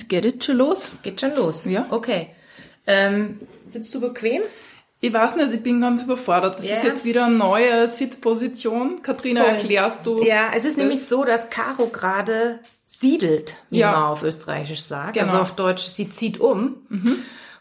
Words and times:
Es 0.00 0.08
geht 0.08 0.24
jetzt 0.24 0.44
schon 0.44 0.56
los. 0.58 0.90
Geht 1.02 1.20
schon 1.20 1.34
los. 1.34 1.64
Ja. 1.64 1.86
Okay. 1.90 2.28
Ähm, 2.86 3.40
sitzt 3.66 3.92
du 3.94 4.00
bequem? 4.00 4.42
Ich 5.00 5.12
weiß 5.12 5.36
nicht, 5.36 5.52
ich 5.52 5.62
bin 5.62 5.80
ganz 5.80 6.02
überfordert. 6.02 6.58
Das 6.58 6.68
Ja. 6.68 6.76
ist 6.76 6.84
jetzt 6.84 7.04
wieder 7.04 7.26
eine 7.26 7.34
neue 7.36 7.86
Sitzposition. 7.88 9.02
Katrina, 9.02 9.42
Voll. 9.42 9.50
erklärst 9.50 10.06
du? 10.06 10.22
Ja, 10.22 10.48
es 10.50 10.64
ist 10.64 10.72
das? 10.72 10.76
nämlich 10.76 11.04
so, 11.04 11.24
dass 11.24 11.50
Caro 11.50 11.86
gerade 11.86 12.60
siedelt, 12.84 13.56
wie 13.70 13.78
Ja. 13.78 13.92
man 13.92 14.02
auf 14.04 14.22
Österreichisch 14.22 14.80
sagt. 14.82 15.14
Genau. 15.14 15.26
Also 15.26 15.38
auf 15.38 15.52
Deutsch, 15.56 15.82
sie 15.84 16.08
zieht 16.08 16.40
um. 16.40 16.76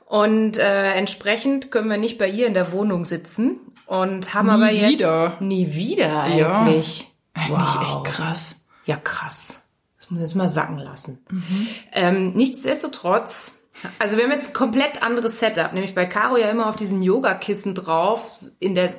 Und 0.05 0.57
äh, 0.57 0.93
entsprechend 0.93 1.69
können 1.71 1.89
wir 1.89 1.97
nicht 1.97 2.17
bei 2.17 2.29
ihr 2.29 2.47
in 2.47 2.53
der 2.53 2.71
Wohnung 2.71 3.05
sitzen 3.05 3.59
und 3.87 4.33
haben 4.33 4.47
Nie 4.47 4.53
aber 4.53 4.71
jetzt 4.71 4.89
wieder. 4.91 5.37
nie 5.39 5.73
wieder 5.73 6.27
Ja. 6.35 6.51
eigentlich. 6.61 7.11
Eigentlich 7.33 7.81
echt 7.81 8.03
krass. 8.05 8.55
Ja, 8.85 8.95
krass. 8.95 9.59
Das 10.07 10.11
muss 10.11 10.21
ich 10.21 10.27
jetzt 10.29 10.35
mal 10.35 10.47
sacken 10.47 10.77
lassen. 10.77 11.19
Ähm, 11.91 12.31
nichtsdestotrotz, 12.31 13.57
also 13.99 14.15
wir 14.15 14.23
haben 14.23 14.31
jetzt 14.31 14.47
ein 14.47 14.53
komplett 14.53 15.03
anderes 15.03 15.39
Setup, 15.39 15.73
nämlich 15.73 15.95
bei 15.95 16.05
Caro 16.05 16.37
ja 16.37 16.49
immer 16.49 16.69
auf 16.69 16.77
diesen 16.77 17.01
Yogakissen 17.01 17.75
drauf, 17.75 18.29
in 18.59 18.73
der 18.73 18.93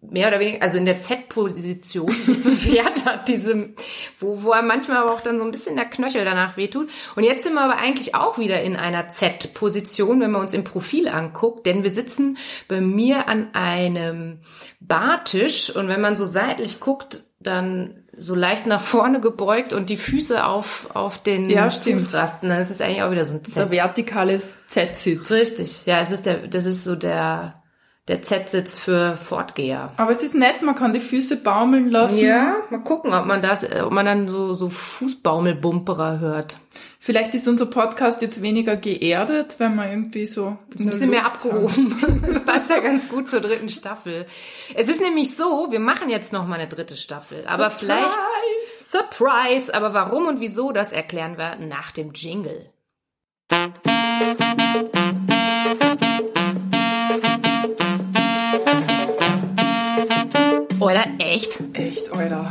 mehr 0.00 0.28
oder 0.28 0.38
weniger, 0.38 0.62
also 0.62 0.78
in 0.78 0.84
der 0.84 1.00
Z-Position 1.00 2.06
bewährt 2.44 3.04
hat, 3.04 3.26
diesem, 3.26 3.74
wo, 4.20 4.44
wo 4.44 4.52
er 4.52 4.62
manchmal 4.62 4.98
aber 4.98 5.12
auch 5.12 5.22
dann 5.22 5.38
so 5.38 5.44
ein 5.44 5.50
bisschen 5.50 5.74
der 5.74 5.86
Knöchel 5.86 6.24
danach 6.24 6.56
wehtut. 6.56 6.88
Und 7.16 7.24
jetzt 7.24 7.42
sind 7.42 7.54
wir 7.54 7.62
aber 7.62 7.78
eigentlich 7.78 8.14
auch 8.14 8.38
wieder 8.38 8.62
in 8.62 8.76
einer 8.76 9.08
Z-Position, 9.08 10.20
wenn 10.20 10.30
man 10.30 10.42
uns 10.42 10.54
im 10.54 10.62
Profil 10.62 11.08
anguckt, 11.08 11.66
denn 11.66 11.82
wir 11.82 11.90
sitzen 11.90 12.38
bei 12.68 12.80
mir 12.80 13.26
an 13.26 13.54
einem 13.54 14.38
Bartisch 14.78 15.74
und 15.74 15.88
wenn 15.88 16.00
man 16.00 16.14
so 16.14 16.26
seitlich 16.26 16.78
guckt, 16.78 17.24
dann 17.40 17.99
so 18.20 18.34
leicht 18.34 18.66
nach 18.66 18.82
vorne 18.82 19.20
gebeugt 19.20 19.72
und 19.72 19.88
die 19.88 19.96
Füße 19.96 20.44
auf, 20.44 20.88
auf 20.94 21.22
den 21.22 21.48
Ja. 21.48 21.70
Fußrasten, 21.70 22.48
dann 22.50 22.60
ist 22.60 22.70
es 22.70 22.80
eigentlich 22.80 23.02
auch 23.02 23.10
wieder 23.10 23.24
so 23.24 23.34
ein 23.34 23.44
Z. 23.44 23.56
Der 23.56 23.72
vertikale 23.72 24.38
Z-Sitz. 24.66 25.30
Richtig, 25.30 25.86
ja, 25.86 26.00
es 26.00 26.10
ist 26.10 26.26
der, 26.26 26.46
das 26.46 26.66
ist 26.66 26.84
so 26.84 26.96
der, 26.96 27.59
der 28.08 28.22
Z-Sitz 28.22 28.78
für 28.78 29.16
Fortgeher. 29.16 29.92
Aber 29.96 30.10
es 30.10 30.22
ist 30.22 30.34
nett, 30.34 30.62
man 30.62 30.74
kann 30.74 30.92
die 30.92 31.00
Füße 31.00 31.36
baumeln 31.36 31.90
lassen. 31.90 32.18
Ja, 32.18 32.56
mal 32.70 32.78
gucken, 32.78 33.12
ob 33.12 33.26
man 33.26 33.42
das, 33.42 33.62
äh, 33.62 33.82
ob 33.84 33.92
man 33.92 34.06
dann 34.06 34.26
so, 34.26 34.52
so 34.52 34.68
Fußbaumelbumperer 34.68 36.18
hört. 36.18 36.58
Vielleicht 36.98 37.34
ist 37.34 37.48
unser 37.48 37.66
Podcast 37.66 38.20
jetzt 38.20 38.42
weniger 38.42 38.76
geerdet, 38.76 39.56
wenn 39.58 39.74
man 39.74 39.90
irgendwie 39.90 40.26
so 40.26 40.58
Ein 40.78 40.86
bisschen 40.86 41.10
mehr 41.10 41.24
abgehoben. 41.26 41.96
Das 42.26 42.44
passt 42.44 42.68
ja 42.68 42.80
ganz 42.80 43.08
gut 43.08 43.28
zur 43.28 43.40
dritten 43.40 43.68
Staffel. 43.68 44.26
Es 44.74 44.88
ist 44.88 45.00
nämlich 45.00 45.34
so, 45.36 45.68
wir 45.70 45.80
machen 45.80 46.10
jetzt 46.10 46.32
noch 46.32 46.46
mal 46.46 46.58
eine 46.58 46.68
dritte 46.68 46.96
Staffel. 46.96 47.42
Aber 47.46 47.70
vielleicht, 47.70 48.14
Surprise, 48.84 49.74
aber 49.74 49.94
warum 49.94 50.26
und 50.26 50.40
wieso, 50.40 50.72
das 50.72 50.92
erklären 50.92 51.38
wir 51.38 51.56
nach 51.56 51.90
dem 51.90 52.12
Jingle. 52.12 52.70
Oder 60.80 61.04
echt? 61.18 61.60
Echt, 61.74 62.10
Alter. 62.16 62.48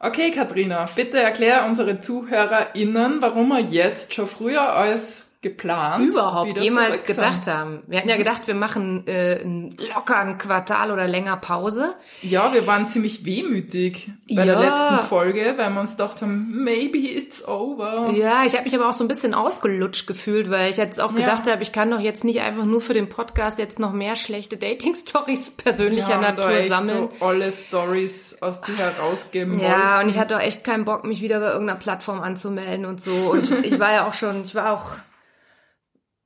Okay, 0.00 0.30
Katrina, 0.30 0.86
bitte 0.94 1.22
erklär 1.22 1.66
unsere 1.66 2.00
ZuhörerInnen, 2.00 3.20
warum 3.20 3.48
wir 3.48 3.60
jetzt 3.60 4.14
schon 4.14 4.26
früher 4.26 4.72
als 4.72 5.26
geplant 5.42 6.08
überhaupt 6.10 6.58
jemals 6.58 7.04
gedacht 7.04 7.46
haben. 7.46 7.82
Wir 7.86 7.98
hatten 7.98 8.08
ja 8.08 8.16
gedacht, 8.16 8.46
wir 8.46 8.54
machen 8.54 9.06
äh, 9.06 9.44
locker 9.44 10.16
ein 10.18 10.38
Quartal 10.38 10.90
oder 10.90 11.06
länger 11.06 11.36
Pause. 11.36 11.94
Ja, 12.22 12.52
wir 12.52 12.66
waren 12.66 12.86
ziemlich 12.88 13.24
wehmütig 13.24 14.10
bei 14.28 14.44
der 14.44 14.54
Ja. 14.54 14.60
letzten 14.60 15.08
Folge, 15.08 15.54
weil 15.56 15.70
wir 15.70 15.80
uns 15.80 15.92
gedacht 15.96 16.20
haben, 16.22 16.64
maybe 16.64 16.98
it's 16.98 17.46
over. 17.46 18.10
Ja, 18.14 18.44
ich 18.44 18.54
habe 18.54 18.64
mich 18.64 18.74
aber 18.74 18.88
auch 18.88 18.92
so 18.92 19.04
ein 19.04 19.08
bisschen 19.08 19.34
ausgelutscht 19.34 20.06
gefühlt, 20.06 20.50
weil 20.50 20.70
ich 20.70 20.78
jetzt 20.78 21.00
auch 21.00 21.12
Ja. 21.12 21.18
gedacht 21.18 21.48
habe, 21.50 21.62
ich 21.62 21.70
kann 21.72 21.90
doch 21.90 22.00
jetzt 22.00 22.24
nicht 22.24 22.40
einfach 22.40 22.64
nur 22.64 22.80
für 22.80 22.94
den 22.94 23.08
Podcast 23.08 23.58
jetzt 23.58 23.78
noch 23.78 23.92
mehr 23.92 24.16
schlechte 24.16 24.56
Dating-Stories 24.56 25.50
persönlicher 25.56 26.10
Ja, 26.20 26.20
Natur 26.32 26.64
sammeln. 26.68 27.08
so 27.20 27.24
alle 27.26 27.52
Stories 27.52 28.38
aus 28.40 28.62
dir 28.62 28.76
herausgeben 28.78 29.58
Ja, 29.60 30.00
und 30.00 30.08
ich 30.08 30.18
hatte 30.18 30.36
auch 30.36 30.40
echt 30.40 30.64
keinen 30.64 30.84
Bock, 30.84 31.04
mich 31.04 31.20
wieder 31.22 31.38
bei 31.40 31.50
irgendeiner 31.52 31.78
Plattform 31.78 32.20
anzumelden 32.20 32.84
und 32.86 33.00
so. 33.00 33.12
Und 33.12 33.50
ich 33.64 33.78
war 33.78 33.92
ja 33.92 34.08
auch 34.08 34.14
schon, 34.14 34.42
ich 34.42 34.54
war 34.54 34.72
auch, 34.72 34.82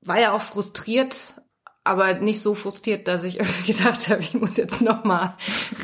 war 0.03 0.19
ja 0.21 0.33
auch 0.33 0.41
frustriert, 0.43 1.34
aber 1.84 2.15
nicht 2.15 2.41
so 2.43 2.55
frustriert, 2.55 3.09
dass 3.09 3.25
ich 3.25 3.37
irgendwie 3.41 3.72
gedacht 3.72 4.09
habe, 4.09 4.21
ich 4.21 4.34
muss 4.34 4.56
jetzt 4.56 4.81
noch 4.81 5.05
mal 5.05 5.37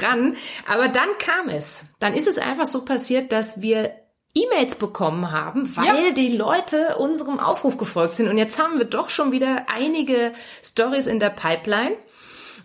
ran. 0.02 0.36
Aber 0.68 0.88
dann 0.88 1.08
kam 1.18 1.48
es. 1.48 1.84
Dann 2.00 2.14
ist 2.14 2.28
es 2.28 2.38
einfach 2.38 2.66
so 2.66 2.84
passiert, 2.84 3.32
dass 3.32 3.62
wir 3.62 3.92
E-Mails 4.34 4.74
bekommen 4.74 5.30
haben, 5.32 5.74
weil 5.76 6.06
Ja. 6.08 6.10
die 6.12 6.36
Leute 6.36 6.96
unserem 6.98 7.40
Aufruf 7.40 7.78
gefolgt 7.78 8.12
sind. 8.14 8.28
Und 8.28 8.36
jetzt 8.36 8.58
haben 8.62 8.76
wir 8.78 8.84
doch 8.84 9.08
schon 9.08 9.32
wieder 9.32 9.66
einige 9.74 10.32
Stories 10.62 11.06
in 11.06 11.20
der 11.20 11.30
Pipeline. 11.30 11.96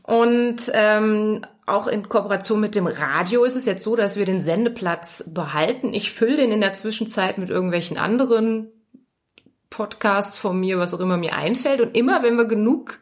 Und 0.03 0.69
ähm, 0.73 1.45
auch 1.65 1.87
in 1.87 2.09
Kooperation 2.09 2.59
mit 2.59 2.75
dem 2.75 2.87
Radio 2.87 3.45
ist 3.45 3.55
es 3.55 3.65
jetzt 3.65 3.83
so, 3.83 3.95
dass 3.95 4.17
wir 4.17 4.25
den 4.25 4.41
Sendeplatz 4.41 5.31
behalten. 5.33 5.93
Ich 5.93 6.11
fülle 6.11 6.35
den 6.35 6.51
in 6.51 6.59
der 6.59 6.73
Zwischenzeit 6.73 7.37
mit 7.37 7.49
irgendwelchen 7.49 7.97
anderen 7.97 8.69
Podcasts 9.71 10.37
von 10.37 10.59
mir, 10.59 10.77
was 10.77 10.93
auch 10.93 10.99
immer 10.99 11.17
mir 11.17 11.33
einfällt. 11.35 11.81
Und 11.81 11.97
immer, 11.97 12.21
wenn 12.21 12.35
wir 12.35 12.45
genug 12.45 12.99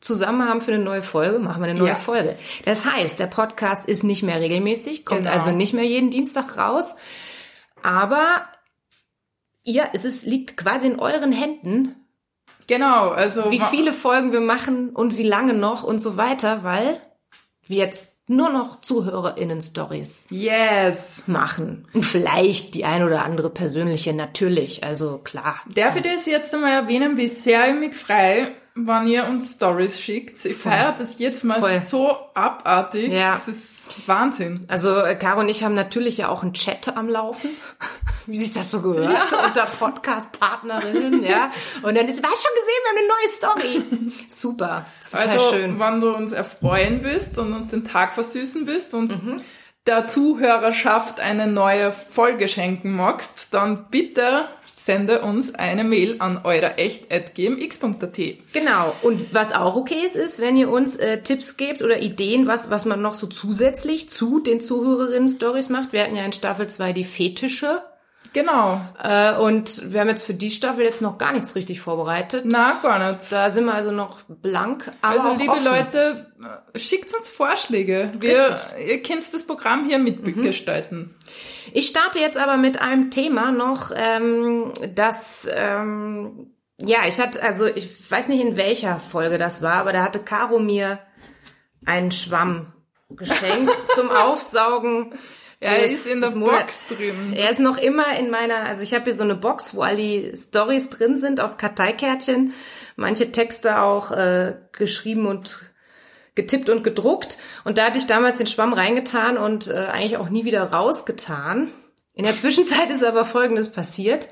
zusammen 0.00 0.48
haben 0.48 0.62
für 0.62 0.72
eine 0.72 0.82
neue 0.82 1.02
Folge, 1.02 1.38
machen 1.38 1.62
wir 1.62 1.68
eine 1.68 1.78
neue 1.78 1.88
Ja. 1.90 1.94
Folge. 1.94 2.36
Das 2.64 2.86
heißt, 2.90 3.20
der 3.20 3.26
Podcast 3.26 3.86
ist 3.86 4.02
nicht 4.02 4.22
mehr 4.22 4.40
regelmäßig, 4.40 5.04
kommt 5.04 5.24
Genau. 5.24 5.32
also 5.34 5.50
nicht 5.50 5.74
mehr 5.74 5.84
jeden 5.84 6.10
Dienstag 6.10 6.56
raus. 6.56 6.94
Aber 7.82 8.46
ja, 9.64 9.84
es 9.92 10.04
ist, 10.06 10.24
liegt 10.24 10.56
quasi 10.56 10.86
in 10.86 10.98
euren 10.98 11.32
Händen, 11.32 11.96
Genau, 12.68 13.10
also 13.10 13.50
wie 13.50 13.58
viele 13.60 13.92
Folgen 13.92 14.32
wir 14.32 14.40
machen 14.40 14.90
und 14.90 15.16
wie 15.16 15.24
lange 15.24 15.52
noch 15.52 15.82
und 15.82 15.98
so 15.98 16.16
weiter, 16.16 16.62
weil 16.62 17.00
wir 17.66 17.78
jetzt 17.78 18.11
nur 18.28 18.50
noch 18.50 18.80
ZuhörerInnen-Stories 18.80 20.28
Yes. 20.30 21.24
machen. 21.26 21.86
Und 21.92 22.04
vielleicht 22.04 22.74
die 22.74 22.84
ein 22.84 23.02
oder 23.02 23.24
andere 23.24 23.50
persönliche, 23.50 24.12
natürlich. 24.12 24.84
Also 24.84 25.18
klar. 25.18 25.60
Darf 25.74 25.96
ich 25.96 26.02
das 26.02 26.26
jetzt 26.26 26.54
einmal 26.54 26.72
erwähnen, 26.72 27.16
wie 27.16 27.28
sehr 27.28 27.68
ich 27.68 27.74
mich 27.78 27.94
frei, 27.96 28.52
wenn 28.74 29.06
ihr 29.06 29.26
uns 29.26 29.54
Stories 29.54 30.00
schickt? 30.00 30.42
Ich 30.44 30.56
feiere 30.56 30.94
das 30.96 31.18
jetzt 31.18 31.44
mal 31.44 31.60
Voll. 31.60 31.78
so 31.80 32.16
abartig. 32.34 33.12
Ja. 33.12 33.34
Das 33.34 33.48
ist 33.48 34.08
Wahnsinn. 34.08 34.64
Also 34.68 34.96
äh, 34.96 35.14
Caro 35.16 35.40
und 35.40 35.48
ich 35.48 35.62
haben 35.64 35.74
natürlich 35.74 36.16
ja 36.18 36.28
auch 36.28 36.42
einen 36.42 36.54
Chat 36.54 36.96
am 36.96 37.08
Laufen, 37.08 37.50
wie 38.26 38.38
sich 38.38 38.52
das 38.52 38.70
so 38.70 38.80
gehört, 38.82 39.12
Ja. 39.12 39.46
unter 39.46 39.66
Podcast-Partnerinnen, 39.66 41.22
ja. 41.22 41.50
Und 41.82 41.96
dann 41.96 42.08
ist, 42.08 42.22
was 42.22 42.42
schon 42.42 42.52
gesehen, 42.54 42.82
wir 42.82 42.90
haben 42.90 42.98
eine 42.98 43.08
neue 43.08 43.28
Story. 43.30 43.82
Super, 44.34 44.86
total 45.10 45.28
Also, 45.28 45.50
schön. 45.56 45.78
wenn 45.80 46.00
du 46.00 46.10
uns 46.14 46.32
erfreuen 46.32 47.00
willst 47.02 47.38
und 47.38 47.52
uns 47.52 47.70
den 47.70 47.84
Tag 47.84 48.14
versüßen 48.14 48.66
willst 48.66 48.94
und 48.94 49.10
Mhm. 49.24 49.40
der 49.86 50.06
Zuhörerschaft 50.06 51.20
eine 51.20 51.46
neue 51.46 51.92
Folge 51.92 52.48
schenken 52.48 52.94
magst, 52.96 53.48
dann 53.50 53.86
bitte 53.90 54.46
sende 54.66 55.20
uns 55.22 55.54
eine 55.54 55.84
Mail 55.84 56.16
an 56.18 56.40
eurerecht.gmx.at. 56.44 58.16
Genau. 58.52 58.94
Und 59.02 59.32
was 59.34 59.52
auch 59.52 59.76
okay 59.76 60.04
ist, 60.04 60.16
ist, 60.16 60.40
wenn 60.40 60.56
ihr 60.56 60.70
uns 60.70 60.96
äh, 60.96 61.22
Tipps 61.22 61.56
gebt 61.56 61.82
oder 61.82 62.00
Ideen, 62.00 62.46
was, 62.46 62.70
was 62.70 62.84
man 62.84 63.00
noch 63.00 63.14
so 63.14 63.26
zusätzlich 63.26 64.08
zu 64.10 64.40
den 64.40 64.60
Zuhörerinnen-Stories 64.60 65.68
macht. 65.68 65.92
Wir 65.92 66.02
hatten 66.02 66.16
ja 66.16 66.24
in 66.24 66.32
Staffel 66.32 66.66
2 66.68 66.92
die 66.92 67.04
Fetische. 67.04 67.82
Genau. 68.32 68.80
Äh, 69.02 69.34
und 69.36 69.92
wir 69.92 70.00
haben 70.00 70.08
jetzt 70.08 70.24
für 70.24 70.34
die 70.34 70.50
Staffel 70.50 70.84
jetzt 70.84 71.02
noch 71.02 71.18
gar 71.18 71.32
nichts 71.32 71.54
richtig 71.54 71.80
vorbereitet. 71.80 72.44
Na, 72.46 72.78
gar 72.82 73.10
nicht. 73.10 73.30
Da 73.30 73.50
sind 73.50 73.66
wir 73.66 73.74
also 73.74 73.90
noch 73.90 74.22
blank. 74.26 74.90
Aber 75.02 75.12
Also, 75.12 75.34
liebe 75.34 75.52
offen. 75.52 75.64
Leute, 75.64 76.32
äh, 76.74 76.78
schickt 76.78 77.12
uns 77.14 77.28
Vorschläge. 77.28 78.12
Wir, 78.18 78.50
Richtig. 78.50 78.88
ihr 78.88 79.02
könnt 79.02 79.34
das 79.34 79.46
Programm 79.46 79.84
hier 79.86 79.98
mitgestalten. 79.98 81.14
Ich 81.72 81.88
starte 81.88 82.18
jetzt 82.18 82.38
aber 82.38 82.56
mit 82.56 82.80
einem 82.80 83.10
Thema 83.10 83.52
noch, 83.52 83.90
ähm, 83.94 84.72
das, 84.94 85.46
ähm, 85.54 86.54
ja, 86.78 87.06
ich 87.06 87.20
hatte, 87.20 87.42
also 87.42 87.66
ich 87.66 88.10
weiß 88.10 88.28
nicht 88.28 88.40
in 88.40 88.56
welcher 88.56 88.98
Folge 88.98 89.38
das 89.38 89.62
war, 89.62 89.74
aber 89.74 89.92
da 89.92 90.02
hatte 90.02 90.18
Caro 90.20 90.58
mir 90.58 90.98
einen 91.84 92.10
Schwamm 92.10 92.72
geschenkt 93.10 93.72
zum 93.94 94.10
Aufsaugen. 94.10 95.14
Ja, 95.62 95.70
er 95.70 95.82
des- 95.88 95.92
ist 95.92 96.06
in 96.06 96.20
der. 96.20 96.30
Box 96.30 96.88
drin. 96.88 97.32
Er 97.34 97.50
ist 97.50 97.60
noch 97.60 97.78
immer 97.78 98.16
in 98.18 98.30
meiner, 98.30 98.64
also 98.66 98.82
ich 98.82 98.94
habe 98.94 99.04
hier 99.04 99.12
so 99.14 99.22
eine 99.22 99.34
Box, 99.36 99.74
wo 99.74 99.82
all 99.82 99.96
die 99.96 100.32
Stories 100.34 100.90
drin 100.90 101.16
sind 101.16 101.40
auf 101.40 101.56
Karteikärtchen, 101.56 102.52
manche 102.96 103.30
Texte 103.32 103.80
auch 103.80 104.10
äh, 104.10 104.54
geschrieben 104.72 105.26
und 105.26 105.60
getippt 106.34 106.68
und 106.70 106.82
gedruckt. 106.82 107.38
Und 107.64 107.78
da 107.78 107.86
hatte 107.86 107.98
ich 107.98 108.06
damals 108.06 108.38
den 108.38 108.46
Schwamm 108.46 108.72
reingetan 108.72 109.36
und 109.38 109.68
äh, 109.68 109.74
eigentlich 109.74 110.16
auch 110.16 110.30
nie 110.30 110.44
wieder 110.44 110.64
rausgetan. 110.64 111.70
In 112.14 112.24
der 112.24 112.34
Zwischenzeit 112.34 112.90
ist 112.90 113.04
aber 113.04 113.24
Folgendes 113.24 113.70
passiert. 113.70 114.28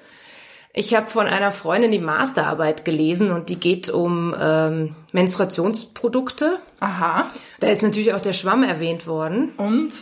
Ich 0.73 0.94
habe 0.94 1.11
von 1.11 1.26
einer 1.26 1.50
Freundin 1.50 1.91
die 1.91 1.99
Masterarbeit 1.99 2.85
gelesen 2.85 3.33
und 3.33 3.49
die 3.49 3.59
geht 3.59 3.88
um 3.91 4.35
ähm, 4.41 4.94
Menstruationsprodukte. 5.12 6.59
Aha. 6.81 7.31
Da 7.61 7.69
ist 7.69 7.83
natürlich 7.83 8.15
auch 8.15 8.21
der 8.21 8.33
Schwamm 8.33 8.62
erwähnt 8.62 9.06
worden. 9.06 9.53
Und? 9.56 9.93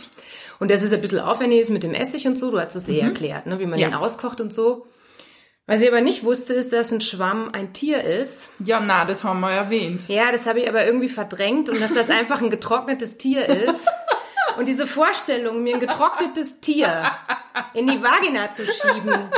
Und 0.59 0.69
das 0.71 0.83
ist 0.83 0.93
ein 0.93 1.01
bisschen 1.01 1.19
aufwendig 1.19 1.61
ist 1.61 1.69
mit 1.69 1.83
dem 1.83 1.93
Essig 1.93 2.27
und 2.27 2.37
so. 2.37 2.51
Du 2.51 2.59
hast 2.59 2.75
es 2.75 2.89
eh 2.89 2.99
erklärt, 2.99 3.45
ne? 3.45 3.59
wie 3.59 3.65
man 3.65 3.79
Ja. 3.79 3.87
den 3.87 3.95
auskocht 3.95 4.41
und 4.41 4.53
so. 4.53 4.87
Was 5.67 5.81
ich 5.81 5.87
aber 5.87 6.01
nicht 6.01 6.23
wusste, 6.23 6.53
ist, 6.55 6.73
dass 6.73 6.91
ein 6.91 6.99
Schwamm 6.99 7.51
ein 7.53 7.73
Tier 7.73 8.03
ist. 8.03 8.49
Ja, 8.59 8.79
na, 8.79 9.05
das 9.05 9.23
haben 9.23 9.39
wir 9.39 9.51
erwähnt. 9.51 10.07
Ja, 10.07 10.31
das 10.31 10.47
habe 10.47 10.59
ich 10.61 10.67
aber 10.67 10.83
irgendwie 10.85 11.07
verdrängt 11.09 11.69
und 11.69 11.79
dass 11.81 11.93
das 11.93 12.09
einfach 12.09 12.41
ein 12.41 12.49
getrocknetes 12.49 13.17
Tier 13.17 13.45
ist. 13.47 13.87
Und 14.57 14.67
diese 14.67 14.87
Vorstellung, 14.87 15.61
mir 15.63 15.75
ein 15.75 15.79
getrocknetes 15.79 16.59
Tier 16.59 17.03
in 17.75 17.85
die 17.87 18.01
Vagina 18.01 18.51
zu 18.51 18.65
schieben, 18.65 19.29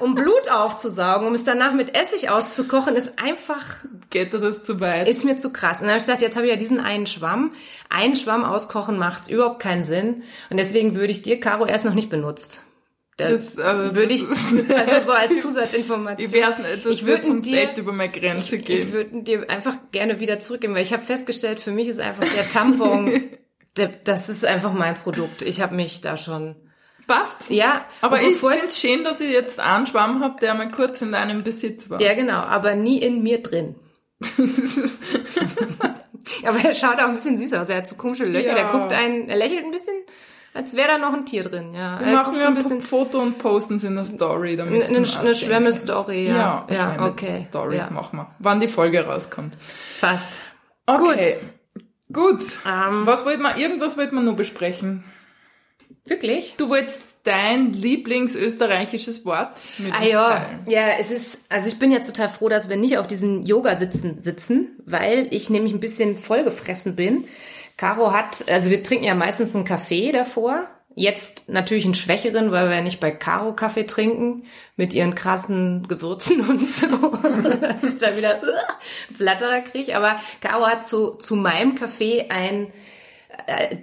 um 0.00 0.14
Blut 0.14 0.50
aufzusaugen, 0.50 1.26
um 1.26 1.34
es 1.34 1.44
danach 1.44 1.72
mit 1.72 1.94
Essig 1.96 2.30
auszukochen, 2.30 2.94
ist 2.96 3.18
einfach, 3.18 3.64
Geht 4.10 4.32
das 4.34 4.64
zu 4.64 4.80
weit? 4.80 5.08
ist 5.08 5.24
mir 5.24 5.36
zu 5.36 5.52
krass. 5.52 5.78
Und 5.80 5.84
dann 5.88 5.90
habe 5.90 5.98
ich 6.00 6.06
gedacht, 6.06 6.22
jetzt 6.22 6.36
habe 6.36 6.46
ich 6.46 6.52
ja 6.52 6.58
diesen 6.58 6.80
einen 6.80 7.06
Schwamm. 7.06 7.52
Einen 7.88 8.16
Schwamm 8.16 8.44
auskochen 8.44 8.98
macht 8.98 9.28
überhaupt 9.28 9.60
keinen 9.60 9.82
Sinn. 9.82 10.22
Und 10.50 10.58
deswegen 10.58 10.94
würde 10.94 11.10
ich 11.12 11.22
dir, 11.22 11.40
Caro, 11.40 11.66
erst 11.66 11.84
noch 11.84 11.94
nicht 11.94 12.10
benutzt. 12.10 12.62
Da 13.18 13.28
Das, 13.28 13.56
äh, 13.56 13.94
würde 13.94 14.12
ich, 14.12 14.24
das 14.28 14.70
also 14.70 15.06
so 15.06 15.12
als 15.12 15.38
Zusatzinformation. 15.40 16.26
Ich 16.28 16.32
nicht, 16.58 16.84
das 16.86 16.92
Ich 16.96 17.06
wird 17.06 17.18
würd 17.18 17.24
sonst 17.24 17.46
dir- 17.46 17.62
echt 17.62 17.78
über 17.78 17.92
meine 17.92 18.12
Grenze 18.12 18.56
Ich 18.56 18.64
gehen. 18.66 18.92
würde 18.92 19.22
dir 19.22 19.48
einfach 19.48 19.76
gerne 19.90 20.20
wieder 20.20 20.38
zurückgeben, 20.38 20.74
weil 20.74 20.82
ich 20.82 20.92
habe 20.92 21.02
festgestellt, 21.02 21.58
für 21.60 21.70
mich 21.70 21.88
ist 21.88 21.98
einfach 21.98 22.24
der 22.24 22.46
Tampon, 22.48 23.22
der, 23.78 23.88
das 24.04 24.28
ist 24.28 24.44
einfach 24.44 24.72
mein 24.74 24.94
Produkt. 24.94 25.40
Ich 25.42 25.60
habe 25.62 25.74
mich 25.74 26.02
da 26.02 26.16
schon, 26.18 26.56
Passt. 27.06 27.48
ja, 27.50 27.84
Aber 28.00 28.20
ich 28.20 28.36
finde 28.38 28.64
es 28.66 28.80
schön, 28.80 29.04
dass 29.04 29.20
ich 29.20 29.30
jetzt 29.30 29.60
einen 29.60 29.86
Schwamm 29.86 30.22
habe, 30.22 30.40
der 30.40 30.54
mal 30.54 30.70
kurz 30.70 31.02
in 31.02 31.12
deinem 31.12 31.44
Besitz 31.44 31.88
war. 31.88 32.00
ja 32.00 32.14
genau, 32.14 32.38
aber 32.40 32.74
nie 32.74 32.98
in 32.98 33.22
mir 33.22 33.42
drin. 33.42 33.76
aber 36.44 36.58
er 36.60 36.74
schaut 36.74 36.96
auch 36.98 37.08
ein 37.08 37.14
bisschen 37.14 37.36
süß 37.36 37.52
aus. 37.54 37.68
Er 37.68 37.78
hat 37.78 37.88
so 37.88 37.96
komische 37.96 38.24
Löcher. 38.24 38.48
Ja. 38.48 38.54
Der 38.54 38.64
guckt 38.66 38.92
einen, 38.92 39.28
er 39.28 39.36
lächelt 39.36 39.64
ein 39.64 39.70
bisschen, 39.70 39.94
als 40.54 40.74
wäre 40.76 40.88
da 40.88 40.98
noch 40.98 41.12
ein 41.12 41.26
Tier 41.26 41.42
drin. 41.44 41.72
Ja, 41.74 42.00
Wir 42.00 42.06
er 42.08 42.14
machen 42.14 42.40
so 42.40 42.48
ein 42.48 42.54
bisschen 42.54 42.80
Foto 42.80 43.20
und 43.20 43.38
posten 43.38 43.76
es 43.76 43.84
in 43.84 43.94
der 43.96 44.04
Story, 44.04 44.56
damit 44.56 44.86
eine, 44.88 44.96
eine, 44.98 45.06
eine 45.20 45.34
Schwemme-Story. 45.34 46.26
kannst. 46.26 46.38
Ja, 46.40 46.66
Ja, 46.68 46.74
ja, 46.74 46.94
Schwemme- 46.96 47.10
okay. 47.10 47.46
Story 47.48 47.76
ja. 47.76 47.90
machen 47.90 48.18
wir, 48.18 48.34
wann 48.38 48.60
die 48.60 48.68
Folge 48.68 49.04
rauskommt. 49.06 49.56
Fast. 50.00 50.30
Okay. 50.86 51.38
Gut. 52.12 52.40
Ähm. 52.66 53.02
Was 53.06 53.24
wollte 53.24 53.42
man, 53.42 53.58
irgendwas 53.58 53.96
wollte 53.98 54.14
man 54.14 54.24
nur 54.24 54.36
besprechen. 54.36 55.02
Wirklich? 56.04 56.54
Du 56.56 56.68
wolltest 56.68 57.16
dein 57.24 57.72
Lieblingsösterreichisches 57.72 59.24
Wort 59.24 59.56
mit 59.78 59.92
Ah 59.92 60.04
ja, 60.04 60.36
teilen. 60.36 60.60
ja, 60.68 60.88
es 61.00 61.10
ist, 61.10 61.40
also 61.48 61.68
ich 61.68 61.78
bin 61.80 61.90
jetzt 61.90 62.06
total 62.06 62.28
froh, 62.28 62.48
dass 62.48 62.68
wir 62.68 62.76
nicht 62.76 62.98
auf 62.98 63.08
diesen 63.08 63.42
Yoga-Sitzen 63.42 64.20
sitzen, 64.20 64.78
weil 64.84 65.26
ich 65.32 65.50
nämlich 65.50 65.72
ein 65.72 65.80
bisschen 65.80 66.16
vollgefressen 66.16 66.94
bin. 66.94 67.26
Caro 67.76 68.12
hat, 68.12 68.48
also 68.48 68.70
wir 68.70 68.82
trinken 68.84 69.04
ja 69.04 69.14
meistens 69.14 69.54
einen 69.54 69.64
Kaffee 69.64 70.12
davor. 70.12 70.66
Jetzt 70.94 71.48
natürlich 71.48 71.84
einen 71.84 71.94
schwächeren, 71.94 72.52
weil 72.52 72.68
wir 72.70 72.76
ja 72.76 72.82
nicht 72.82 73.00
bei 73.00 73.10
Caro 73.10 73.52
Kaffee 73.54 73.84
trinken, 73.84 74.44
mit 74.76 74.94
ihren 74.94 75.14
krassen 75.14 75.86
Gewürzen 75.88 76.40
und 76.48 76.66
so, 76.66 76.86
dass 76.86 77.82
ich 77.82 77.98
da 77.98 78.16
wieder 78.16 78.40
uh, 78.42 79.14
Flatterer 79.14 79.60
kriege. 79.60 79.96
Aber 79.96 80.20
Caro 80.40 80.66
hat 80.66 80.86
zu, 80.86 81.14
zu 81.16 81.34
meinem 81.34 81.74
Kaffee 81.74 82.26
ein, 82.30 82.68
äh, 82.68 82.70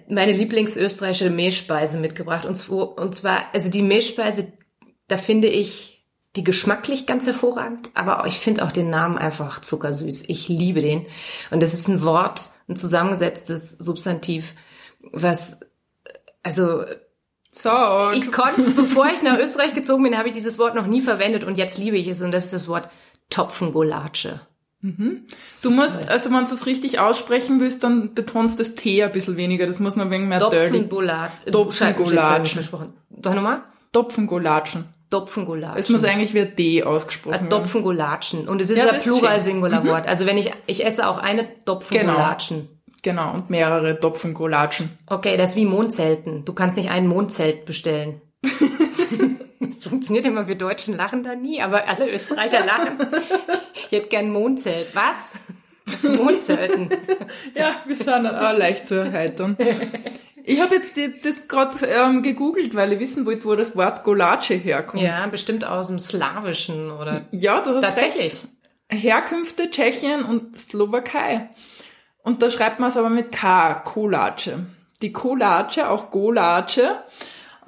meine 0.07 0.31
Lieblingsösterreichische 0.31 1.29
Mehlspeise 1.29 1.97
mitgebracht. 1.99 2.45
Und 2.45 2.55
zwar, 2.55 2.97
und 2.97 3.15
zwar, 3.15 3.45
also 3.53 3.69
die 3.69 3.81
Mehlspeise, 3.81 4.51
da 5.07 5.17
finde 5.17 5.47
ich 5.47 6.05
die 6.35 6.43
geschmacklich 6.43 7.05
ganz 7.05 7.27
hervorragend, 7.27 7.89
aber 7.93 8.25
ich 8.25 8.39
finde 8.39 8.65
auch 8.65 8.71
den 8.71 8.89
Namen 8.89 9.17
einfach 9.17 9.61
zuckersüß. 9.61 10.23
Ich 10.27 10.47
liebe 10.47 10.81
den. 10.81 11.05
Und 11.51 11.61
das 11.61 11.73
ist 11.73 11.87
ein 11.87 12.03
Wort, 12.03 12.41
ein 12.67 12.75
zusammengesetztes 12.75 13.71
Substantiv, 13.71 14.53
was, 15.11 15.59
also 16.41 16.85
So, 17.51 17.69
ich 18.13 18.31
konnte, 18.31 18.71
bevor 18.71 19.11
ich 19.13 19.21
nach 19.21 19.37
Österreich 19.37 19.75
gezogen 19.75 20.01
bin, 20.03 20.17
habe 20.17 20.29
ich 20.29 20.33
dieses 20.33 20.57
Wort 20.57 20.73
noch 20.73 20.87
nie 20.87 21.01
verwendet 21.01 21.43
und 21.43 21.59
jetzt 21.59 21.77
liebe 21.77 21.97
ich 21.97 22.07
es 22.07 22.21
und 22.21 22.31
das 22.31 22.45
ist 22.45 22.53
das 22.53 22.67
Wort 22.67 22.89
Topfengulatsche. 23.29 24.41
Du 24.83 25.71
musst, 25.71 26.09
also 26.09 26.29
wenn 26.31 26.45
du 26.45 26.51
es 26.51 26.65
richtig 26.65 26.99
aussprechen 26.99 27.59
willst, 27.61 27.83
dann 27.83 28.13
betonst 28.13 28.59
das 28.59 28.75
T 28.75 29.01
ein 29.03 29.11
bisschen 29.11 29.37
weniger. 29.37 29.65
Das 29.65 29.79
muss 29.79 29.95
noch 29.95 30.09
wegen 30.09 30.27
mehr 30.27 30.39
dirty. 30.39 30.71
Topfengulatsch. 30.71 31.31
Topfengulatschen. 31.51 32.53
versprochen. 32.61 32.93
Doch 33.09 33.33
nochmal? 33.33 33.63
Topfengulatschen. 33.93 34.85
Topfengulatschen. 35.09 35.79
Es 35.79 35.89
muss 35.89 36.03
eigentlich 36.03 36.33
wie 36.33 36.41
ein 36.41 36.55
D 36.55 36.83
ausgesprochen 36.83 37.33
werden. 37.33 37.49
Topfengulatschen. 37.49 38.47
Und 38.47 38.59
es 38.61 38.69
ist 38.69 38.79
Ja, 38.79 38.87
ein 38.87 38.95
das. 38.95 39.03
Plural-Singular-Wort. 39.03 40.07
Also 40.07 40.25
wenn 40.25 40.37
ich, 40.37 40.51
ich 40.65 40.85
esse 40.85 41.07
auch 41.07 41.19
eine 41.19 41.47
Topfengulatschen. 41.65 42.67
Genau, 43.03 43.33
und 43.33 43.49
mehrere 43.49 43.99
Topfengulatschen. 43.99 44.97
Okay, 45.07 45.37
das 45.37 45.51
ist 45.51 45.55
wie 45.55 45.65
Mondzelten. 45.65 46.45
Du 46.45 46.53
kannst 46.53 46.77
nicht 46.77 46.89
ein 46.89 47.05
Mondzelt 47.07 47.65
bestellen. 47.65 48.21
Das 49.83 49.89
funktioniert 49.89 50.25
immer, 50.25 50.47
wir 50.47 50.55
Deutschen 50.55 50.95
lachen 50.95 51.23
da 51.23 51.35
nie, 51.35 51.61
aber 51.61 51.89
alle 51.89 52.09
Österreicher 52.09 52.65
lachen. 52.65 52.97
Ich 53.85 53.99
hätte 53.99 54.09
gern 54.09 54.31
Mondzelt. 54.31 54.87
Was? 54.95 56.01
Mondzelten. 56.01 56.89
Ja, 57.53 57.75
wir 57.85 57.95
sind 57.95 58.07
dann 58.07 58.25
auch 58.25 58.57
leicht 58.57 58.87
zu 58.87 58.95
erheitern. 58.95 59.55
Ich 60.43 60.59
habe 60.61 60.75
jetzt 60.75 60.97
das 61.23 61.47
gerade 61.47 61.85
ähm, 61.85 62.23
gegoogelt, 62.23 62.73
weil 62.73 62.93
ich 62.93 62.99
wissen 62.99 63.27
wollte, 63.27 63.45
wo 63.45 63.53
das 63.53 63.75
Wort 63.75 64.03
Gulatsche 64.03 64.55
herkommt. 64.55 65.03
Ja, 65.03 65.27
bestimmt 65.27 65.63
aus 65.65 65.89
dem 65.89 65.99
Slawischen 65.99 66.89
oder. 66.89 67.21
Ja, 67.31 67.61
du 67.61 67.75
hast 67.75 67.83
Tatsächlich. 67.83 68.33
recht. 68.33 68.47
Herkünfte 68.89 69.69
Tschechien 69.69 70.23
und 70.23 70.55
Slowakei. 70.55 71.49
Und 72.23 72.41
da 72.41 72.49
schreibt 72.49 72.79
man 72.79 72.89
es 72.89 72.97
aber 72.97 73.11
mit 73.11 73.31
K, 73.31 73.75
Kolatsche. 73.75 74.65
Die 75.03 75.13
Kolatsche, 75.13 75.87
auch 75.87 76.09
Golatsche 76.09 77.03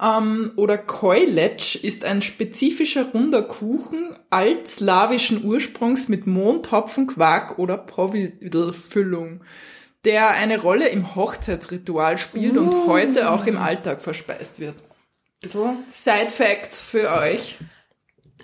ähm, 0.00 0.52
oder 0.56 0.78
Keuletsch 0.78 1.76
ist 1.76 2.04
ein 2.04 2.22
spezifischer 2.22 3.06
runder 3.12 3.42
Kuchen 3.42 4.16
altslawischen 4.30 5.44
Ursprungs 5.44 6.08
mit 6.08 6.26
Mohntopfen, 6.26 7.06
Quark 7.06 7.58
oder 7.58 7.78
Powidl-Füllung, 7.78 9.42
der 10.04 10.30
eine 10.30 10.60
Rolle 10.60 10.88
im 10.88 11.14
Hochzeitsritual 11.14 12.18
spielt 12.18 12.56
und 12.56 12.86
heute 12.86 13.30
auch 13.30 13.46
im 13.46 13.58
Alltag 13.58 14.02
verspeist 14.02 14.60
wird. 14.60 14.74
Bisschen 15.40 15.78
Side 15.88 16.28
Facts 16.30 16.80
für 16.84 17.10
euch. 17.12 17.56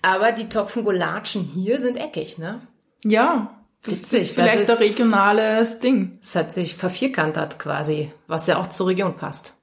Aber 0.03 0.33
die 0.33 0.49
Topfengulatschen 0.49 1.43
hier 1.45 1.79
sind 1.79 1.97
eckig, 1.97 2.39
ne? 2.39 2.61
Ja, 3.05 3.57
das 3.85 3.95
Witzig, 3.95 4.23
ist 4.25 4.35
vielleicht 4.35 4.61
das 4.69 4.71
ein 4.71 4.75
ist- 4.75 4.83
regionales 4.93 5.79
Ding. 5.81 6.19
Es 6.23 6.35
hat 6.35 6.53
sich 6.53 6.75
vervierkantert 6.77 7.59
quasi, 7.59 8.13
was 8.27 8.47
ja 8.47 8.59
auch 8.59 8.67
zur 8.69 8.89
Region 8.89 9.17
passt. 9.17 9.55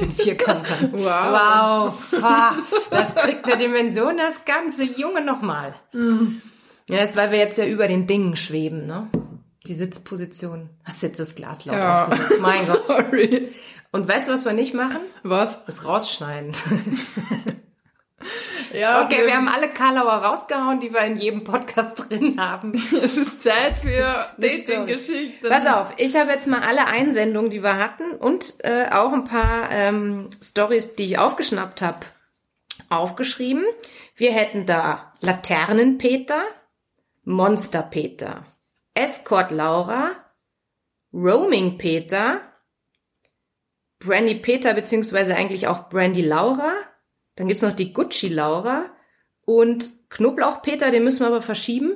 Den 0.00 0.12
Vierkantern. 0.12 0.92
Wow. 0.92 1.94
Wow, 2.12 2.54
das 2.90 3.14
kriegt 3.14 3.44
eine 3.46 3.56
Dimension, 3.56 4.16
das 4.16 4.44
ganze 4.44 4.82
Junge 4.84 5.22
nochmal. 5.24 5.74
Ja, 6.88 6.98
ist, 7.02 7.16
weil 7.16 7.30
wir 7.30 7.38
jetzt 7.38 7.58
ja 7.58 7.66
über 7.66 7.86
den 7.88 8.06
Dingen 8.06 8.36
schweben, 8.36 8.86
ne? 8.86 9.08
Die 9.66 9.74
Sitzposition. 9.74 10.70
Hast 10.84 11.02
jetzt 11.02 11.18
das 11.20 11.34
Glas 11.34 11.64
laut 11.66 11.76
Ja. 11.76 12.06
aufgesetzt. 12.06 12.40
Mein 12.40 12.66
Gott. 12.66 12.86
Sorry. 12.86 13.48
Und 13.92 14.08
weißt 14.08 14.28
du, 14.28 14.32
was 14.32 14.44
wir 14.44 14.52
nicht 14.52 14.74
machen? 14.74 15.00
Was? 15.22 15.58
Das 15.66 15.84
rausschneiden. 15.84 16.52
Ja, 18.74 19.04
Okay, 19.04 19.26
wir 19.26 19.36
haben 19.36 19.48
alle 19.48 19.68
Karlauer 19.68 20.24
rausgehauen, 20.24 20.80
die 20.80 20.92
wir 20.92 21.00
in 21.02 21.16
jedem 21.16 21.44
Podcast 21.44 21.96
drin 22.10 22.40
haben. 22.40 22.74
es 22.74 23.16
ist 23.16 23.40
Zeit 23.42 23.78
für. 23.78 24.28
Dating-Geschichten. 24.38 25.48
Pass 25.48 25.66
auf, 25.66 25.94
ich 25.96 26.16
habe 26.16 26.32
jetzt 26.32 26.46
mal 26.46 26.62
alle 26.62 26.86
Einsendungen, 26.86 27.50
die 27.50 27.62
wir 27.62 27.76
hatten 27.76 28.12
und 28.16 28.54
äh, 28.64 28.86
auch 28.90 29.12
ein 29.12 29.24
paar 29.24 29.70
ähm, 29.70 30.28
Stories, 30.42 30.94
die 30.96 31.04
ich 31.04 31.18
aufgeschnappt 31.18 31.80
habe, 31.82 32.00
aufgeschrieben. 32.88 33.64
Wir 34.16 34.32
hätten 34.32 34.66
da 34.66 35.12
Laternenpeter, 35.20 36.42
Monsterpeter, 37.24 38.44
Escort 38.94 39.50
Laura, 39.50 40.10
Roaming 41.12 41.78
Peter, 41.78 42.40
Brandy 44.00 44.34
Peter 44.34 44.74
beziehungsweise 44.74 45.34
eigentlich 45.34 45.66
auch 45.68 45.88
Brandy 45.88 46.22
Laura. 46.22 46.72
Dann 47.38 47.46
gibt's 47.48 47.62
noch 47.62 47.72
die 47.72 47.92
Gucci 47.92 48.28
Laura 48.28 48.86
und 49.44 49.88
Knoblauch 50.10 50.60
Peter, 50.60 50.90
den 50.90 51.04
müssen 51.04 51.20
wir 51.20 51.28
aber 51.28 51.40
verschieben. 51.42 51.92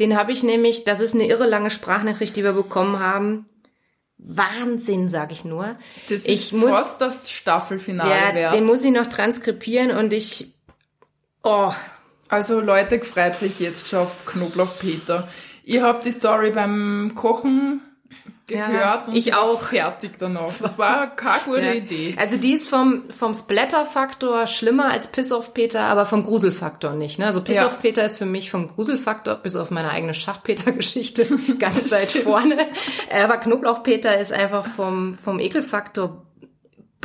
Den 0.00 0.16
habe 0.16 0.32
ich 0.32 0.42
nämlich, 0.42 0.84
das 0.84 1.00
ist 1.00 1.14
eine 1.14 1.26
irre 1.28 1.46
lange 1.46 1.70
Sprachnachricht, 1.70 2.34
die 2.36 2.42
wir 2.44 2.52
bekommen 2.54 2.98
haben. 2.98 3.46
Wahnsinn, 4.16 5.08
sag 5.08 5.30
ich 5.30 5.44
nur. 5.44 5.76
das 6.08 6.24
ich 6.24 6.32
ist 6.34 6.52
muss- 6.54 6.70
fast 6.74 7.00
das 7.00 7.30
Staffelfinale 7.30 8.10
Ja, 8.10 8.34
wert. 8.34 8.54
den 8.54 8.64
muss 8.64 8.82
ich 8.84 8.90
noch 8.90 9.06
transkribieren 9.06 9.90
und 9.96 10.12
ich, 10.12 10.54
oh, 11.44 11.70
also 12.28 12.60
Leute, 12.60 13.00
freut 13.00 13.36
sich 13.36 13.60
jetzt 13.60 13.88
schon 13.88 14.00
auf 14.00 14.26
Knoblauchpeter. 14.26 15.28
Ihr 15.64 15.82
habt 15.82 16.04
die 16.04 16.10
Story 16.10 16.50
beim 16.50 17.12
Kochen 17.14 17.82
gehört 18.46 18.72
Ja, 18.72 19.02
und 19.06 19.16
ich 19.16 19.34
auch. 19.34 19.60
fertig 19.60 20.12
danach. 20.18 20.52
Das 20.60 20.78
war 20.78 21.14
keine 21.14 21.44
gute 21.44 21.60
Ja. 21.62 21.72
Idee. 21.74 22.14
Also 22.18 22.36
die 22.36 22.52
ist 22.52 22.68
vom, 22.68 23.04
vom 23.10 23.34
Splatter-Faktor 23.34 24.46
schlimmer 24.46 24.90
als 24.90 25.08
Piss-Off-Peter, 25.08 25.80
aber 25.82 26.06
vom 26.06 26.22
Gruselfaktor 26.24 26.92
nicht. 26.92 27.18
Ne? 27.18 27.26
Also 27.26 27.42
Piss-Off-Peter 27.42 28.04
ist 28.04 28.16
für 28.18 28.26
mich 28.26 28.50
vom 28.50 28.68
Gruselfaktor, 28.68 29.34
bis 29.36 29.54
auf 29.56 29.70
meine 29.70 29.90
eigene 29.90 30.14
Schachpeter-Geschichte, 30.14 31.26
ganz 31.58 31.90
weit 31.90 32.08
vorne. 32.08 32.56
Aber 33.12 33.36
Knoblauch-Peter 33.38 34.18
ist 34.18 34.32
einfach 34.32 34.66
vom, 34.66 35.16
vom 35.22 35.38
Ekelfaktor 35.40 36.24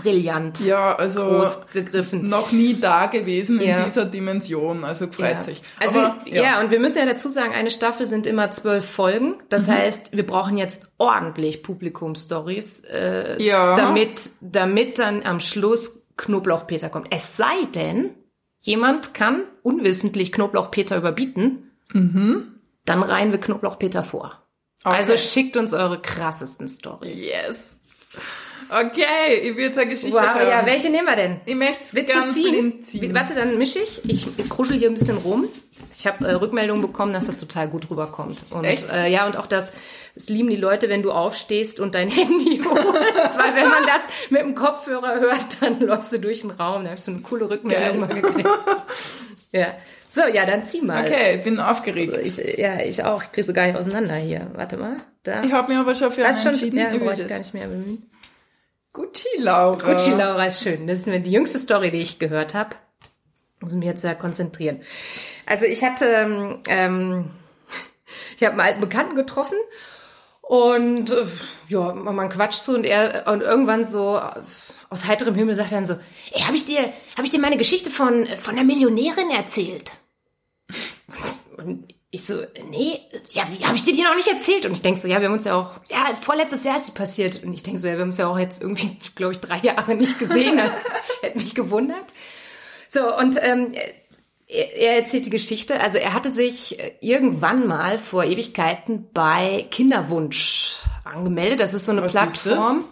brillant. 0.03 0.59
Ja, 0.59 0.95
also 0.95 1.25
groß 1.25 1.67
gegriffen. 1.73 2.27
noch 2.29 2.51
nie 2.51 2.79
da 2.79 3.05
gewesen 3.07 3.59
Ja. 3.61 3.79
in 3.79 3.85
dieser 3.85 4.05
Dimension. 4.05 4.83
Also 4.83 5.07
gefreut 5.07 5.31
Ja. 5.37 5.41
sich. 5.41 5.63
Also 5.79 5.99
Aber, 6.01 6.17
ja. 6.27 6.59
und 6.61 6.71
wir 6.71 6.79
müssen 6.79 6.97
ja 6.99 7.05
dazu 7.05 7.29
sagen, 7.29 7.53
eine 7.53 7.71
Staffel 7.71 8.05
sind 8.05 8.27
immer 8.27 8.51
zwölf 8.51 8.85
Folgen. 8.87 9.35
Das 9.49 9.67
Mhm. 9.67 9.71
heißt, 9.71 10.15
wir 10.17 10.25
brauchen 10.25 10.57
jetzt 10.57 10.91
ordentlich 10.97 11.63
Publikumsstories, 11.63 12.81
äh, 12.81 13.41
Ja. 13.41 13.75
damit, 13.75 14.29
damit 14.41 14.99
dann 14.99 15.23
am 15.23 15.39
Schluss 15.39 16.07
Knoblauchpeter 16.17 16.89
kommt. 16.89 17.07
Es 17.09 17.37
sei 17.37 17.65
denn, 17.73 18.11
jemand 18.59 19.13
kann 19.13 19.43
unwissentlich 19.63 20.31
Knoblauchpeter 20.31 20.97
überbieten, 20.97 21.71
dann 21.93 23.03
reihen 23.03 23.31
wir 23.31 23.39
Knoblauchpeter 23.39 24.03
vor. 24.03 24.25
Mhm. 24.27 24.33
Okay. 24.91 24.95
Also 24.97 25.17
schickt 25.17 25.55
uns 25.57 25.73
eure 25.73 26.01
krassesten 26.01 26.67
Stories. 26.67 27.23
Yes. 27.25 27.72
Okay, 28.73 29.35
ich 29.43 29.55
will 29.55 29.65
jetzt 29.65 29.77
eine 29.77 29.89
Geschichte 29.89 30.15
Wow, 30.17 30.33
hören. 30.35 30.47
ja, 30.49 30.65
welche 30.65 30.89
nehmen 30.89 31.05
wir 31.07 31.15
denn? 31.15 31.41
Ich 31.45 31.55
möchte 31.55 31.95
du 31.95 32.03
ganz 32.03 32.33
ziehen? 32.35 32.81
ziehen. 32.81 33.13
Warte, 33.13 33.33
dann 33.35 33.57
mische 33.57 33.79
ich. 33.79 34.01
Ich, 34.09 34.27
ich 34.37 34.49
kruschel 34.49 34.77
hier 34.77 34.89
ein 34.89 34.95
bisschen 34.95 35.17
rum. 35.17 35.45
Ich 35.95 36.07
habe 36.07 36.27
äh, 36.27 36.33
Rückmeldungen 36.33 36.81
bekommen, 36.81 37.13
dass 37.13 37.27
das 37.27 37.39
total 37.39 37.67
gut 37.67 37.89
rüberkommt. 37.89 38.37
Und 38.49 38.63
Echt? 38.63 38.89
Äh, 38.91 39.09
ja, 39.09 39.25
und 39.27 39.37
auch 39.37 39.45
das, 39.47 39.71
das 40.15 40.27
lieben 40.29 40.49
die 40.49 40.55
Leute, 40.55 40.89
wenn 40.89 41.03
du 41.03 41.11
aufstehst 41.11 41.79
und 41.79 41.93
dein 41.93 42.09
Handy 42.09 42.61
holst. 42.65 42.83
Weil 43.37 43.55
wenn 43.55 43.69
man 43.69 43.83
das 43.85 44.01
mit 44.31 44.41
dem 44.41 44.55
Kopfhörer 44.55 45.19
hört, 45.19 45.61
dann 45.61 45.79
läufst 45.79 46.11
du 46.13 46.19
durch 46.19 46.41
den 46.41 46.51
Raum. 46.51 46.83
Da 46.83 46.91
hast 46.91 47.07
du 47.07 47.11
eine 47.11 47.21
coole 47.21 47.49
Rückmeldung 47.49 47.99
mal 47.99 48.07
gekriegt. 48.07 48.49
ja. 49.51 49.67
So, 50.09 50.21
ja, 50.31 50.45
dann 50.45 50.63
zieh 50.63 50.81
mal. 50.81 51.03
Okay, 51.03 51.37
bin 51.43 51.59
aufgeregt. 51.59 52.13
Ich, 52.23 52.37
ja, 52.57 52.79
ich 52.81 53.03
auch. 53.03 53.23
Ich 53.23 53.31
krieg 53.31 53.43
so 53.45 53.53
gar 53.53 53.65
nicht 53.67 53.75
auseinander 53.75 54.15
hier. 54.15 54.47
Warte 54.53 54.77
mal. 54.77 54.97
Da. 55.23 55.43
Ich 55.43 55.51
habe 55.51 55.71
mich 55.71 55.77
aber 55.79 55.95
schon 55.95 56.11
für 56.11 56.25
einen 56.25 56.37
schon, 56.37 56.51
entschieden. 56.51 56.77
ja, 56.77 56.91
Ich 56.93 57.27
gar 57.27 57.39
nicht 57.39 57.53
mehr 57.53 57.67
bemühen. 57.67 58.03
Gucci 58.93 59.27
Laura. 59.39 59.83
Gucci 59.83 60.11
Laura 60.11 60.45
ist 60.45 60.61
schön. 60.61 60.85
Das 60.87 60.99
ist 60.99 61.07
die 61.07 61.31
jüngste 61.31 61.57
Story, 61.57 61.89
die 61.89 62.01
ich 62.01 62.19
gehört 62.19 62.53
habe. 62.53 62.75
Muss 63.59 63.73
mich 63.73 63.85
jetzt 63.85 64.01
sehr 64.01 64.15
konzentrieren. 64.15 64.81
Also 65.45 65.65
ich 65.65 65.83
hatte, 65.83 66.05
ähm, 66.05 66.59
ähm, 66.67 67.31
ich 68.37 68.43
habe 68.43 68.51
einen 68.51 68.61
alten 68.61 68.81
Bekannten 68.81 69.15
getroffen 69.15 69.57
und 70.41 71.11
äh, 71.11 71.25
ja, 71.69 71.93
man 71.93 72.29
quatscht 72.29 72.63
so 72.63 72.73
und 72.73 72.85
er 72.85 73.25
und 73.27 73.41
irgendwann 73.41 73.83
so 73.83 74.21
aus 74.89 75.07
heiterem 75.07 75.33
Himmel 75.33 75.55
sagt 75.55 75.71
er 75.71 75.77
dann 75.77 75.85
so, 75.87 75.95
ey, 76.31 76.41
habe 76.41 76.55
ich 76.55 76.65
dir, 76.65 76.81
habe 77.15 77.23
ich 77.23 77.31
dir 77.31 77.39
meine 77.39 77.57
Geschichte 77.57 77.89
von 77.89 78.27
von 78.37 78.55
der 78.55 78.63
Millionärin 78.63 79.31
erzählt? 79.31 79.91
Und 81.57 81.93
ich 82.13 82.25
so, 82.25 82.35
nee, 82.69 82.99
ja, 83.31 83.43
wie 83.49 83.65
habe 83.65 83.75
ich 83.75 83.83
dir 83.83 83.91
die 83.91 84.03
noch 84.03 84.15
nicht 84.15 84.27
erzählt? 84.27 84.67
Und 84.67 84.73
ich 84.73 84.83
denk 84.83 84.99
so, 84.99 85.07
ja, 85.07 85.19
wir 85.19 85.25
haben 85.25 85.33
uns 85.33 85.45
ja 85.45 85.55
auch, 85.55 85.79
ja, 85.89 86.13
vorletztes 86.13 86.63
Jahr 86.63 86.77
ist 86.77 86.85
die 86.85 86.91
passiert. 86.91 87.43
Und 87.43 87.51
ich 87.53 87.63
denk 87.63 87.79
so, 87.79 87.87
ja, 87.87 87.93
wir 87.93 88.01
haben 88.01 88.09
uns 88.09 88.17
ja 88.17 88.27
auch 88.27 88.37
jetzt 88.37 88.61
irgendwie, 88.61 88.97
glaube 89.15 89.33
ich, 89.33 89.39
drei 89.39 89.57
Jahre 89.57 89.95
nicht 89.95 90.19
gesehen. 90.19 90.57
Das 90.57 90.69
hätte 91.21 91.39
mich 91.39 91.55
gewundert. 91.55 92.05
So, 92.87 93.17
und 93.17 93.39
ähm, 93.41 93.73
er, 94.45 94.77
er 94.77 94.97
erzählt 94.97 95.25
die 95.25 95.31
Geschichte. 95.31 95.79
Also 95.79 95.97
er 95.97 96.13
hatte 96.13 96.31
sich 96.31 96.77
irgendwann 97.01 97.65
mal 97.65 97.97
vor 97.97 98.25
Ewigkeiten 98.25 99.09
bei 99.11 99.65
Kinderwunsch 99.71 100.83
angemeldet. 101.05 101.61
Das 101.61 101.73
ist 101.73 101.85
so 101.85 101.93
eine 101.93 102.03
Was? 102.03 102.11
Plattform. 102.11 102.85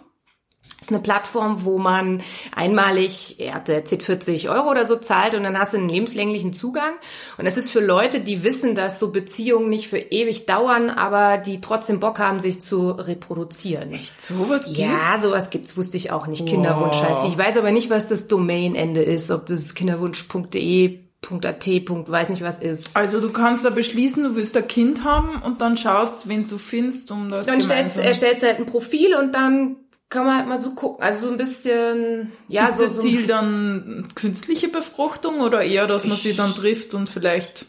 Das 0.82 0.88
ist 0.88 0.94
eine 0.94 1.02
Plattform, 1.02 1.64
wo 1.64 1.78
man 1.78 2.22
einmalig, 2.56 3.36
er 3.38 3.62
erzählt 3.68 4.02
40 4.02 4.48
Euro 4.48 4.68
oder 4.68 4.84
so 4.84 4.96
zahlt 4.96 5.36
und 5.36 5.44
dann 5.44 5.56
hast 5.56 5.74
du 5.74 5.76
einen 5.76 5.88
lebenslänglichen 5.88 6.52
Zugang. 6.52 6.94
Und 7.38 7.46
es 7.46 7.56
ist 7.56 7.70
für 7.70 7.78
Leute, 7.78 8.18
die 8.18 8.42
wissen, 8.42 8.74
dass 8.74 8.98
so 8.98 9.12
Beziehungen 9.12 9.68
nicht 9.68 9.86
für 9.86 9.98
ewig 9.98 10.44
dauern, 10.46 10.90
aber 10.90 11.38
die 11.38 11.60
trotzdem 11.60 12.00
Bock 12.00 12.18
haben, 12.18 12.40
sich 12.40 12.62
zu 12.62 12.90
reproduzieren. 12.90 13.92
Echt 13.92 14.20
sowas 14.20 14.64
gibt? 14.64 14.78
Ja, 14.78 15.18
sowas 15.22 15.50
gibt's, 15.50 15.76
wusste 15.76 15.96
ich 15.96 16.10
auch 16.10 16.26
nicht. 16.26 16.46
Kinderwunsch 16.46 17.00
heißt. 17.00 17.28
Ich 17.28 17.38
weiß 17.38 17.58
aber 17.58 17.70
nicht, 17.70 17.88
was 17.88 18.08
das 18.08 18.26
Domainende 18.26 19.02
ist, 19.02 19.30
ob 19.30 19.46
das 19.46 19.74
kinderwunsch.de, 19.74 20.98
.at, 21.30 21.68
weiß 21.68 22.28
nicht 22.30 22.42
was 22.42 22.58
ist. 22.58 22.96
Also 22.96 23.20
du 23.20 23.30
kannst 23.30 23.64
da 23.64 23.70
beschließen, 23.70 24.24
du 24.24 24.34
willst 24.34 24.56
ein 24.56 24.66
Kind 24.66 25.04
haben 25.04 25.40
und 25.42 25.60
dann 25.60 25.76
schaust, 25.76 26.28
wen 26.28 26.46
du 26.48 26.58
findest, 26.58 27.12
um 27.12 27.30
das 27.30 27.46
Dann 27.46 27.62
stellst, 27.62 27.94
gemeinsam... 27.94 28.04
er 28.04 28.14
stellt 28.14 28.42
halt 28.42 28.58
ein 28.58 28.66
Profil 28.66 29.14
und 29.14 29.32
dann 29.32 29.76
kann 30.12 30.26
man 30.26 30.36
halt 30.36 30.46
mal 30.46 30.58
so 30.58 30.74
gucken. 30.74 31.02
Also 31.02 31.26
so 31.26 31.32
ein 31.32 31.38
bisschen, 31.38 32.32
ja, 32.46 32.68
ist 32.68 32.76
so, 32.76 32.82
das 32.84 32.96
so 32.96 33.02
Ziel 33.02 33.26
dann 33.26 34.08
künstliche 34.14 34.68
Befruchtung 34.68 35.40
oder 35.40 35.62
eher, 35.62 35.86
dass 35.86 36.04
man 36.04 36.16
sie 36.16 36.36
dann 36.36 36.54
trifft 36.54 36.94
und 36.94 37.08
vielleicht... 37.08 37.66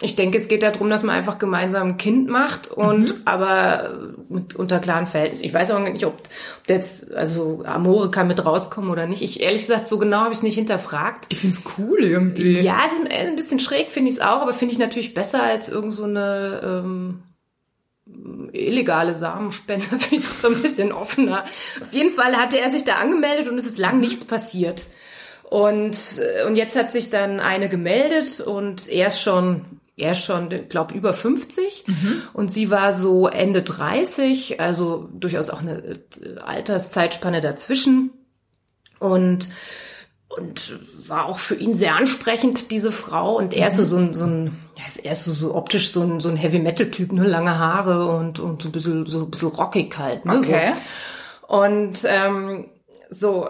Ich 0.00 0.16
denke, 0.16 0.36
es 0.36 0.48
geht 0.48 0.64
darum, 0.64 0.90
dass 0.90 1.04
man 1.04 1.14
einfach 1.14 1.38
gemeinsam 1.38 1.90
ein 1.90 1.96
Kind 1.96 2.28
macht 2.28 2.68
und 2.72 3.14
aber 3.24 4.14
mit, 4.28 4.56
unter 4.56 4.80
klaren 4.80 5.06
Verhältnissen. 5.06 5.44
Ich 5.44 5.54
weiß 5.54 5.70
auch 5.70 5.78
nicht, 5.78 6.04
ob, 6.04 6.14
ob 6.14 6.68
jetzt, 6.68 7.12
also 7.12 7.62
Amore 7.64 8.10
kann 8.10 8.26
mit 8.26 8.44
rauskommen 8.44 8.90
oder 8.90 9.06
nicht. 9.06 9.22
Ich 9.22 9.40
ehrlich 9.40 9.62
gesagt, 9.62 9.86
so 9.86 9.98
genau 9.98 10.22
habe 10.22 10.32
ich 10.32 10.38
es 10.38 10.42
nicht 10.42 10.56
hinterfragt. 10.56 11.26
Ich 11.28 11.38
find's 11.38 11.62
cool 11.78 12.00
irgendwie. 12.00 12.62
Ja, 12.62 12.80
es 12.84 12.92
ist 12.92 13.12
ein 13.12 13.36
bisschen 13.36 13.60
schräg, 13.60 13.92
finde 13.92 14.10
ich 14.10 14.16
es 14.16 14.22
auch, 14.22 14.40
aber 14.40 14.54
finde 14.54 14.72
ich 14.72 14.78
natürlich 14.80 15.14
besser 15.14 15.42
als 15.42 15.68
irgend 15.68 15.92
so 15.92 16.04
eine 16.04 16.60
ähm, 16.64 17.22
illegale 18.52 19.14
Samenspende, 19.14 19.86
finde 19.86 20.16
ich 20.16 20.28
so 20.28 20.48
ein 20.48 20.62
bisschen 20.62 20.92
offener. 20.92 21.44
Auf 21.80 21.92
jeden 21.92 22.10
Fall 22.10 22.36
hatte 22.36 22.60
er 22.60 22.70
sich 22.70 22.84
da 22.84 22.96
angemeldet 22.96 23.48
und 23.48 23.58
es 23.58 23.66
ist 23.66 23.78
lang 23.78 24.00
nichts 24.00 24.24
passiert. 24.24 24.86
Und, 25.44 25.96
äh, 26.18 26.46
und 26.46 26.56
jetzt 26.56 26.76
hat 26.76 26.92
sich 26.92 27.10
dann 27.10 27.40
eine 27.40 27.68
gemeldet 27.68 28.40
und 28.40 28.88
er 28.88 29.08
ist 29.08 29.20
schon, 29.20 29.64
er 29.96 30.12
ist 30.12 30.24
schon, 30.24 30.48
glaube 30.68 30.94
über 30.94 31.12
50 31.12 31.84
und 32.32 32.50
sie 32.50 32.70
war 32.70 32.94
so 32.94 33.28
Ende 33.28 33.62
30, 33.62 34.60
also 34.60 35.10
durchaus 35.12 35.50
auch 35.50 35.60
eine 35.60 36.00
Alterszeitspanne 36.42 37.42
dazwischen. 37.42 38.10
Und 38.98 39.50
und 40.38 40.78
war 41.08 41.26
auch 41.26 41.38
für 41.38 41.54
ihn 41.54 41.74
sehr 41.74 41.94
ansprechend, 41.96 42.70
diese 42.70 42.90
Frau. 42.92 43.36
Und 43.36 43.52
er 43.54 43.68
ist 43.68 43.76
so, 43.76 43.84
so 43.84 43.96
ein, 43.96 44.14
so 44.14 44.24
ein 44.24 44.58
ja, 44.78 44.84
ist- 44.86 45.04
er 45.04 45.12
ist 45.12 45.24
so, 45.24 45.32
so 45.32 45.54
optisch 45.54 45.92
so 45.92 46.02
ein, 46.02 46.20
so 46.20 46.28
ein 46.30 46.36
Heavy-Metal-Typ, 46.36 47.12
ne? 47.12 47.26
lange 47.26 47.58
Haare 47.58 48.06
und, 48.16 48.38
und 48.40 48.62
so 48.62 48.68
ein 48.68 48.72
bisschen, 48.72 49.06
so 49.06 49.20
ein 49.24 49.30
bisschen 49.30 49.48
rockig 49.48 49.96
halt. 49.98 50.24
Ne? 50.24 50.38
Okay. 50.38 50.72
So. 51.48 51.56
Und 51.56 52.00
ähm, 52.06 52.66
so, 53.10 53.48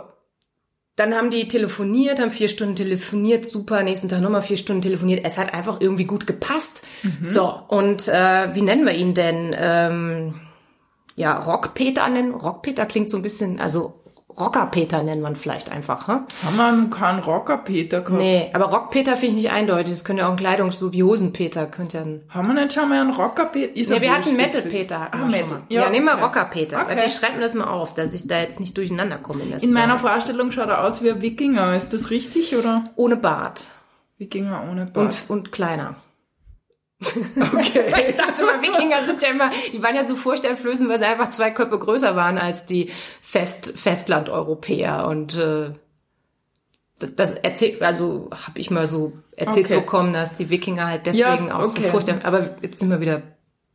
dann 0.97 1.15
haben 1.15 1.31
die 1.31 1.49
telefoniert, 1.49 2.21
haben 2.21 2.31
vier 2.33 2.49
Stunden 2.49 2.75
telefoniert, 2.77 3.47
super, 3.47 3.83
nächsten 3.83 4.09
Tag 4.09 4.21
nochmal 4.21 4.43
vier 4.43 4.57
Stunden 4.57 4.83
telefoniert. 4.83 5.25
Es 5.25 5.39
hat 5.39 5.55
einfach 5.55 5.81
irgendwie 5.81 6.05
gut 6.05 6.27
gepasst. 6.27 6.83
So, 7.23 7.49
und 7.69 8.09
äh, 8.09 8.55
wie 8.55 8.63
nennen 8.63 8.85
wir 8.85 8.93
ihn 8.95 9.15
denn? 9.15 9.55
Ähm, 9.57 10.35
ja, 11.17 11.39
Rockpeter 11.39 12.09
nennen. 12.09 12.35
Rockpeter 12.35 12.87
klingt 12.87 13.09
so 13.09 13.17
ein 13.17 13.23
bisschen, 13.23 13.61
also 13.61 14.02
Rockerpeter 14.39 15.03
nennt 15.03 15.23
man 15.23 15.37
vielleicht 15.37 15.71
einfach, 15.71 16.09
hm? 16.09 16.21
Haben 16.45 16.57
wir 16.57 16.91
keinen 16.97 17.19
Rocker 17.21 17.59
Peter 17.59 18.01
gehabt? 18.01 18.19
Nee, 18.21 18.51
aber 18.53 18.67
Rockpeter 18.67 19.17
finde 19.17 19.37
ich 19.37 19.43
nicht 19.45 19.51
eindeutig. 19.53 19.93
Das 19.93 20.05
könnte 20.05 20.21
ja 20.23 20.27
auch 20.29 20.33
ein 20.33 20.37
Kleidung, 20.37 20.71
so 20.73 20.93
wie 20.93 21.03
Hosenpeter, 21.03 21.67
könnte 21.67 21.99
ja 21.99 22.05
ein... 22.05 22.23
Haben 22.29 22.49
wir 22.49 22.55
nicht 22.63 22.73
schon 22.73 22.89
mal 22.89 23.01
einen 23.01 23.11
Rocker 23.13 23.47
Peter? 23.47 23.77
Ist 23.77 23.91
Ja, 23.91 23.97
ja 23.97 24.03
wir 24.03 24.13
hatten 24.13 24.25
wurscht 24.27 24.37
Metal 24.37 24.61
jetzt. 24.63 24.71
Peter 24.71 25.01
hatten 25.01 25.17
Ah, 25.23 25.27
Metal. 25.27 25.49
mal. 25.49 25.63
Ja, 25.69 25.91
nehmen 25.91 26.07
wir 26.07 26.15
okay. 26.15 26.23
Rocker 26.25 26.45
Peter. 26.47 26.81
Okay. 26.83 27.01
Die 27.05 27.11
schreiben 27.11 27.41
das 27.41 27.55
mal 27.55 27.65
auf, 27.69 27.95
dass 27.95 28.13
ich 28.15 28.27
da 28.27 28.41
jetzt 28.41 28.61
nicht 28.61 28.77
durcheinander 28.77 29.19
komme 29.19 29.43
in 29.45 29.53
In 29.53 29.73
meiner 29.73 29.99
Vorstellung 29.99 30.51
schaut 30.51 30.69
er 30.69 30.85
aus 30.85 31.03
wie 31.03 31.11
ein 31.11 31.21
Wikinger. 31.23 31.75
Ist 31.77 31.93
das 31.93 32.11
richtig 32.11 32.57
oder? 32.57 32.85
Ohne 32.97 33.17
Bart 33.17 33.69
Wikinger 34.19 34.63
ohne 34.71 34.87
Bart. 34.87 35.17
und, 35.29 35.31
und 35.31 35.53
kleiner. 35.53 35.97
Okay. 37.53 37.93
Ich 38.11 38.17
dachte 38.17 38.45
mal, 38.45 38.61
Wikinger 38.63 39.07
sind 39.07 39.23
ja 39.23 39.31
immer, 39.31 39.51
die 39.73 39.83
waren 39.83 39.95
ja 39.95 40.05
so 40.05 40.17
furchteinflößend, 40.17 40.89
weil 40.89 40.99
sie 40.99 41.07
einfach 41.07 41.31
zwei 41.31 41.51
Köpfe 41.51 41.79
größer 41.79 42.17
waren 42.17 42.39
als 42.39 42.67
die 42.67 42.91
Fest, 43.21 43.73
Festland-Europäer. 43.77 45.07
Und 45.07 45.37
äh, 45.37 45.71
das 47.17 47.33
erzählt, 47.33 47.83
also 47.83 48.31
habe 48.47 48.59
ich 48.59 48.71
mal 48.71 48.87
so 48.87 49.13
erzählt 49.37 49.67
Okay. 49.67 49.81
bekommen, 49.81 50.13
dass 50.13 50.37
die 50.37 50.51
Wikinger 50.51 50.87
halt 50.87 51.07
deswegen 51.07 51.49
Ja, 51.49 51.57
auch 51.57 51.65
so 51.65 51.71
okay. 51.71 51.89
furchteinflößend. 51.89 52.25
Aber 52.25 52.57
jetzt 52.63 52.81
sind 52.81 52.91
wir 52.91 53.01
wieder. 53.01 53.23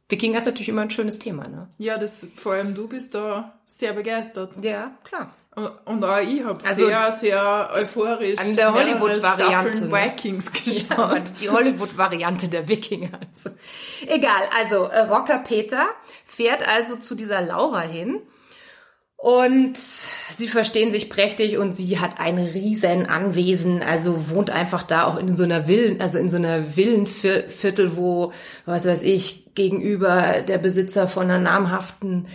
Wikinger 0.10 0.38
ist 0.38 0.46
natürlich 0.46 0.70
immer 0.70 0.84
ein 0.84 0.90
schönes 0.90 1.20
Thema, 1.20 1.48
ne? 1.48 1.68
Ja, 1.78 1.98
das, 1.98 2.28
vor 2.36 2.54
allem 2.54 2.74
du 2.74 2.88
bist 2.88 3.14
da 3.14 3.54
sehr 3.66 3.94
begeistert. 3.94 4.54
Ja, 4.64 4.92
klar. 5.04 5.34
Und, 5.56 5.72
und 5.86 6.04
auch 6.06 6.20
ich 6.20 6.44
habe 6.46 6.64
Also- 6.64 6.86
sehr, 6.86 7.12
sehr 7.12 7.70
euphorisch 7.74 8.40
An 8.40 8.56
der 8.56 8.74
Hollywood-Variante, 8.74 9.86
ne? 9.88 9.92
Vikings 9.92 10.46
Ja, 10.66 10.96
geschaut. 10.96 11.22
die 11.42 11.50
Hollywood-Variante 11.50 12.48
der 12.48 12.68
Wikinger. 12.68 13.10
Also. 13.20 13.56
Egal, 14.08 14.44
also 14.56 14.84
äh, 14.86 15.00
Rocker 15.02 15.40
Peter 15.40 15.88
fährt 16.26 16.66
also 16.68 16.96
zu 16.98 17.16
dieser 17.16 17.42
Laura 17.42 17.82
hin 17.82 18.22
und 19.18 19.78
sie 19.78 20.48
verstehen 20.48 20.92
sich 20.92 21.10
prächtig 21.10 21.58
und 21.58 21.76
sie 21.76 22.00
hat 22.00 22.20
ein 22.20 22.38
riesen 22.38 23.08
Anwesen, 23.08 23.82
also 23.82 24.30
wohnt 24.30 24.52
einfach 24.52 24.84
da 24.84 25.06
auch 25.06 25.18
in 25.18 25.36
so 25.36 25.44
einer 25.44 25.66
Villen, 25.66 26.00
also 26.02 26.20
in 26.20 26.30
so 26.30 26.38
einer 26.38 26.78
Villenviertel, 26.78 27.98
wo, 27.98 28.32
was 28.66 28.86
weiß 28.86 29.02
ich, 29.02 29.56
gegenüber 29.56 30.42
der 30.48 30.60
Besitzer 30.60 31.08
von 31.08 31.24
einer 31.24 31.40
namhaften 31.40 32.28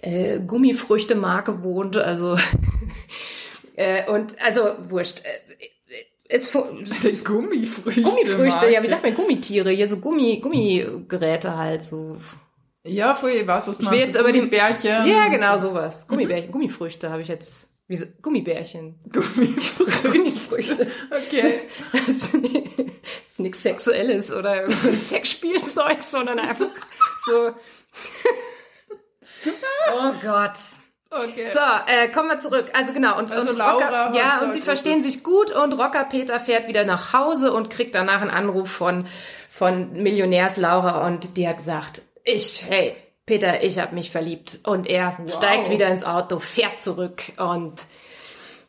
äh, 0.00 0.38
Gummifrüchtemarke 0.40 1.62
wohnt, 1.62 1.98
also 1.98 2.36
äh, 3.76 4.10
und 4.10 4.34
also 4.42 4.62
wurscht. 4.88 5.22
Äh, 6.28 6.38
fu- 6.38 6.64
Die 7.02 7.22
Gummifrüchte. 7.22 8.00
Gummifrüchte, 8.02 8.70
ja, 8.70 8.82
wie 8.82 8.86
sagt 8.88 9.02
man, 9.02 9.14
Gummitiere, 9.14 9.70
hier 9.72 9.88
so 9.88 9.98
Gummi, 9.98 10.38
Gummigeräte 10.40 11.56
halt, 11.56 11.82
so. 11.82 12.16
Ja, 12.84 13.14
voll, 13.14 13.30
ich 13.30 13.46
weiß, 13.46 13.68
was 13.68 13.78
Ich 13.78 13.90
will 13.90 13.98
jetzt 13.98 14.16
aber 14.16 14.32
die 14.32 14.40
Bärchen. 14.42 15.06
Ja, 15.06 15.28
genau, 15.28 15.58
sowas. 15.58 16.06
Gummibärchen, 16.08 16.50
Gummifrüchte 16.50 17.10
habe 17.10 17.20
ich 17.20 17.28
jetzt 17.28 17.68
Wie 17.88 17.96
so, 17.96 18.06
Gummibärchen. 18.22 18.98
Gummifrüchte. 20.02 20.86
Okay. 21.10 21.60
Das 21.92 22.08
ist 22.08 22.34
nichts 23.38 23.62
Sexuelles 23.62 24.32
oder 24.32 24.62
irgendein 24.62 24.94
Sexspielzeug, 24.94 26.02
sondern 26.02 26.38
einfach 26.38 26.70
so. 27.26 27.50
oh 29.92 30.12
Gott. 30.22 30.52
Okay. 31.10 31.50
So, 31.52 31.58
äh, 31.86 32.08
kommen 32.08 32.28
wir 32.28 32.38
zurück. 32.38 32.70
Also 32.72 32.92
genau, 32.92 33.18
und, 33.18 33.32
Also 33.32 33.50
und 33.50 33.58
Laura 33.58 34.06
Rocker, 34.06 34.16
ja, 34.16 34.40
und 34.42 34.52
sie 34.52 34.60
verstehen 34.60 35.02
sich 35.02 35.24
gut 35.24 35.50
und 35.50 35.72
Rocker 35.74 36.04
Peter 36.04 36.38
fährt 36.38 36.68
wieder 36.68 36.84
nach 36.84 37.12
Hause 37.12 37.52
und 37.52 37.68
kriegt 37.68 37.96
danach 37.96 38.22
einen 38.22 38.30
Anruf 38.30 38.70
von, 38.70 39.06
von 39.50 39.92
Millionärs 39.92 40.56
Laura 40.56 41.04
und 41.06 41.36
die 41.36 41.48
hat 41.48 41.56
gesagt, 41.58 42.02
ich, 42.32 42.62
hey, 42.68 42.94
Peter, 43.26 43.62
ich 43.62 43.78
habe 43.78 43.94
mich 43.94 44.10
verliebt. 44.10 44.60
Und 44.64 44.86
er 44.86 45.16
steigt 45.28 45.70
wieder 45.70 45.88
ins 45.88 46.04
Auto, 46.04 46.38
fährt 46.38 46.82
zurück 46.82 47.22
und, 47.38 47.84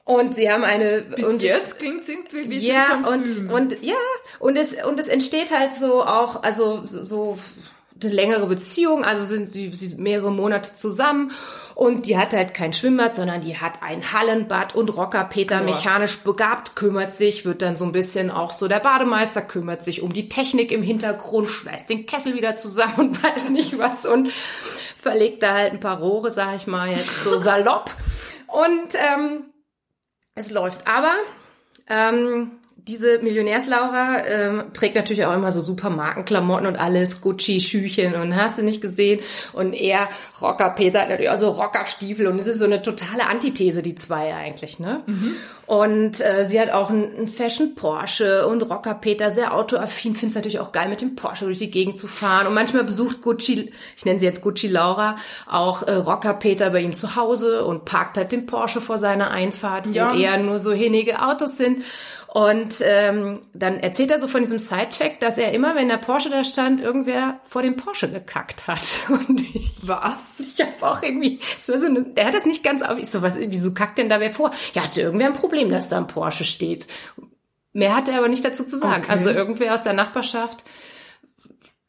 und 0.03 0.35
sie 0.35 0.51
haben 0.51 0.63
eine, 0.63 1.01
Bis 1.01 1.25
und 1.25 1.37
es- 1.37 1.43
jetzt 1.43 1.79
klingt 1.79 2.07
irgendwie 2.07 2.49
wie 2.49 2.57
ja, 2.67 3.01
und, 3.07 3.27
Film. 3.27 3.49
und 3.51 3.83
ja, 3.83 3.95
und 4.39 4.57
es, 4.57 4.73
und 4.85 4.99
es 4.99 5.07
entsteht 5.07 5.51
halt 5.57 5.73
so 5.73 6.03
auch, 6.03 6.43
also 6.43 6.85
so, 6.85 7.01
so 7.03 7.39
eine 8.03 8.11
längere 8.13 8.47
Beziehung, 8.47 9.03
also 9.05 9.23
sind 9.23 9.51
sie, 9.51 9.71
sie 9.71 9.95
mehrere 9.95 10.31
Monate 10.31 10.73
zusammen 10.73 11.31
und 11.81 12.05
die 12.05 12.15
hat 12.15 12.33
halt 12.33 12.53
kein 12.53 12.73
Schwimmbad, 12.73 13.15
sondern 13.15 13.41
die 13.41 13.57
hat 13.57 13.81
ein 13.81 14.13
Hallenbad 14.13 14.75
und 14.75 14.95
Rocker 14.95 15.23
Peter 15.23 15.57
Boah. 15.57 15.65
mechanisch 15.65 16.19
begabt 16.19 16.75
kümmert 16.75 17.11
sich, 17.11 17.43
wird 17.43 17.63
dann 17.63 17.75
so 17.75 17.85
ein 17.85 17.91
bisschen 17.91 18.29
auch 18.29 18.53
so 18.53 18.67
der 18.67 18.79
Bademeister 18.79 19.41
kümmert 19.41 19.81
sich 19.81 20.03
um 20.03 20.13
die 20.13 20.29
Technik 20.29 20.71
im 20.71 20.83
Hintergrund, 20.83 21.49
schweißt 21.49 21.89
den 21.89 22.05
Kessel 22.05 22.35
wieder 22.35 22.55
zusammen 22.55 22.93
und 22.97 23.23
weiß 23.23 23.49
nicht 23.49 23.79
was 23.79 24.05
und 24.05 24.29
verlegt 24.95 25.41
da 25.41 25.55
halt 25.55 25.73
ein 25.73 25.79
paar 25.79 25.97
Rohre, 25.97 26.29
sag 26.29 26.55
ich 26.55 26.67
mal 26.67 26.91
jetzt 26.91 27.23
so 27.23 27.39
salopp 27.39 27.89
und 28.47 28.93
ähm, 28.93 29.45
es 30.35 30.51
läuft 30.51 30.85
aber. 30.85 31.15
Ähm, 31.89 32.59
diese 32.87 33.19
Millionärslaura 33.19 34.25
ähm, 34.25 34.63
trägt 34.73 34.95
natürlich 34.95 35.25
auch 35.25 35.33
immer 35.33 35.51
so 35.51 35.61
super 35.61 35.89
Markenklamotten 35.89 36.65
und 36.67 36.77
alles, 36.77 37.21
Gucci, 37.21 37.61
Schüchen 37.61 38.15
und 38.15 38.35
hast 38.35 38.57
du 38.57 38.63
nicht 38.63 38.81
gesehen. 38.81 39.19
Und 39.53 39.73
er, 39.73 40.07
Rocker 40.41 40.69
Peter, 40.71 41.01
hat 41.01 41.09
natürlich 41.09 41.29
auch 41.31 41.37
so 41.37 41.49
Rockerstiefel 41.49 42.27
und 42.27 42.39
es 42.39 42.47
ist 42.47 42.59
so 42.59 42.65
eine 42.65 42.81
totale 42.81 43.27
Antithese, 43.27 43.81
die 43.81 43.95
zwei 43.95 44.33
eigentlich, 44.33 44.79
ne? 44.79 45.03
Und 45.67 46.19
äh, 46.19 46.45
sie 46.45 46.59
hat 46.59 46.69
auch 46.71 46.89
einen, 46.89 47.27
Fashion 47.29 47.75
Porsche 47.75 48.45
und 48.47 48.61
Rocker 48.63 48.93
Peter, 48.95 49.29
sehr 49.29 49.53
autoaffin, 49.55 50.13
findet 50.15 50.29
es 50.31 50.35
natürlich 50.35 50.59
auch 50.59 50.71
geil, 50.73 50.89
mit 50.89 50.99
dem 51.01 51.15
Porsche 51.15 51.45
durch 51.45 51.59
die 51.59 51.71
Gegend 51.71 51.97
zu 51.97 52.07
fahren. 52.07 52.47
Und 52.47 52.53
manchmal 52.53 52.83
besucht 52.83 53.21
Gucci, 53.21 53.71
ich 53.95 54.05
nenne 54.05 54.19
sie 54.19 54.25
jetzt 54.25 54.41
Gucci 54.41 54.67
Laura, 54.67 55.15
auch 55.49 55.83
äh, 55.87 55.93
Rocker 55.93 56.33
Peter 56.33 56.71
bei 56.71 56.81
ihm 56.81 56.93
zu 56.93 57.15
Hause 57.15 57.63
und 57.63 57.85
parkt 57.85 58.17
halt 58.17 58.31
den 58.33 58.47
Porsche 58.47 58.81
vor 58.81 58.97
seiner 58.97 59.31
Einfahrt, 59.31 59.87
wo 59.87 59.91
Ja, 59.93 60.11
und- 60.11 60.19
er 60.19 60.39
nur 60.39 60.59
so 60.59 60.73
hinnige 60.73 61.21
Autos 61.21 61.55
sind. 61.57 61.83
Und 62.33 62.75
ähm, 62.79 63.41
dann 63.53 63.77
erzählt 63.81 64.09
er 64.09 64.17
so 64.17 64.29
von 64.29 64.39
diesem 64.41 64.57
Side-Fact, 64.57 65.21
dass 65.21 65.37
er 65.37 65.51
immer, 65.51 65.75
wenn 65.75 65.89
der 65.89 65.97
Porsche 65.97 66.29
da 66.29 66.45
stand, 66.45 66.79
irgendwer 66.79 67.41
vor 67.43 67.61
dem 67.61 67.75
Porsche 67.75 68.09
gekackt 68.09 68.67
hat. 68.67 68.79
Und 69.09 69.41
ich, 69.41 69.73
Was? 69.81 70.39
ich 70.39 70.61
habe 70.61 70.89
auch 70.89 71.03
irgendwie, 71.03 71.39
es 71.57 71.67
war 71.67 71.77
so 71.77 71.87
eine, 71.87 72.03
der 72.03 72.27
hat 72.27 72.33
das 72.33 72.45
nicht 72.45 72.63
ganz 72.63 72.83
auf. 72.83 72.97
Ich 72.97 73.09
so, 73.09 73.21
was, 73.21 73.35
wieso 73.37 73.73
kackt 73.73 73.97
denn 73.97 74.07
da 74.07 74.21
wer 74.21 74.33
vor? 74.33 74.51
Ja, 74.73 74.83
hatte 74.85 75.01
irgendwer 75.01 75.27
ein 75.27 75.33
Problem, 75.33 75.67
dass 75.67 75.89
da 75.89 75.97
ein 75.97 76.07
Porsche 76.07 76.45
steht. 76.45 76.87
Mehr 77.73 77.97
hat 77.97 78.07
er 78.07 78.19
aber 78.19 78.29
nicht 78.29 78.45
dazu 78.45 78.65
zu 78.65 78.77
sagen. 78.77 79.03
Okay. 79.03 79.11
Also 79.11 79.29
irgendwer 79.29 79.73
aus 79.73 79.83
der 79.83 79.91
Nachbarschaft 79.91 80.63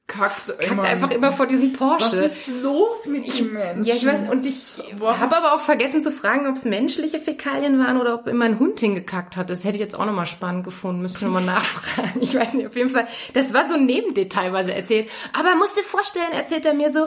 Kackt, 0.09 0.59
kackt 0.59 0.71
immer. 0.71 0.83
einfach 0.83 1.11
immer 1.11 1.33
vor 1.33 1.47
diesem 1.47 1.73
Porsche. 1.73 2.05
Was 2.05 2.13
ist 2.13 2.49
los 2.63 3.07
mit 3.07 3.39
dem 3.39 3.53
Menschen? 3.53 3.85
Ja, 3.85 3.95
ich 3.95 4.05
weiß, 4.05 4.29
und 4.31 4.45
ich 4.45 4.75
habe 5.01 5.37
aber 5.37 5.55
auch 5.55 5.61
vergessen 5.61 6.03
zu 6.03 6.11
fragen, 6.13 6.47
ob 6.49 6.57
es 6.57 6.65
menschliche 6.65 7.21
Fäkalien 7.21 7.79
waren 7.79 7.99
oder 7.99 8.17
ob 8.17 8.27
immer 8.27 8.45
ein 8.45 8.59
Hund 8.59 8.81
hingekackt 8.81 9.37
hat. 9.37 9.49
Das 9.49 9.65
hätte 9.65 9.77
ich 9.77 9.81
jetzt 9.81 9.95
auch 9.95 10.05
nochmal 10.05 10.27
spannend 10.27 10.65
gefunden, 10.65 11.03
müsste 11.03 11.21
ich 11.21 11.25
nochmal 11.25 11.45
nachfragen. 11.45 12.21
Ich 12.21 12.35
weiß 12.35 12.55
nicht, 12.55 12.67
auf 12.67 12.77
jeden 12.77 12.91
Fall. 12.91 13.07
Das 13.33 13.55
war 13.55 13.69
so 13.69 13.75
ein 13.75 13.87
Nebendetail, 13.87 14.53
was 14.53 14.69
er 14.69 14.77
erzählt. 14.77 15.09
Aber 15.33 15.55
musst 15.55 15.79
dir 15.79 15.85
vorstellen, 15.85 16.33
erzählt 16.33 16.67
er 16.67 16.75
mir 16.75 16.91
so, 16.91 17.07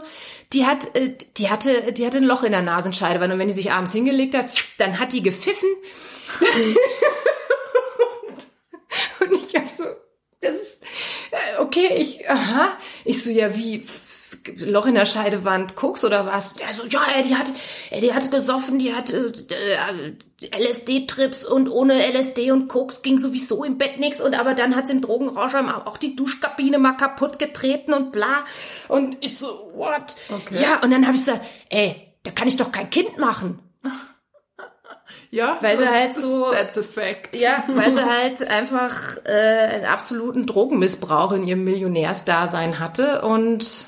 die 0.54 0.66
hat, 0.66 0.96
äh, 0.96 1.16
die 1.38 1.50
hatte, 1.50 1.92
die 1.92 2.06
hatte 2.06 2.18
ein 2.18 2.24
Loch 2.24 2.44
in 2.44 2.54
der 2.54 2.62
Nasenscheidewand 2.62 3.34
und 3.34 3.40
wenn 3.40 3.48
die 3.48 3.54
sich 3.54 3.72
abends 3.72 3.92
hingelegt 3.92 4.36
hat, 4.36 4.52
dann 4.78 5.00
hat 5.00 5.14
die 5.14 5.22
gepfiffen. 5.22 5.70
und, 9.20 9.30
und 9.30 9.44
ich 9.44 9.56
hab 9.56 9.68
so, 9.68 9.84
das 10.46 10.62
ist, 10.62 10.84
äh, 11.32 11.62
okay, 11.62 11.90
ich, 11.98 12.30
aha. 12.30 12.78
Ich 13.04 13.24
so, 13.24 13.32
ja, 13.32 13.56
wie, 13.56 13.86
Loch 14.60 14.86
in 14.86 14.96
der 14.96 15.06
Scheidewand, 15.06 15.76
Koks 15.76 16.04
oder 16.04 16.26
was? 16.26 16.54
Der 16.56 16.74
so, 16.74 16.86
ja, 16.86 17.02
ey, 17.16 17.24
die 17.24 17.36
hat, 17.36 17.52
die 18.00 18.14
hat 18.14 18.30
gesoffen, 18.32 18.80
die 18.80 18.94
hat 18.94 19.10
äh, 19.10 19.26
äh, 19.26 20.70
LSD-Trips 20.70 21.46
und 21.46 21.70
ohne 21.70 21.96
LSD 22.12 22.52
und 22.52 22.68
Koks 22.68 23.02
ging 23.02 23.20
sowieso 23.20 23.64
im 23.64 23.78
Bett 23.78 24.00
nix 24.00 24.22
und 24.22 24.36
aber 24.36 24.54
dann 24.54 24.76
hat's 24.76 24.90
im 24.90 25.02
Drogenrausch 25.02 25.56
auch 25.56 25.98
die 25.98 26.16
Duschkabine 26.16 26.78
mal 26.78 26.94
kaputt 26.94 27.40
getreten 27.40 27.94
und 27.94 28.12
bla. 28.12 28.44
Und 28.88 29.18
ich 29.22 29.38
so, 29.38 29.72
what? 29.74 30.16
Okay. 30.30 30.62
Ja, 30.62 30.82
und 30.84 30.92
dann 30.92 31.08
habe 31.08 31.16
ich 31.16 31.26
gesagt, 31.26 31.46
ey, 31.70 32.14
da 32.24 32.32
kann 32.32 32.48
ich 32.48 32.58
doch 32.58 32.72
kein 32.72 32.90
Kind 32.90 33.18
machen. 33.18 33.60
Ja, 35.36 35.58
weil 35.62 35.78
sie 35.78 35.88
halt 35.90 36.16
so- 36.16 36.50
That's 36.52 36.78
a 36.78 36.82
fact. 36.82 37.36
Ja, 37.36 37.64
weil 37.68 37.92
sie 37.92 38.04
halt 38.10 38.42
einfach 38.48 39.18
äh, 39.26 39.30
einen 39.76 39.86
absoluten 39.86 40.46
Drogenmissbrauch 40.46 41.32
in 41.34 41.46
ihrem 41.46 41.64
Millionärsdasein 41.64 42.80
hatte 42.80 43.22
und 43.22 43.88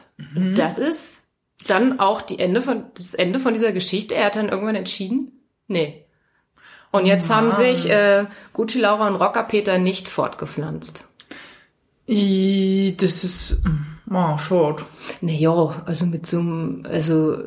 das 0.56 0.78
ist 0.78 1.28
dann 1.68 2.00
auch 2.00 2.22
die 2.22 2.40
Ende 2.40 2.62
von 2.62 2.86
das 2.96 3.14
Ende 3.14 3.40
von 3.40 3.54
dieser 3.54 3.72
Geschichte. 3.72 4.16
Er 4.16 4.26
hat 4.26 4.36
dann 4.36 4.50
irgendwann 4.50 4.76
entschieden, 4.76 5.32
nee. 5.68 6.04
Und 6.92 7.06
jetzt 7.06 7.30
haben 7.30 7.52
sich 7.52 7.90
äh, 7.90 8.26
Gucci 8.54 8.80
Laura 8.80 9.08
und 9.08 9.16
Rocker 9.16 9.44
Peter 9.44 9.78
nicht 9.78 10.08
fortgepflanzt. 10.10 11.04
I, 12.10 12.96
das 12.98 13.24
ist, 13.24 13.58
oh, 14.10 14.38
schade. 14.38 14.86
Naja, 15.22 15.84
also 15.86 16.06
mit 16.06 16.26
so 16.26 16.40
einem, 16.40 16.84
also 16.90 17.44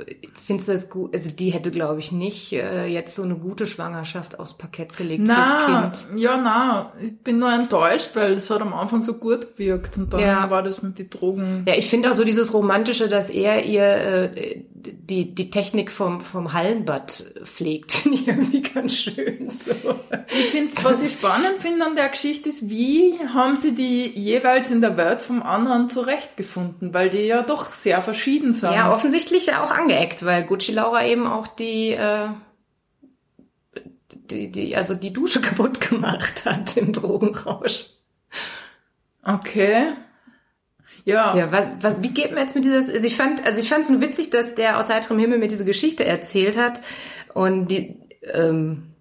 findest 0.50 0.68
du 0.68 0.72
das 0.72 0.90
gut? 0.90 1.14
Also 1.14 1.30
die 1.30 1.50
hätte, 1.50 1.70
glaube 1.70 2.00
ich, 2.00 2.10
nicht 2.12 2.52
äh, 2.52 2.86
jetzt 2.86 3.14
so 3.14 3.22
eine 3.22 3.36
gute 3.36 3.66
Schwangerschaft 3.66 4.38
aufs 4.40 4.54
Parkett 4.54 4.96
gelegt 4.96 5.24
fürs 5.26 5.38
Na, 5.38 5.90
Kind. 5.92 6.20
ja, 6.20 6.36
na, 6.36 6.92
ich 7.00 7.16
bin 7.18 7.38
nur 7.38 7.52
enttäuscht, 7.52 8.10
weil 8.14 8.32
es 8.32 8.50
hat 8.50 8.60
am 8.60 8.74
Anfang 8.74 9.02
so 9.02 9.14
gut 9.14 9.56
gewirkt 9.56 9.96
und 9.96 10.12
dann 10.12 10.20
Ja. 10.20 10.50
war 10.50 10.62
das 10.62 10.82
mit 10.82 10.98
den 10.98 11.08
Drogen. 11.08 11.64
Ja, 11.68 11.74
ich 11.76 11.88
finde 11.88 12.10
auch 12.10 12.14
so 12.14 12.24
dieses 12.24 12.52
Romantische, 12.52 13.08
dass 13.08 13.30
er 13.30 13.64
ihr 13.64 13.82
äh, 13.84 14.62
die, 14.74 15.34
die 15.34 15.50
Technik 15.50 15.90
vom, 15.90 16.20
vom 16.20 16.52
Hallenbad 16.52 17.32
pflegt, 17.44 17.92
finde 17.92 18.16
ich 18.18 18.28
irgendwie 18.28 18.62
ganz 18.62 18.94
schön. 18.96 19.50
So. 19.50 19.72
Ich 20.40 20.46
finde, 20.46 20.72
was 20.82 21.02
ich 21.02 21.12
spannend 21.12 21.58
finde 21.58 21.84
an 21.84 21.94
der 21.96 22.08
Geschichte 22.08 22.48
ist, 22.48 22.68
wie 22.68 23.14
haben 23.34 23.56
sie 23.56 23.72
die 23.72 24.06
jeweils 24.18 24.70
in 24.70 24.80
der 24.80 24.96
Welt 24.96 25.22
vom 25.22 25.42
anderen 25.42 25.88
zurechtgefunden, 25.88 26.94
weil 26.94 27.10
die 27.10 27.20
ja 27.26 27.42
doch 27.42 27.66
sehr 27.70 28.02
verschieden 28.02 28.52
sind. 28.52 28.72
Ja, 28.72 28.92
offensichtlich 28.92 29.46
ja 29.46 29.62
auch 29.62 29.70
angeeckt, 29.70 30.24
weil 30.24 30.39
Gucci 30.42 30.72
Laura 30.72 31.04
eben 31.06 31.26
auch 31.26 31.46
die, 31.46 31.90
äh, 31.90 32.28
die, 34.30 34.50
die, 34.50 34.76
also 34.76 34.94
die 34.94 35.12
Dusche 35.12 35.40
kaputt 35.42 35.80
gemacht 35.80 36.44
hat 36.44 36.76
im 36.76 36.92
Drogenrausch. 36.92 37.86
Okay. 39.22 39.92
Ja. 41.04 41.36
Ja, 41.36 41.50
was, 41.50 41.66
was, 41.80 42.02
wie 42.02 42.10
geht 42.10 42.30
man 42.32 42.40
jetzt 42.40 42.54
mit 42.54 42.64
dieser, 42.64 42.76
also 42.76 43.06
ich 43.06 43.16
fand, 43.16 43.44
also 43.44 43.60
ich 43.60 43.68
fand 43.68 43.84
es 43.84 43.90
nur 43.90 44.00
witzig, 44.00 44.30
dass 44.30 44.54
der 44.54 44.78
aus 44.78 44.90
heiterem 44.90 45.18
Himmel 45.18 45.38
mir 45.38 45.48
diese 45.48 45.64
Geschichte 45.64 46.04
erzählt 46.04 46.56
hat 46.56 46.80
und 47.34 47.68
die, 47.68 47.96
ähm, 48.22 48.94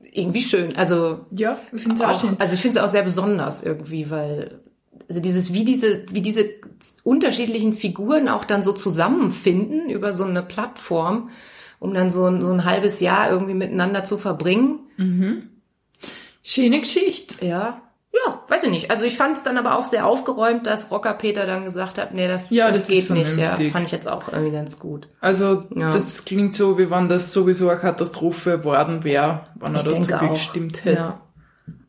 irgendwie 0.00 0.42
schön, 0.42 0.76
also 0.76 1.26
Ja, 1.30 1.58
ich 1.72 1.82
finde 1.82 1.96
es 1.96 2.00
auch, 2.02 2.10
auch, 2.10 2.20
schön. 2.20 2.36
also 2.38 2.54
ich 2.54 2.60
finde 2.60 2.78
es 2.78 2.84
auch 2.84 2.88
sehr 2.88 3.02
besonders 3.02 3.62
irgendwie, 3.62 4.10
weil 4.10 4.60
also 5.08 5.20
dieses 5.20 5.52
wie 5.52 5.64
diese 5.64 6.04
wie 6.10 6.22
diese 6.22 6.44
unterschiedlichen 7.04 7.74
Figuren 7.74 8.28
auch 8.28 8.44
dann 8.44 8.62
so 8.62 8.72
zusammenfinden 8.72 9.90
über 9.90 10.12
so 10.12 10.24
eine 10.24 10.42
Plattform, 10.42 11.30
um 11.78 11.94
dann 11.94 12.10
so 12.10 12.26
ein, 12.26 12.40
so 12.42 12.52
ein 12.52 12.64
halbes 12.64 13.00
Jahr 13.00 13.30
irgendwie 13.30 13.54
miteinander 13.54 14.04
zu 14.04 14.16
verbringen. 14.18 14.80
Schöne 16.42 16.80
Geschichte. 16.80 17.44
Ja. 17.44 17.82
Ja, 18.26 18.42
weiß 18.46 18.64
ich 18.64 18.70
nicht. 18.70 18.90
Also 18.90 19.04
ich 19.06 19.16
fand 19.16 19.38
es 19.38 19.42
dann 19.42 19.56
aber 19.56 19.78
auch 19.78 19.86
sehr 19.86 20.06
aufgeräumt, 20.06 20.66
dass 20.66 20.90
Rocker 20.90 21.14
Peter 21.14 21.46
dann 21.46 21.64
gesagt 21.64 21.96
hat, 21.98 22.12
nee, 22.12 22.28
das, 22.28 22.50
Ja, 22.50 22.68
das, 22.68 22.86
das 22.86 22.88
geht 22.88 23.08
nicht. 23.10 23.36
Ja, 23.38 23.56
fand 23.56 23.86
ich 23.86 23.92
jetzt 23.92 24.06
auch 24.06 24.28
irgendwie 24.30 24.52
ganz 24.52 24.78
gut. 24.78 25.08
Also, 25.20 25.64
Ja. 25.74 25.90
das 25.90 26.24
klingt 26.26 26.54
so, 26.54 26.76
wie 26.78 26.90
wenn 26.90 27.08
das 27.08 27.32
sowieso 27.32 27.70
eine 27.70 27.80
Katastrophe 27.80 28.64
worden 28.64 29.02
wäre, 29.02 29.46
wenn 29.54 29.74
er 29.74 29.78
Ich 29.78 29.84
dazu 29.84 29.96
denke 29.96 30.20
auch. 30.20 30.28
gestimmt 30.30 30.84
hätte. 30.84 30.98
Ja. 31.00 31.20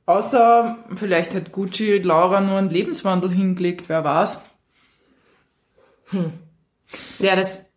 Außer, 0.06 0.78
vielleicht 0.96 1.34
hat 1.34 1.52
Gucci 1.52 2.00
Laura 2.00 2.42
nur 2.42 2.58
einen 2.58 2.70
Lebenswandel 2.70 3.32
hingelegt, 3.32 3.88
wer 3.88 4.04
weiß. 4.04 4.40
ja, 7.20 7.36
das 7.36 7.72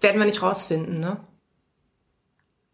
werden 0.00 0.18
wir 0.18 0.26
nicht 0.26 0.42
rausfinden, 0.42 1.00
ne? 1.00 1.18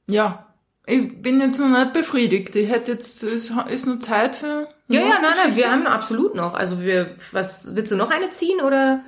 Ja. 0.07 0.45
Ich 0.87 1.21
bin 1.21 1.39
jetzt 1.41 1.59
noch 1.59 1.69
nicht 1.69 1.93
befriedigt. 1.93 2.57
Ich 2.57 2.71
hätte 2.71 2.93
jetzt, 2.93 3.23
es 3.23 3.51
ist 3.51 3.87
nur 3.87 4.01
Zeit 4.01 4.37
für. 4.37 4.69
Ja, 4.89 5.03
ja, 5.03 5.19
nein, 5.21 5.35
nein, 5.43 5.57
wir 5.57 5.71
haben 5.71 5.87
absolut 5.87 6.35
noch. 6.35 6.55
Also 6.55 6.81
wir, 6.81 7.15
was, 7.33 7.77
willst 7.77 7.93
du 7.93 7.97
noch 7.97 8.11
eine 8.11 8.31
ziehen 8.31 8.63
oder, 8.63 9.05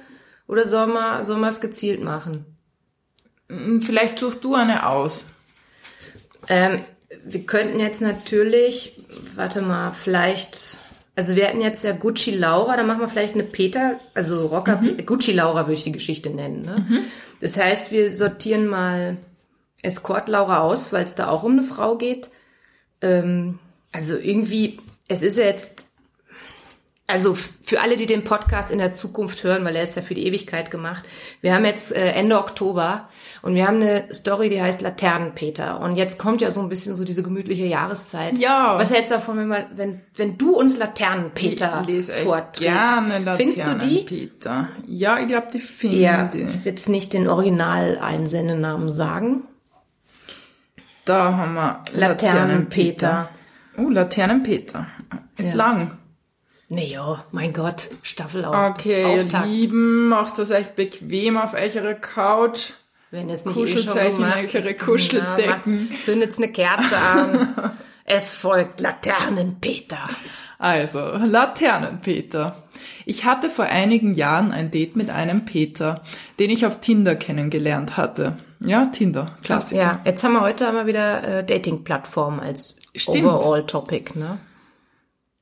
oder 0.46 0.66
soll 0.66 0.88
man, 0.88 1.24
soll 1.24 1.38
man 1.38 1.48
es 1.48 1.62
gezielt 1.62 2.04
machen? 2.04 2.44
Vielleicht 3.80 4.18
suchst 4.18 4.44
du 4.44 4.54
eine 4.54 4.86
aus. 4.86 5.24
Ähm, 6.48 6.80
wir 7.24 7.44
könnten 7.46 7.80
jetzt 7.80 8.00
natürlich, 8.00 8.92
warte 9.34 9.62
mal, 9.62 9.92
vielleicht, 9.92 10.78
also 11.16 11.34
wir 11.36 11.46
hätten 11.46 11.60
jetzt 11.60 11.82
ja 11.84 11.92
Gucci 11.92 12.30
Laura, 12.30 12.76
dann 12.76 12.86
machen 12.86 13.00
wir 13.00 13.08
vielleicht 13.08 13.34
eine 13.34 13.42
Peter, 13.44 13.98
also 14.14 14.46
Rocker, 14.46 14.76
Mhm. 14.80 15.04
Gucci 15.06 15.32
Laura 15.32 15.62
würde 15.64 15.74
ich 15.74 15.84
die 15.84 15.92
Geschichte 15.92 16.30
nennen. 16.30 16.62
Ne? 16.62 17.04
Das 17.40 17.56
heißt, 17.56 17.90
wir 17.90 18.14
sortieren 18.14 18.66
mal 18.66 19.16
Escort 19.82 20.28
Laura 20.28 20.60
aus, 20.60 20.92
weil 20.92 21.04
es 21.04 21.14
da 21.14 21.28
auch 21.28 21.42
um 21.42 21.52
eine 21.52 21.62
Frau 21.62 21.96
geht. 21.96 22.30
Ähm, 23.00 23.58
also 23.92 24.16
irgendwie, 24.16 24.78
es 25.08 25.22
ist 25.22 25.36
ja 25.38 25.44
jetzt, 25.46 25.89
also 27.10 27.34
für 27.34 27.80
alle, 27.80 27.96
die 27.96 28.06
den 28.06 28.24
Podcast 28.24 28.70
in 28.70 28.78
der 28.78 28.92
Zukunft 28.92 29.42
hören, 29.44 29.64
weil 29.64 29.76
er 29.76 29.82
ist 29.82 29.96
ja 29.96 30.02
für 30.02 30.14
die 30.14 30.26
Ewigkeit 30.26 30.70
gemacht. 30.70 31.04
Wir 31.40 31.54
haben 31.54 31.64
jetzt 31.64 31.92
äh, 31.94 32.10
Ende 32.12 32.38
Oktober 32.38 33.08
und 33.42 33.54
wir 33.54 33.66
haben 33.66 33.76
eine 33.76 34.12
Story, 34.12 34.48
die 34.50 34.60
heißt 34.60 34.80
Laternenpeter. 34.82 35.80
Und 35.80 35.96
jetzt 35.96 36.18
kommt 36.18 36.40
ja 36.40 36.50
so 36.50 36.60
ein 36.60 36.68
bisschen 36.68 36.94
so 36.94 37.04
diese 37.04 37.22
gemütliche 37.22 37.64
Jahreszeit. 37.64 38.38
Ja. 38.38 38.78
Was 38.78 38.90
hältst 38.92 39.10
du 39.10 39.16
davon, 39.16 39.38
wenn, 39.38 39.48
wir, 39.48 39.66
wenn, 39.74 40.00
wenn 40.14 40.36
du 40.38 40.56
uns 40.56 40.78
Laternenpeter 40.78 41.84
vorträgst? 42.24 42.60
gerne 42.60 43.36
Findest 43.36 43.66
du 43.66 43.74
die? 43.74 43.98
Peter. 44.00 44.68
Ja, 44.86 45.18
ich 45.20 45.26
glaube, 45.26 45.46
die 45.52 45.58
finde 45.58 45.96
Ja, 45.96 46.28
ich. 46.32 46.40
ich 46.40 46.46
will 46.46 46.60
jetzt 46.64 46.88
nicht 46.88 47.12
den 47.12 47.28
Original-Einsendenamen 47.28 48.90
sagen. 48.90 49.44
Da 51.04 51.36
haben 51.36 51.54
wir 51.54 51.80
Laternenpeter. 51.92 53.28
Oh, 53.78 53.88
Laternenpeter. 53.88 54.86
Ist 55.36 55.50
Ja. 55.50 55.54
lang. 55.56 55.96
Nee, 56.72 56.92
ja, 56.92 57.24
mein 57.32 57.52
Gott, 57.52 57.88
Staffel 58.02 58.44
auf. 58.44 58.70
Okay, 58.70 59.02
ihr 59.02 59.24
Auftakt. 59.24 59.48
Lieben, 59.48 60.08
macht 60.08 60.38
das 60.38 60.52
echt 60.52 60.76
bequem 60.76 61.36
auf 61.36 61.52
eurer 61.52 61.94
Couch. 61.94 62.70
Wenn 63.10 63.28
es 63.28 63.44
nicht 63.44 63.56
eh 63.56 63.76
schon 63.76 63.92
gemacht 63.92 64.54
eure 64.54 64.74
Kuscheldecken. 64.74 65.88
Ja, 65.92 66.00
zündet's 66.00 66.38
eine 66.38 66.52
Kerze 66.52 66.96
an. 66.96 67.72
es 68.04 68.34
folgt 68.34 68.78
Laternenpeter. 68.78 70.08
Also, 70.60 71.00
Laternenpeter. 71.00 72.62
Ich 73.04 73.24
hatte 73.24 73.50
vor 73.50 73.64
einigen 73.64 74.14
Jahren 74.14 74.52
ein 74.52 74.70
Date 74.70 74.94
mit 74.94 75.10
einem 75.10 75.44
Peter, 75.44 76.02
den 76.38 76.50
ich 76.50 76.66
auf 76.66 76.78
Tinder 76.78 77.16
kennengelernt 77.16 77.96
hatte. 77.96 78.38
Ja, 78.60 78.86
Tinder, 78.86 79.36
Klassiker. 79.42 79.80
Ja, 79.80 80.00
jetzt 80.04 80.22
haben 80.22 80.34
wir 80.34 80.42
heute 80.42 80.68
einmal 80.68 80.86
wieder 80.86 81.38
äh, 81.38 81.44
Dating-Plattformen 81.44 82.38
als. 82.38 82.76
Overall-Topic, 83.08 84.16
ne? 84.16 84.38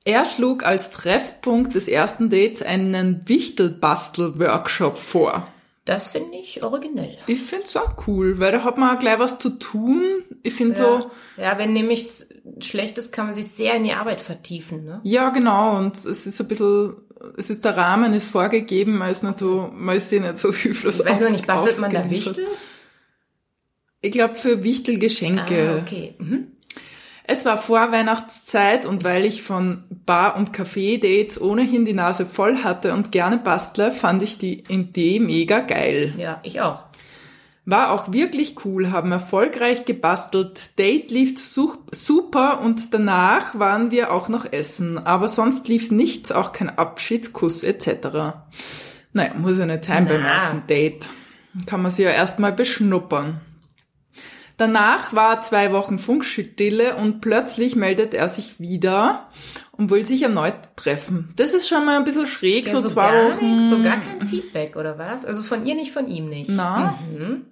Er 0.08 0.24
schlug 0.24 0.64
als 0.64 0.88
Treffpunkt 0.88 1.74
des 1.74 1.86
ersten 1.86 2.30
Dates 2.30 2.62
einen 2.62 3.28
Wichtelbastel-Workshop 3.28 4.96
vor. 4.96 5.46
Das 5.84 6.08
finde 6.08 6.38
ich 6.38 6.64
originell. 6.64 7.18
Ich 7.26 7.42
find's 7.42 7.76
auch 7.76 8.06
cool, 8.06 8.40
weil 8.40 8.52
da 8.52 8.64
hat 8.64 8.78
man 8.78 8.96
auch 8.96 9.00
gleich 9.00 9.18
was 9.18 9.36
zu 9.36 9.50
tun. 9.50 10.02
Ich 10.42 10.54
find 10.54 10.78
so, 10.78 11.10
Ja, 11.36 11.58
wenn 11.58 11.74
nämlich 11.74 12.24
schlecht 12.60 12.96
ist, 12.96 13.12
kann 13.12 13.26
man 13.26 13.34
sich 13.34 13.48
sehr 13.48 13.74
in 13.74 13.84
die 13.84 13.92
Arbeit 13.92 14.22
vertiefen, 14.22 14.86
ne? 14.86 15.02
ja 15.02 15.28
genau, 15.28 15.76
und 15.76 15.94
es 15.98 16.26
ist 16.26 16.40
ein 16.40 16.48
bisschen, 16.48 16.96
es 17.36 17.50
ist 17.50 17.66
der 17.66 17.76
Rahmen 17.76 18.14
ist 18.14 18.30
vorgegeben, 18.30 18.96
man 18.96 19.10
ist 19.10 19.22
nicht 19.22 19.38
so, 19.38 19.70
man 19.74 19.94
ist 19.94 20.08
sich 20.08 20.22
nicht 20.22 20.38
so 20.38 20.54
hilflos 20.54 21.00
Ich 21.00 21.06
weiß 21.06 21.20
noch 21.20 21.30
nicht, 21.30 21.46
bastelt 21.46 21.80
man 21.80 21.92
da. 21.92 22.08
Wichtel? 22.08 22.46
Ich 24.00 24.12
glaube 24.12 24.36
für 24.36 24.64
Wichtelgeschenke. 24.64 25.76
Ah, 25.76 25.82
okay. 25.82 26.14
Mhm. 26.16 26.52
Es 27.30 27.44
war 27.44 27.58
Vorweihnachtszeit 27.58 28.86
und 28.86 29.04
weil 29.04 29.26
ich 29.26 29.42
von 29.42 29.84
Bar- 30.06 30.34
und 30.36 30.52
Café-Dates 30.56 31.38
ohnehin 31.38 31.84
die 31.84 31.92
Nase 31.92 32.24
voll 32.24 32.64
hatte 32.64 32.94
und 32.94 33.12
gerne 33.12 33.36
bastle, 33.36 33.92
fand 33.92 34.22
ich 34.22 34.38
die 34.38 34.64
Idee 34.68 35.20
mega 35.20 35.60
geil. 35.60 36.14
Ja, 36.16 36.40
ich 36.42 36.62
auch. 36.62 36.84
War 37.66 37.90
auch 37.92 38.14
wirklich 38.14 38.64
cool, 38.64 38.92
haben 38.92 39.12
erfolgreich 39.12 39.84
gebastelt, 39.84 40.70
Date 40.78 41.10
lief 41.10 41.38
su- 41.38 41.76
super 41.90 42.62
und 42.62 42.94
danach 42.94 43.58
waren 43.58 43.90
wir 43.90 44.10
auch 44.10 44.30
noch 44.30 44.50
essen, 44.50 44.96
aber 44.96 45.28
sonst 45.28 45.68
lief 45.68 45.90
nichts, 45.90 46.32
auch 46.32 46.52
kein 46.52 46.78
Abschiedskuss 46.78 47.62
etc. 47.62 48.38
Naja, 49.12 49.34
muss 49.36 49.58
ja 49.58 49.66
nicht 49.66 49.84
sein 49.84 50.06
beim 50.06 50.22
Na. 50.22 50.28
ersten 50.32 50.66
Date. 50.66 51.10
Kann 51.66 51.82
man 51.82 51.90
sich 51.90 52.06
ja 52.06 52.10
erstmal 52.10 52.52
beschnuppern. 52.52 53.42
Danach 54.58 55.14
war 55.14 55.40
zwei 55.40 55.72
Wochen 55.72 55.98
Funkstille 55.98 56.96
und 56.96 57.20
plötzlich 57.20 57.76
meldet 57.76 58.12
er 58.12 58.28
sich 58.28 58.58
wieder 58.60 59.28
und 59.70 59.90
will 59.90 60.04
sich 60.04 60.22
erneut 60.22 60.54
treffen. 60.76 61.32
Das 61.36 61.54
ist 61.54 61.68
schon 61.68 61.86
mal 61.86 61.96
ein 61.96 62.04
bisschen 62.04 62.26
schräg, 62.26 62.66
Ja, 62.66 62.72
so, 62.72 62.80
so 62.80 62.88
zwei 62.90 63.10
gar 63.12 63.30
Wochen. 63.30 63.54
nichts, 63.54 63.70
so 63.70 63.82
gar 63.82 64.00
kein 64.00 64.20
Feedback, 64.20 64.74
oder 64.76 64.98
was? 64.98 65.24
Also 65.24 65.42
von 65.44 65.64
ihr 65.64 65.76
nicht, 65.76 65.92
von 65.92 66.08
ihm 66.08 66.28
nicht. 66.28 66.50
Na? 66.50 66.98
Mhm. 67.10 67.46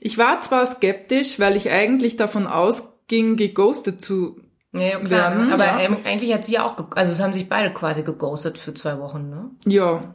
Ich 0.00 0.18
war 0.18 0.40
zwar 0.40 0.66
skeptisch, 0.66 1.38
weil 1.38 1.56
ich 1.56 1.70
eigentlich 1.70 2.16
davon 2.16 2.46
ausging, 2.48 3.36
geghostet 3.36 4.02
zu. 4.02 4.40
Ja, 4.72 4.98
klar. 4.98 5.08
Werden, 5.38 5.52
Aber 5.52 5.64
ja. 5.66 5.78
ähm, 5.80 5.98
eigentlich 6.04 6.34
hat 6.34 6.44
sie 6.44 6.54
ja 6.54 6.66
auch, 6.66 6.76
also 6.96 7.12
es 7.12 7.20
haben 7.22 7.32
sich 7.32 7.48
beide 7.48 7.72
quasi 7.72 8.02
geghostet 8.02 8.58
für 8.58 8.74
zwei 8.74 8.98
Wochen, 8.98 9.30
ne? 9.30 9.50
Ja. 9.66 10.14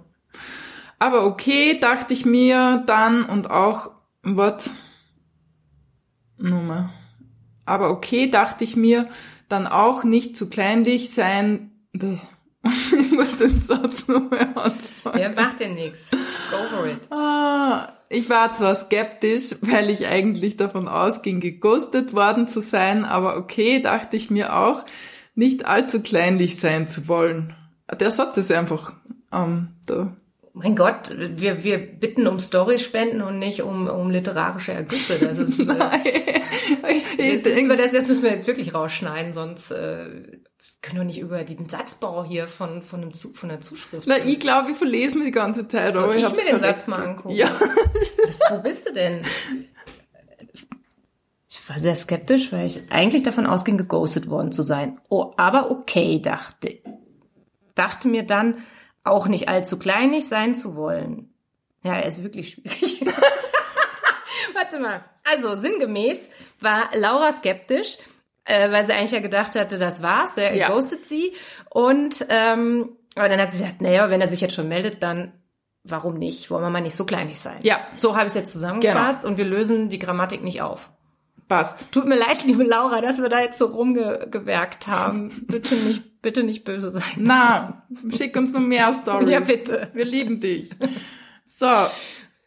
Aber 0.99 1.23
okay, 1.25 1.79
dachte 1.79 2.13
ich 2.13 2.25
mir 2.25 2.83
dann 2.85 3.23
und 3.23 3.49
auch, 3.49 3.91
was? 4.21 4.71
Nummer. 6.39 6.89
Aber 7.65 7.89
okay, 7.91 8.29
dachte 8.29 8.63
ich 8.63 8.75
mir 8.75 9.07
dann 9.47 9.67
auch 9.67 10.03
nicht 10.03 10.37
zu 10.37 10.49
kleinlich 10.49 11.11
sein. 11.11 11.71
Bäh. 11.93 12.17
Ich 12.91 13.11
muss 13.11 13.37
den 13.37 13.61
Satz 13.61 14.07
nochmal 14.07 14.49
anfangen. 14.55 15.19
Ja, 15.19 15.29
macht 15.29 15.59
ja 15.59 15.67
nichts. 15.67 16.11
Go 16.11 16.75
for 16.75 16.87
it. 16.87 17.11
Ah, 17.11 17.93
ich 18.09 18.29
war 18.29 18.53
zwar 18.53 18.75
skeptisch, 18.75 19.55
weil 19.61 19.89
ich 19.89 20.07
eigentlich 20.07 20.57
davon 20.57 20.87
ausging, 20.87 21.39
geghostet 21.39 22.13
worden 22.13 22.47
zu 22.47 22.61
sein, 22.61 23.05
aber 23.05 23.37
okay, 23.37 23.81
dachte 23.81 24.17
ich 24.17 24.29
mir 24.29 24.55
auch, 24.55 24.85
nicht 25.35 25.65
allzu 25.65 26.01
kleinlich 26.01 26.59
sein 26.59 26.87
zu 26.87 27.07
wollen. 27.07 27.55
Der 27.99 28.11
Satz 28.11 28.37
ist 28.37 28.51
einfach 28.51 28.93
ähm, 29.31 29.69
da. 29.85 30.15
Mein 30.61 30.75
Gott, 30.75 31.15
wir, 31.17 31.63
wir 31.63 31.77
bitten 31.77 32.27
um 32.27 32.37
Stories-Spenden 32.37 33.21
und 33.21 33.39
nicht 33.39 33.61
um, 33.61 33.87
um 33.87 34.11
literarische 34.11 34.73
Ergüsse. 34.73 35.17
Das 35.17 35.37
ist, 35.37 35.59
äh, 35.59 35.65
müssen 37.31 37.69
wir 37.69 37.77
das, 37.77 37.93
das 37.93 38.07
müssen 38.07 38.23
wir 38.23 38.31
jetzt 38.31 38.45
wirklich 38.45 38.73
rausschneiden, 38.73 39.31
sonst 39.31 39.71
äh, 39.71 40.39
können 40.81 40.97
wir 40.97 41.03
nicht 41.05 41.19
über 41.19 41.45
den 41.45 41.69
Satzbau 41.69 42.25
hier 42.25 42.47
von, 42.47 42.81
von, 42.81 43.01
einem 43.01 43.13
Zu, 43.13 43.31
von 43.31 43.47
der 43.47 43.61
Zuschrift. 43.61 44.05
Na, 44.05 44.17
ich 44.17 44.41
glaube, 44.41 44.71
ich 44.71 44.77
verlese 44.77 45.17
mir 45.17 45.25
die 45.25 45.31
ganze 45.31 45.65
Zeit. 45.67 45.93
Soll 45.93 46.03
aber 46.03 46.15
ich 46.17 46.23
ich 46.23 46.35
mir 46.35 46.51
den 46.51 46.59
Satz 46.59 46.87
mal 46.87 47.05
angucken? 47.05 47.35
Ja. 47.35 47.49
Was, 48.25 48.39
wo 48.51 48.61
bist 48.61 48.85
du 48.85 48.93
denn? 48.93 49.23
Ich 51.49 51.69
war 51.69 51.79
sehr 51.79 51.95
skeptisch, 51.95 52.51
weil 52.51 52.67
ich 52.67 52.91
eigentlich 52.91 53.23
davon 53.23 53.45
ausging, 53.45 53.77
geghostet 53.77 54.29
worden 54.29 54.51
zu 54.51 54.61
sein. 54.61 54.99
Oh, 55.07 55.33
aber 55.37 55.71
okay, 55.71 56.21
dachte. 56.21 56.79
Dachte 57.75 58.09
mir 58.09 58.23
dann, 58.23 58.57
auch 59.03 59.27
nicht 59.27 59.49
allzu 59.49 59.79
kleinig 59.79 60.27
sein 60.27 60.55
zu 60.55 60.75
wollen. 60.75 61.33
Ja, 61.83 61.93
er 61.95 62.05
ist 62.05 62.23
wirklich 62.23 62.49
schwierig. 62.51 63.01
Warte 64.53 64.79
mal. 64.79 65.03
Also, 65.23 65.55
sinngemäß 65.55 66.17
war 66.59 66.89
Laura 66.95 67.31
skeptisch, 67.31 67.97
äh, 68.45 68.71
weil 68.71 68.85
sie 68.85 68.93
eigentlich 68.93 69.11
ja 69.11 69.19
gedacht 69.19 69.55
hatte, 69.55 69.77
das 69.77 70.01
war's, 70.01 70.37
er 70.37 70.55
Ja. 70.55 70.69
ghostet 70.69 71.05
sie. 71.05 71.33
Und, 71.69 72.25
ähm, 72.29 72.89
aber 73.15 73.29
dann 73.29 73.39
hat 73.39 73.51
sie 73.51 73.59
gesagt, 73.61 73.81
naja, 73.81 74.09
wenn 74.09 74.21
er 74.21 74.27
sich 74.27 74.41
jetzt 74.41 74.55
schon 74.55 74.67
meldet, 74.67 75.01
dann 75.03 75.33
warum 75.83 76.15
nicht? 76.17 76.51
Wollen 76.51 76.63
wir 76.63 76.69
mal 76.69 76.81
nicht 76.81 76.95
so 76.95 77.05
kleinig 77.05 77.39
sein? 77.39 77.57
Ja. 77.61 77.79
So 77.95 78.11
habe 78.15 78.23
ich 78.25 78.31
es 78.31 78.35
jetzt 78.35 78.51
zusammengefasst 78.53 79.23
und 79.25 79.37
wir 79.37 79.45
lösen 79.45 79.89
die 79.89 79.99
Grammatik 79.99 80.43
nicht 80.43 80.61
auf. 80.61 80.89
Passt. 81.49 81.91
Tut 81.91 82.05
mir 82.07 82.15
leid, 82.15 82.45
liebe 82.45 82.63
Laura, 82.63 83.01
dass 83.01 83.21
wir 83.21 83.27
da 83.27 83.41
jetzt 83.41 83.57
so 83.57 83.65
rumgewerkt 83.65 84.87
haben. 84.87 85.45
Bitte 85.47 85.75
nicht, 85.75 86.21
bitte 86.21 86.43
nicht 86.43 86.63
böse 86.63 86.91
sein. 86.93 87.01
Na, 87.17 87.83
schick 88.15 88.37
uns 88.37 88.53
noch 88.53 88.61
mehr 88.61 88.93
Stories. 88.93 89.29
Ja, 89.29 89.39
bitte. 89.41 89.89
Wir 89.93 90.05
lieben 90.05 90.39
dich. 90.39 90.69
So, 91.45 91.65
äh, 91.65 91.89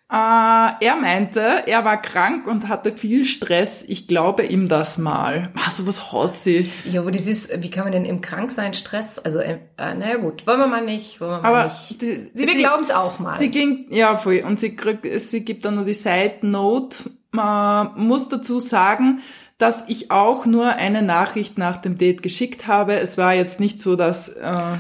er 0.08 0.96
meinte, 1.00 1.64
er 1.66 1.84
war 1.84 2.00
krank 2.00 2.46
und 2.46 2.68
hatte 2.68 2.92
viel 2.96 3.24
Stress. 3.24 3.82
Ich 3.88 4.06
glaube 4.06 4.44
ihm 4.44 4.68
das 4.68 4.98
mal. 4.98 5.50
Ah, 5.56 5.70
so 5.70 5.86
was 5.86 6.12
Hossi. 6.12 6.70
Ja, 6.84 7.00
aber 7.00 7.10
das 7.10 7.26
ist, 7.26 7.62
wie 7.62 7.70
kann 7.70 7.84
man 7.84 7.92
denn 7.92 8.04
im 8.04 8.20
Kranksein 8.20 8.72
Stress, 8.74 9.18
also, 9.18 9.38
äh, 9.40 9.58
naja 9.78 10.18
gut, 10.18 10.46
wollen 10.46 10.60
wir 10.60 10.66
mal 10.68 10.84
nicht, 10.84 11.20
wollen 11.20 11.32
wir 11.32 11.42
mal 11.42 11.48
Aber 11.48 11.64
nicht. 11.64 12.00
die- 12.02 12.30
die- 12.30 12.30
wir 12.34 12.46
sie- 12.46 12.58
glauben 12.58 12.82
es 12.82 12.90
auch 12.92 13.18
mal. 13.18 13.36
Sie 13.38 13.50
klingt, 13.50 13.90
ja 13.92 14.16
voll, 14.16 14.44
und 14.46 14.60
sie, 14.60 14.76
kriegt, 14.76 15.06
sie 15.22 15.40
gibt 15.44 15.64
dann 15.64 15.74
nur 15.74 15.86
die 15.86 15.94
Side 15.94 16.36
Note. 16.42 17.10
Man 17.32 17.92
muss 17.96 18.28
dazu 18.28 18.60
sagen, 18.60 19.20
dass 19.58 19.84
ich 19.88 20.10
auch 20.10 20.46
nur 20.46 20.68
eine 20.68 21.02
Nachricht 21.02 21.58
nach 21.58 21.78
dem 21.78 21.98
Date 21.98 22.22
geschickt 22.22 22.66
habe. 22.66 22.94
Es 22.94 23.16
war 23.18 23.34
jetzt 23.34 23.60
nicht 23.60 23.80
so, 23.80 23.96
dass, 23.96 24.28
äh, 24.28 24.76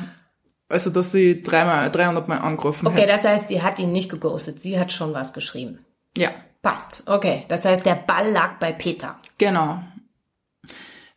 also 0.68 0.90
dass 0.90 1.12
sie 1.12 1.42
dreimal, 1.42 1.90
300 1.90 2.28
Mal 2.28 2.38
angerufen 2.38 2.86
okay, 2.86 3.02
hat. 3.02 3.10
das 3.10 3.24
heißt, 3.24 3.48
sie 3.48 3.62
hat 3.62 3.78
ihn 3.78 3.92
nicht 3.92 4.10
geghostet, 4.10 4.60
sie 4.60 4.78
hat 4.78 4.92
schon 4.92 5.14
was 5.14 5.32
geschrieben. 5.32 5.84
Ja, 6.16 6.30
Passt. 6.62 7.02
Okay, 7.06 7.44
das 7.48 7.64
heißt, 7.64 7.84
der 7.84 7.96
Ball 7.96 8.30
lag 8.30 8.58
bei 8.60 8.72
Peter. 8.72 9.16
genau. 9.36 9.82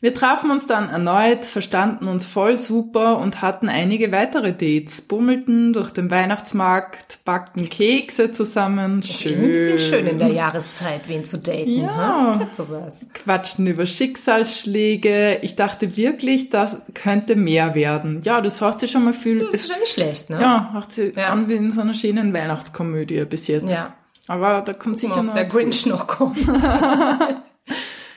Wir 0.05 0.13
trafen 0.13 0.51
uns 0.51 0.67
dann 0.67 0.87
erneut, 0.91 1.45
verstanden 1.45 2.07
uns 2.07 2.27
voll 2.27 2.57
super 2.57 3.17
und 3.17 3.41
hatten 3.41 3.69
einige 3.69 4.11
weitere 4.11 4.53
Dates, 4.53 5.01
bummelten 5.01 5.73
durch 5.73 5.89
den 5.89 6.11
Weihnachtsmarkt, 6.11 7.17
backten 7.25 7.69
Kekse 7.69 8.31
zusammen. 8.31 9.01
Schön. 9.01 9.33
Ein 9.45 9.49
bisschen 9.49 9.79
schön 9.79 10.05
in 10.05 10.19
der 10.19 10.27
Jahreszeit, 10.27 11.01
wen 11.07 11.25
zu 11.25 11.39
daten. 11.39 11.81
Ja. 11.81 11.95
Ha? 11.97 12.47
sowas. 12.51 13.07
Quatschten 13.15 13.65
über 13.65 13.87
Schicksalsschläge. 13.87 15.39
Ich 15.41 15.55
dachte 15.55 15.97
wirklich, 15.97 16.51
das 16.51 16.77
könnte 16.93 17.35
mehr 17.35 17.73
werden. 17.73 18.21
Ja, 18.23 18.41
das 18.41 18.61
hört 18.61 18.81
sich 18.81 18.91
schon 18.91 19.05
mal 19.05 19.11
viel. 19.13 19.39
Das 19.39 19.55
ist 19.55 19.71
schon 19.71 19.79
nicht 19.79 19.91
schlecht, 19.93 20.29
ne? 20.29 20.39
Ja, 20.39 20.69
hört 20.71 20.91
sich 20.91 21.17
Ja. 21.17 21.29
an 21.29 21.49
wie 21.49 21.55
in 21.55 21.71
so 21.71 21.81
einer 21.81 21.95
schönen 21.95 22.31
Weihnachtskomödie 22.31 23.25
bis 23.25 23.47
jetzt. 23.47 23.71
Ja. 23.71 23.95
Aber 24.27 24.61
da 24.61 24.73
kommt 24.73 24.99
sicher 24.99 25.17
Ob 25.17 25.23
noch. 25.25 25.33
der 25.33 25.45
Grinch 25.45 25.87
noch 25.87 26.05
kommt. 26.05 26.37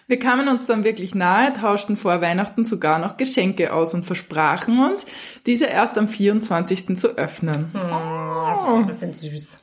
Wir 0.09 0.19
kamen 0.19 0.49
uns 0.49 0.65
dann 0.65 0.85
wirklich 0.85 1.15
nahe, 1.15 1.53
tauschten 1.53 1.99
vor 1.99 2.23
Weihnachten 2.23 2.65
sogar 2.65 2.99
noch 2.99 3.19
Geschenke 3.19 3.75
aus 3.75 3.93
und 3.93 4.07
versprachen 4.07 4.83
uns, 4.83 5.05
diese 5.45 5.67
erst 5.67 5.99
am 5.99 6.09
24. 6.09 6.97
zu 6.97 7.09
öffnen. 7.19 7.69
Das 7.75 8.59
ist 8.59 8.67
ein 8.67 8.87
bisschen 8.87 9.13
süß. 9.13 9.61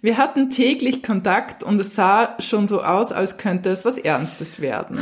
Wir 0.00 0.16
hatten 0.16 0.48
täglich 0.48 1.02
Kontakt 1.02 1.64
und 1.64 1.80
es 1.80 1.96
sah 1.96 2.36
schon 2.38 2.68
so 2.68 2.82
aus, 2.82 3.10
als 3.10 3.36
könnte 3.36 3.70
es 3.70 3.84
was 3.84 3.98
Ernstes 3.98 4.60
werden. 4.60 5.00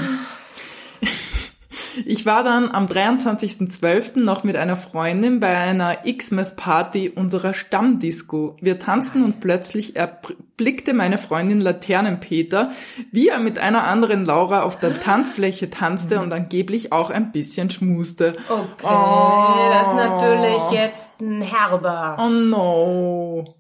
Ich 2.07 2.27
war 2.27 2.43
dann 2.45 2.71
am 2.71 2.87
23.12. 2.87 4.19
noch 4.21 4.45
mit 4.45 4.57
einer 4.57 4.77
Freundin 4.77 5.41
bei 5.41 5.57
einer 5.57 5.97
Xmas-Party 5.97 7.11
unserer 7.15 7.55
Stammdisco. 7.55 8.57
Wir 8.61 8.79
tanzten 8.79 9.23
und 9.25 9.41
plötzlich 9.41 9.97
erblickte 9.97 10.95
meine 10.95 11.19
Freundin 11.19 11.61
Laternenpeter, 11.61 12.71
wie 13.13 13.29
er 13.29 13.41
mit 13.41 13.59
einer 13.59 13.87
anderen 13.87 14.25
Laura 14.25 14.63
auf 14.63 14.79
der 14.79 14.99
Tanzfläche 15.01 15.71
tanzte 15.71 16.21
und 16.21 16.33
angeblich 16.33 16.93
auch 16.93 17.11
ein 17.11 17.33
bisschen 17.33 17.71
schmuste. 17.71 18.35
Okay, 18.49 18.87
Oh. 18.87 19.71
das 19.73 19.89
ist 19.89 19.95
natürlich 19.97 20.71
jetzt 20.73 21.21
ein 21.21 21.43
herber. 21.43 22.17
Oh 22.21 22.29
no. 22.29 23.55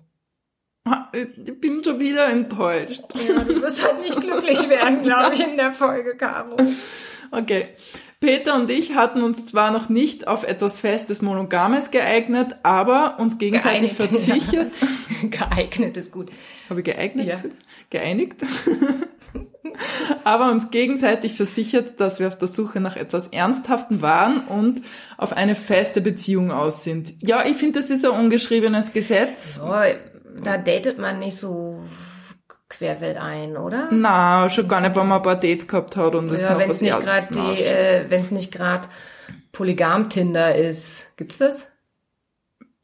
Ich 1.13 1.61
bin 1.61 1.85
schon 1.85 2.01
wieder 2.01 2.29
enttäuscht. 2.29 3.03
Ja, 3.29 3.41
du 3.45 3.61
wirst 3.61 3.87
halt 3.87 4.01
nicht 4.01 4.19
glücklich 4.21 4.69
werden, 4.71 5.03
glaube 5.03 5.35
ich, 5.35 5.47
in 5.47 5.57
der 5.57 5.73
Folge, 5.73 6.17
Caro. 6.17 6.57
Okay. 7.31 7.69
Peter 8.21 8.57
und 8.57 8.69
ich 8.69 8.97
hatten 8.97 9.23
uns 9.23 9.47
zwar 9.47 9.71
noch 9.71 9.89
nicht 9.89 10.27
auf 10.27 10.43
etwas 10.43 10.81
Festes 10.81 11.23
Monogames 11.23 11.93
geeignet, 11.93 12.57
aber 12.65 13.21
uns 13.21 13.39
gegenseitig 13.39 13.97
Geeinigt, 13.97 14.25
versichert. 14.27 14.73
Geeignet 15.31 15.97
ist 15.97 16.11
gut. 16.11 16.31
Habe 16.69 16.81
ich 16.81 16.87
geeignet? 16.87 17.27
Ja. 17.27 17.37
Geeinigt? 17.91 18.43
aber 20.25 20.51
uns 20.51 20.71
gegenseitig 20.71 21.35
versichert, 21.35 22.01
dass 22.01 22.19
wir 22.19 22.27
auf 22.27 22.37
der 22.37 22.49
Suche 22.49 22.81
nach 22.81 22.97
etwas 22.97 23.29
Ernsthaften 23.29 24.03
waren 24.03 24.41
und 24.41 24.83
auf 25.17 25.33
eine 25.33 25.55
feste 25.55 26.01
Beziehung 26.01 26.51
aus 26.51 26.83
sind. 26.83 27.15
Ja, 27.23 27.45
ich 27.47 27.57
finde, 27.57 27.79
das 27.79 27.91
ist 27.91 28.05
ein 28.05 28.11
ungeschriebenes 28.11 28.93
Gesetz. 28.93 29.57
So, 29.57 29.73
da 30.43 30.59
datet 30.59 30.99
man 30.99 31.21
nicht 31.21 31.37
so 31.37 31.85
querfeldein, 32.69 33.57
oder? 33.57 33.89
Na, 33.91 34.49
schon 34.49 34.69
gar 34.69 34.81
nicht, 34.81 34.95
wenn 34.95 35.07
man 35.07 35.19
ein 35.19 35.23
paar 35.23 35.37
Dates 35.41 35.67
gehabt 35.67 35.97
hat 35.97 36.15
und 36.15 36.31
es 36.31 36.43
Ja, 36.43 36.59
wenn 36.59 36.71
es 36.71 36.81
nicht 36.81 37.01
gerade 37.01 37.27
die, 37.33 37.63
äh, 37.63 38.05
wenn 38.09 38.21
es 38.21 38.31
nicht 38.31 38.53
gerade 38.53 38.89
Polygam-Tinder 39.53 40.55
ist. 40.55 41.17
Gibt's 41.17 41.39
das? 41.39 41.71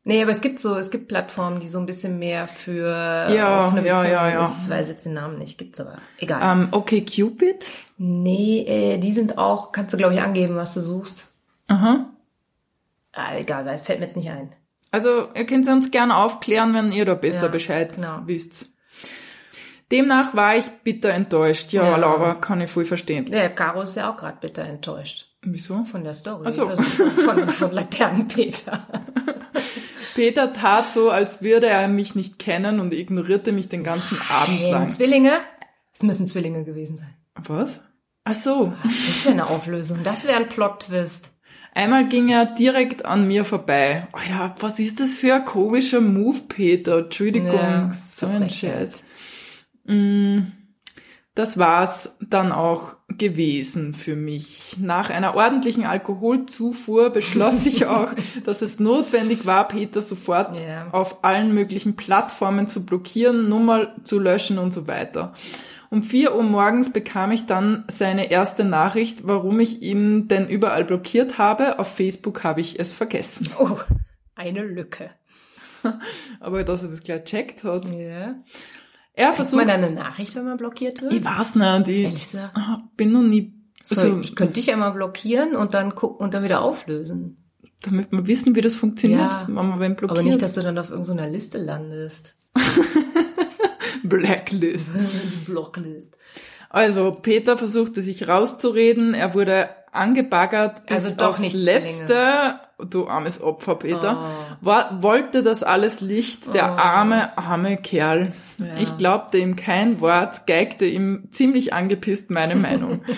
Nee, 0.06 0.20
aber 0.22 0.32
es 0.32 0.42
gibt 0.42 0.58
so, 0.58 0.76
es 0.76 0.90
gibt 0.90 1.08
Plattformen, 1.08 1.60
die 1.60 1.68
so 1.68 1.78
ein 1.78 1.86
bisschen 1.86 2.18
mehr 2.18 2.46
für 2.46 2.88
Ja, 2.88 3.66
offene 3.66 3.86
ja, 3.86 3.94
Beziehungen 3.94 4.12
ja, 4.12 4.28
ja. 4.28 4.44
ist. 4.44 4.64
Ich 4.64 4.70
weiß 4.70 4.88
jetzt 4.88 5.06
den 5.06 5.14
Namen 5.14 5.38
nicht, 5.38 5.56
gibt's 5.56 5.80
aber. 5.80 5.96
Egal. 6.18 6.40
Ähm, 6.42 6.68
okay, 6.72 7.02
Cupid? 7.04 7.70
Nee, 7.96 8.64
äh, 8.66 8.98
die 8.98 9.12
sind 9.12 9.38
auch, 9.38 9.72
kannst 9.72 9.94
du 9.94 9.96
glaube 9.96 10.14
ich 10.14 10.20
angeben, 10.20 10.56
was 10.56 10.74
du 10.74 10.80
suchst. 10.80 11.26
Aha. 11.68 12.06
Ah, 13.12 13.36
egal, 13.36 13.64
weil 13.64 13.78
fällt 13.78 14.00
mir 14.00 14.06
jetzt 14.06 14.16
nicht 14.16 14.28
ein. 14.28 14.54
Also, 14.90 15.28
ihr 15.34 15.46
könnt 15.46 15.66
uns 15.68 15.90
gerne 15.90 16.16
aufklären, 16.16 16.74
wenn 16.74 16.92
ihr 16.92 17.04
da 17.04 17.14
besser 17.14 17.46
Ja, 17.46 17.52
Bescheid 17.52 17.94
genau. 17.94 18.20
wisst. 18.26 18.70
Demnach 19.92 20.34
war 20.34 20.56
ich 20.56 20.66
bitter 20.82 21.10
enttäuscht. 21.10 21.72
Ja, 21.72 21.84
Ja. 21.84 21.96
Laura, 21.96 22.34
kann 22.34 22.60
ich 22.60 22.70
voll 22.70 22.84
verstehen. 22.84 23.26
Der 23.26 23.50
Caro 23.50 23.82
ist 23.82 23.96
ja 23.96 24.10
auch 24.12 24.16
gerade 24.16 24.38
bitter 24.40 24.62
enttäuscht 24.64 25.28
Wieso? 25.42 25.84
von 25.84 26.04
der 26.04 26.14
Story. 26.14 26.44
Ach 26.48 26.52
so. 26.52 26.66
Also 26.68 26.82
von, 26.82 27.48
von, 27.48 27.72
Laternenpeter. 27.72 28.86
Peter 30.14 30.52
tat 30.52 30.88
so, 30.90 31.10
als 31.10 31.42
würde 31.42 31.66
er 31.66 31.88
mich 31.88 32.14
nicht 32.14 32.38
kennen 32.38 32.80
und 32.80 32.94
ignorierte 32.94 33.52
mich 33.52 33.68
den 33.68 33.82
ganzen 33.82 34.18
Abend 34.30 34.60
Hey, 34.60 34.70
lang. 34.70 34.90
Zwillinge? 34.90 35.32
Es 35.92 36.02
müssen 36.02 36.26
Zwillinge 36.26 36.64
gewesen 36.64 36.96
sein. 36.98 37.14
Was? 37.46 37.80
Ach 38.24 38.34
so. 38.34 38.72
Das 38.84 39.24
wäre 39.24 39.32
eine 39.34 39.46
Auflösung. 39.48 40.00
Das 40.02 40.26
wäre 40.26 40.36
ein 40.38 40.48
Plot-Twist. 40.48 41.30
Einmal 41.74 42.08
ging 42.08 42.28
er 42.28 42.46
direkt 42.46 43.04
an 43.04 43.26
mir 43.26 43.44
vorbei. 43.44 44.06
Alter, 44.12 44.54
was 44.60 44.78
ist 44.78 45.00
das 45.00 45.12
für 45.12 45.34
ein 45.34 45.44
komischer 45.44 46.00
Move, 46.00 46.42
Peter? 46.48 46.98
Entschuldigung, 46.98 47.52
Ja, 47.52 47.90
so 47.92 48.26
ein. 48.26 48.48
Scheiß. 48.48 49.02
Mm, 49.86 50.52
Das 51.36 51.58
war's 51.58 52.10
dann 52.20 52.52
auch 52.52 52.96
gewesen 53.08 53.92
für 53.94 54.14
mich. 54.16 54.76
Nach 54.78 55.10
einer 55.10 55.34
ordentlichen 55.34 55.84
Alkoholzufuhr 55.84 57.10
beschloss 57.10 57.66
ich 57.66 57.86
auch, 57.86 58.12
dass 58.44 58.62
es 58.62 58.78
notwendig 58.80 59.44
war, 59.46 59.66
Peter 59.68 60.00
sofort 60.02 60.60
Ja. 60.60 60.88
auf 60.92 61.24
allen 61.24 61.52
möglichen 61.54 61.96
Plattformen 61.96 62.66
zu 62.68 62.84
blockieren, 62.86 63.48
Nummer 63.48 63.94
zu 64.04 64.18
löschen 64.20 64.58
und 64.58 64.72
so 64.72 64.86
weiter. 64.86 65.32
Um 65.90 66.02
4 66.02 66.34
Uhr 66.34 66.42
morgens 66.42 66.92
bekam 66.92 67.30
ich 67.30 67.46
dann 67.46 67.84
seine 67.88 68.30
erste 68.30 68.64
Nachricht, 68.64 69.26
warum 69.28 69.60
ich 69.60 69.80
ihn 69.82 70.26
denn 70.28 70.48
überall 70.48 70.84
blockiert 70.84 71.38
habe. 71.38 71.78
Auf 71.78 71.94
Facebook 71.94 72.42
habe 72.42 72.60
ich 72.60 72.80
es 72.80 72.92
vergessen. 72.92 73.48
Oh, 73.60 73.78
eine 74.34 74.62
Lücke. 74.64 75.10
Aber 76.40 76.64
dass 76.64 76.82
er 76.82 76.88
das 76.88 77.02
gleich 77.02 77.24
checkt 77.24 77.62
hat. 77.64 77.88
Ja. 77.90 78.34
Er 79.14 79.26
Kriegt 79.26 79.36
versucht, 79.36 79.66
man 79.66 79.68
dann 79.68 79.84
eine 79.84 79.94
Nachricht, 79.94 80.34
wenn 80.34 80.44
man 80.44 80.56
blockiert 80.56 81.00
wird? 81.00 81.12
ich 81.12 81.24
weiß 81.24 81.54
nicht, 81.54 81.88
ich 81.88 82.04
Ehrlich 82.04 82.22
gesagt. 82.24 82.56
ah, 82.56 82.78
bin 82.96 83.12
noch 83.12 83.22
nie, 83.22 83.52
So, 83.82 83.94
also, 83.94 84.20
ich 84.20 84.34
könnte 84.34 84.54
dich 84.54 84.66
ja 84.66 84.76
mal 84.76 84.90
blockieren 84.90 85.54
und 85.56 85.72
dann 85.74 85.94
gucken 85.94 86.24
und 86.24 86.34
dann 86.34 86.42
wieder 86.42 86.62
auflösen. 86.62 87.36
damit 87.82 88.10
wir 88.10 88.26
wissen, 88.26 88.54
wie 88.56 88.60
das 88.60 88.74
funktioniert, 88.74 89.20
Ja, 89.30 89.44
wenn 89.46 89.54
man 89.54 89.78
wen 89.80 89.94
blockiert. 89.94 90.18
Aber 90.18 90.22
nicht, 90.22 90.42
dass 90.42 90.54
du 90.54 90.62
dann 90.62 90.78
auf 90.78 90.90
irgendeiner 90.90 91.28
Liste 91.30 91.58
landest. 91.58 92.34
Blacklist. 94.02 94.90
Blocklist. 95.46 96.16
Also, 96.70 97.12
Peter 97.12 97.56
versuchte 97.56 98.02
sich 98.02 98.26
rauszureden, 98.26 99.14
er 99.14 99.34
wurde 99.34 99.68
angebaggert 99.92 100.86
bis 100.86 101.04
Also 101.04 101.16
doch 101.16 101.28
aufs 101.28 101.40
nicht 101.40 101.54
letzte, 101.54 102.56
du 102.90 103.06
armes 103.08 103.40
Opfer, 103.40 103.76
Peter, 103.76 104.22
Oh. 104.22 104.56
war, 104.66 105.02
wollte 105.02 105.42
das 105.42 105.62
alles 105.62 106.00
Licht, 106.00 106.54
der 106.54 106.64
arme, 106.78 107.36
arme 107.38 107.76
Kerl. 107.76 108.32
Ja. 108.58 108.66
Ich 108.80 108.96
glaubte 108.98 109.38
ihm 109.38 109.56
kein 109.56 110.00
Wort, 110.00 110.46
geigte 110.46 110.84
ihm 110.86 111.28
ziemlich 111.30 111.72
angepisst 111.72 112.30
meine 112.30 112.56
Meinung. 112.56 113.02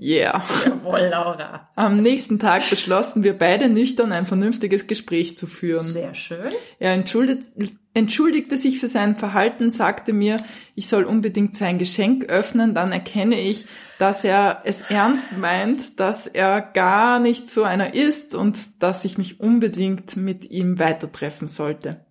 Yeah. 0.00 0.44
Jawohl, 0.64 1.08
Laura. 1.10 1.64
Am 1.74 2.00
nächsten 2.02 2.38
Tag 2.38 2.70
beschlossen 2.70 3.24
wir 3.24 3.36
beide 3.36 3.68
nüchtern 3.68 4.12
ein 4.12 4.26
vernünftiges 4.26 4.86
Gespräch 4.86 5.36
zu 5.36 5.48
führen. 5.48 5.88
Sehr 5.88 6.14
schön. 6.14 6.52
Er 6.78 6.92
entschuldigt, 6.92 7.48
entschuldigte 7.94 8.56
sich 8.58 8.78
für 8.78 8.86
sein 8.86 9.16
Verhalten, 9.16 9.70
sagte 9.70 10.12
mir, 10.12 10.36
ich 10.76 10.86
soll 10.86 11.02
unbedingt 11.02 11.56
sein 11.56 11.78
Geschenk 11.78 12.26
öffnen, 12.26 12.74
dann 12.74 12.92
erkenne 12.92 13.40
ich, 13.40 13.66
dass 13.98 14.22
er 14.22 14.62
es 14.64 14.82
ernst 14.82 15.36
meint, 15.36 15.98
dass 15.98 16.28
er 16.28 16.60
gar 16.60 17.18
nicht 17.18 17.50
so 17.50 17.64
einer 17.64 17.92
ist 17.94 18.36
und 18.36 18.56
dass 18.78 18.97
ich 19.04 19.18
mich 19.18 19.40
unbedingt 19.40 20.16
mit 20.16 20.50
ihm 20.50 20.78
weitertreffen 20.78 21.48
sollte. 21.48 22.04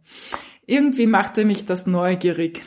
Irgendwie 0.66 1.08
machte 1.08 1.46
mich 1.46 1.66
das 1.66 1.88
neugierig. 1.88 2.62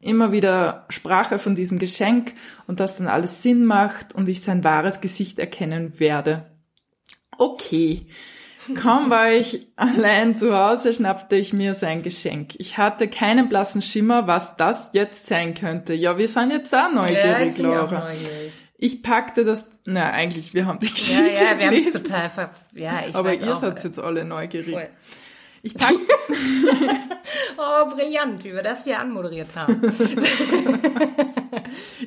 Immer 0.00 0.32
wieder 0.32 0.86
sprach 0.88 1.32
er 1.32 1.38
von 1.38 1.54
diesem 1.54 1.78
Geschenk 1.78 2.34
und 2.66 2.80
dass 2.80 2.96
dann 2.96 3.06
alles 3.08 3.42
Sinn 3.42 3.64
macht 3.64 4.14
und 4.14 4.28
ich 4.28 4.42
sein 4.42 4.64
wahres 4.64 5.00
Gesicht 5.00 5.38
erkennen 5.38 5.98
werde. 5.98 6.46
Okay. 7.38 8.06
Kaum 8.74 9.10
war 9.10 9.30
ich 9.30 9.66
allein 9.76 10.36
zu 10.36 10.56
Hause, 10.56 10.94
schnappte 10.94 11.36
ich 11.36 11.52
mir 11.52 11.74
sein 11.74 12.02
Geschenk. 12.02 12.54
Ich 12.58 12.78
hatte 12.78 13.08
keinen 13.08 13.48
blassen 13.50 13.82
Schimmer, 13.82 14.26
was 14.26 14.56
das 14.56 14.90
jetzt 14.94 15.26
sein 15.26 15.52
könnte. 15.54 15.92
Ja, 15.92 16.16
wir 16.16 16.28
sind 16.28 16.50
jetzt 16.50 16.72
Ja, 16.72 16.88
neugierig, 16.88 17.54
auch 17.54 17.58
Laura. 17.58 18.08
neugierig. 18.08 18.52
Ich 18.76 19.02
packte 19.02 19.44
das, 19.44 19.66
na 19.84 20.10
eigentlich, 20.10 20.52
wir 20.54 20.66
haben 20.66 20.78
die 20.80 20.86
Ja, 20.86 20.92
Geschichte 20.92 21.44
ja, 21.44 21.58
wir 21.60 21.66
haben 21.68 21.74
es 21.76 21.90
total 21.92 22.28
ver... 22.30 22.50
Ja, 22.74 23.02
ich 23.08 23.14
aber 23.14 23.30
weiß 23.30 23.40
ihr 23.42 23.56
auch. 23.56 23.60
seid 23.60 23.82
jetzt 23.84 23.98
alle 23.98 24.24
neugierig. 24.24 24.74
Voll. 24.74 24.88
Ich 25.62 25.74
pack, 25.74 25.94
Oh, 27.56 27.86
brillant, 27.94 28.44
wie 28.44 28.52
wir 28.52 28.60
das 28.62 28.84
hier 28.84 28.98
anmoderiert 28.98 29.48
haben. 29.56 29.80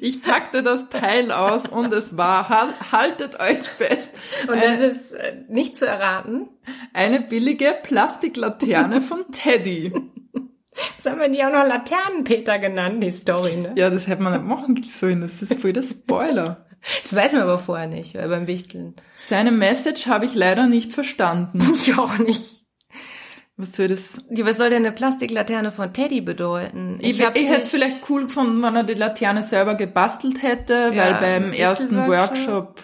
ich 0.01 0.21
packte 0.21 0.61
das 0.61 0.89
Teil 0.89 1.31
aus 1.31 1.65
und 1.65 1.91
es 1.93 2.17
war, 2.17 2.49
hal- 2.49 2.73
haltet 2.91 3.39
euch 3.39 3.61
fest, 3.61 4.09
Und 4.47 4.61
das 4.61 4.79
ist 4.79 5.11
äh, 5.13 5.37
nicht 5.49 5.75
zu 5.77 5.87
erraten. 5.87 6.49
eine 6.93 7.21
billige 7.21 7.75
Plastiklaterne 7.81 9.01
von 9.01 9.31
Teddy. 9.31 9.93
Jetzt 10.95 11.09
haben 11.09 11.19
wir 11.19 11.29
die 11.29 11.43
auch 11.43 11.51
noch 11.51 11.67
Laternenpeter 11.67 12.59
genannt, 12.59 13.01
die 13.03 13.11
Story, 13.11 13.57
ne? 13.57 13.73
Ja, 13.75 13.89
das 13.89 14.07
hätte 14.07 14.21
man 14.21 14.33
nicht 14.33 14.45
machen 14.45 14.81
sollen, 14.83 15.21
das 15.21 15.41
ist 15.41 15.55
voll 15.59 15.73
der 15.73 15.83
Spoiler. 15.83 16.65
Das 17.01 17.15
weiß 17.15 17.33
man 17.33 17.41
aber 17.41 17.57
vorher 17.57 17.87
nicht, 17.87 18.15
weil 18.15 18.29
beim 18.29 18.47
Wichteln. 18.47 18.95
Seine 19.17 19.51
Message 19.51 20.05
habe 20.07 20.25
ich 20.25 20.35
leider 20.35 20.67
nicht 20.67 20.91
verstanden. 20.93 21.59
Ich 21.73 21.97
auch 21.97 22.17
nicht. 22.19 22.63
Was 23.59 23.71
soll 23.75 23.87
das? 23.87 24.23
Ja, 24.29 24.45
was 24.45 24.57
soll 24.57 24.69
denn 24.69 24.85
eine 24.85 24.93
Plastiklaterne 24.93 25.71
von 25.71 25.91
Teddy 25.91 26.21
bedeuten? 26.21 26.99
Ich, 27.01 27.19
ich, 27.19 27.27
ich 27.33 27.49
hätte 27.49 27.61
es 27.61 27.71
vielleicht 27.71 28.07
cool 28.07 28.25
gefunden, 28.25 28.61
wenn 28.61 28.75
er 28.75 28.83
die 28.83 28.93
Laterne 28.93 29.41
selber 29.41 29.73
gebastelt 29.73 30.43
hätte, 30.43 30.91
Ja, 30.93 31.05
weil 31.05 31.13
beim 31.15 31.43
im 31.45 31.53
ersten 31.53 31.95
Wichtelworkshop. 31.97 32.47
Workshop, 32.47 32.81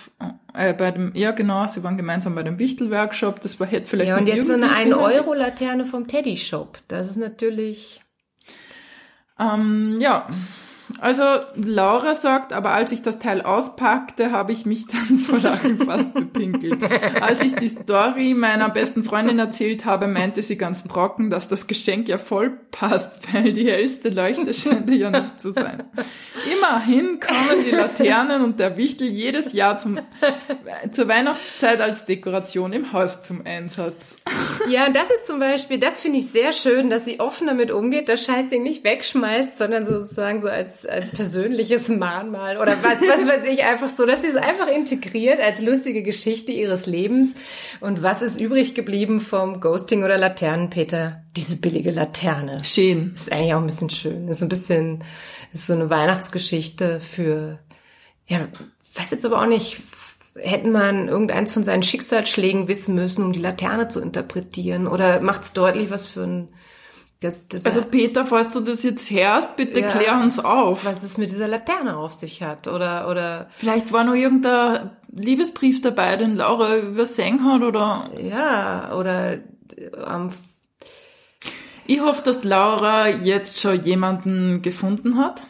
äh, 0.53 0.73
bei 0.73 0.91
dem, 0.91 1.11
ja 1.15 1.31
genau, 1.31 1.65
sie 1.67 1.83
waren 1.83 1.97
gemeinsam 1.97 2.35
bei 2.35 2.43
dem 2.43 2.59
Wichtel-Workshop, 2.59 3.41
das 3.41 3.59
war, 3.59 3.67
hätte 3.67 3.87
vielleicht 3.87 4.09
Ja, 4.09 4.17
und 4.17 4.27
jetzt 4.27 4.47
so 4.47 4.53
eine 4.53 4.65
irgendwie 4.65 4.93
1-Euro-Laterne 4.93 5.85
vom 5.85 6.07
Teddy 6.07 6.37
Shop. 6.37 6.77
Das 6.87 7.07
ist 7.09 7.17
natürlich. 7.17 8.01
Ähm, 9.39 9.97
ja. 9.99 10.27
Also 11.03 11.23
Laura 11.55 12.15
sagt, 12.15 12.53
aber 12.53 12.71
als 12.71 12.93
ich 12.93 13.01
das 13.01 13.19
Teil 13.19 13.41
auspackte, 13.41 14.31
habe 14.31 14.53
ich 14.53 14.65
mich 14.65 14.87
dann 14.87 15.19
vor 15.19 15.37
Lachen 15.37 15.77
fast 15.79 16.13
bepinkelt. 16.13 16.79
Als 17.19 17.41
ich 17.41 17.55
die 17.55 17.67
Story 17.67 18.33
meiner 18.33 18.69
besten 18.69 19.03
Freundin 19.03 19.37
erzählt 19.37 19.83
habe, 19.83 20.07
meinte 20.07 20.41
sie 20.41 20.55
ganz 20.55 20.81
trocken, 20.85 21.29
dass 21.29 21.49
das 21.49 21.67
Geschenk 21.67 22.07
ja 22.07 22.17
voll 22.17 22.51
passt, 22.71 23.33
weil 23.33 23.51
die 23.51 23.69
hellste 23.69 24.11
Leuchte 24.11 24.53
scheint 24.53 24.89
ja 24.91 25.09
nicht 25.09 25.41
zu 25.41 25.51
sein. 25.51 25.83
Immerhin 26.49 27.19
kommen 27.19 27.65
die 27.65 27.71
Laternen 27.71 28.41
und 28.41 28.61
der 28.61 28.77
Wichtel 28.77 29.09
jedes 29.09 29.51
Jahr 29.51 29.77
zum, 29.77 29.99
zur 30.91 31.09
Weihnachtszeit 31.09 31.81
als 31.81 32.05
Dekoration 32.05 32.71
im 32.71 32.93
Haus 32.93 33.21
zum 33.23 33.45
Einsatz. 33.45 34.15
Ja, 34.69 34.89
das 34.89 35.11
ist 35.11 35.27
zum 35.27 35.39
Beispiel, 35.39 35.79
das 35.79 35.99
finde 35.99 36.19
ich 36.19 36.27
sehr 36.27 36.53
schön, 36.53 36.89
dass 36.89 37.03
sie 37.03 37.19
offen 37.19 37.47
damit 37.47 37.71
umgeht, 37.71 38.07
das 38.07 38.23
Scheißding 38.23 38.63
nicht 38.63 38.85
wegschmeißt, 38.85 39.57
sondern 39.57 39.85
sozusagen 39.85 40.39
so 40.39 40.47
als, 40.47 40.85
als 40.93 41.11
persönliches 41.11 41.89
Mahnmal 41.89 42.57
oder 42.57 42.71
was, 42.81 43.01
was 43.01 43.27
weiß 43.27 43.43
ich, 43.51 43.63
einfach 43.63 43.89
so, 43.89 44.05
dass 44.05 44.21
sie 44.21 44.27
es 44.27 44.35
einfach 44.35 44.67
integriert 44.67 45.39
als 45.39 45.61
lustige 45.61 46.03
Geschichte 46.03 46.51
ihres 46.51 46.85
Lebens. 46.85 47.33
Und 47.81 48.01
was 48.01 48.21
ist 48.21 48.39
übrig 48.39 48.75
geblieben 48.75 49.19
vom 49.19 49.59
Ghosting 49.59 50.03
oder 50.03 50.17
Laternenpeter? 50.17 51.23
Diese 51.35 51.57
billige 51.57 51.91
Laterne. 51.91 52.63
Schön. 52.63 53.13
Ist 53.15 53.31
eigentlich 53.31 53.53
auch 53.53 53.59
ein 53.59 53.65
bisschen 53.65 53.89
schön. 53.89 54.27
Ist 54.27 54.43
ein 54.43 54.49
bisschen, 54.49 55.03
ist 55.51 55.67
so 55.67 55.73
eine 55.73 55.89
Weihnachtsgeschichte 55.89 56.99
für, 56.99 57.59
ja, 58.27 58.47
weiß 58.95 59.11
jetzt 59.11 59.25
aber 59.25 59.41
auch 59.41 59.47
nicht, 59.47 59.81
hätten 60.35 60.71
man 60.71 61.09
irgendeins 61.09 61.51
von 61.51 61.63
seinen 61.63 61.83
Schicksalsschlägen 61.83 62.67
wissen 62.67 62.95
müssen, 62.95 63.23
um 63.23 63.33
die 63.33 63.41
Laterne 63.41 63.87
zu 63.87 63.99
interpretieren? 63.99 64.87
Oder 64.87 65.21
macht 65.21 65.43
es 65.43 65.53
deutlich, 65.53 65.89
was 65.89 66.07
für 66.07 66.23
ein, 66.23 66.47
das, 67.23 67.47
das, 67.47 67.65
Also 67.65 67.81
Peter, 67.81 68.25
falls 68.25 68.53
du 68.53 68.59
das 68.59 68.83
jetzt 68.83 69.09
hörst, 69.11 69.55
bitte 69.55 69.79
Ja. 69.79 69.87
klär 69.87 70.19
uns 70.19 70.39
auf. 70.39 70.85
was 70.85 71.03
es 71.03 71.17
mit 71.17 71.29
dieser 71.31 71.47
Laterne 71.47 71.97
auf 71.97 72.13
sich 72.13 72.43
hat? 72.43 72.67
Oder, 72.67 73.09
oder, 73.09 73.47
Vielleicht 73.57 73.91
war 73.91 74.03
noch 74.03 74.15
irgendein 74.15 74.91
Liebesbrief 75.11 75.81
dabei, 75.81 76.15
den 76.17 76.35
Laura 76.35 76.77
übersehen 76.77 77.45
hat 77.45 77.61
oder 77.61 78.09
ja, 78.19 78.93
oder, 78.95 79.33
ähm, 80.07 80.29
ich 81.85 81.99
hoffe, 82.01 82.23
dass 82.23 82.43
Laura 82.43 83.07
jetzt 83.09 83.59
schon 83.59 83.81
jemanden 83.81 84.61
gefunden 84.61 85.17
hat 85.17 85.41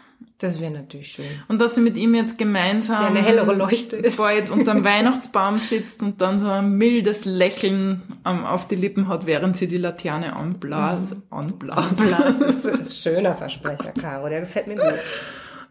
das 0.43 0.59
wäre 0.59 0.71
natürlich 0.71 1.07
schön. 1.13 1.25
und 1.47 1.59
dass 1.61 1.75
sie 1.75 1.81
mit 1.81 1.97
ihm 1.97 2.13
jetzt 2.15 2.37
gemeinsam 2.37 2.97
Der 2.97 3.07
eine 3.07 3.21
hellere 3.23 3.53
Leuchte 3.55 3.95
ist. 3.95 4.17
bald 4.17 4.49
unterm 4.49 4.83
Weihnachtsbaum 4.91 5.57
sitzt 5.57 6.01
und 6.01 6.21
dann 6.21 6.39
so 6.39 6.47
ein 6.49 6.71
mildes 6.73 7.25
Lächeln 7.25 8.01
ähm, 8.25 8.45
auf 8.45 8.67
die 8.67 8.75
Lippen 8.75 9.07
hat, 9.07 9.25
während 9.25 9.55
sie 9.57 9.67
die 9.67 9.77
Laterne 9.77 10.35
anblas 10.35 10.99
anblas. 11.29 11.85
Das 11.97 12.35
ist 12.37 12.65
ein 12.67 12.85
schöner 13.13 13.35
Versprecher, 13.35 13.91
Caro. 13.99 14.27
Der 14.29 14.41
gefällt 14.41 14.67
mir 14.67 14.75
gut. 14.75 14.93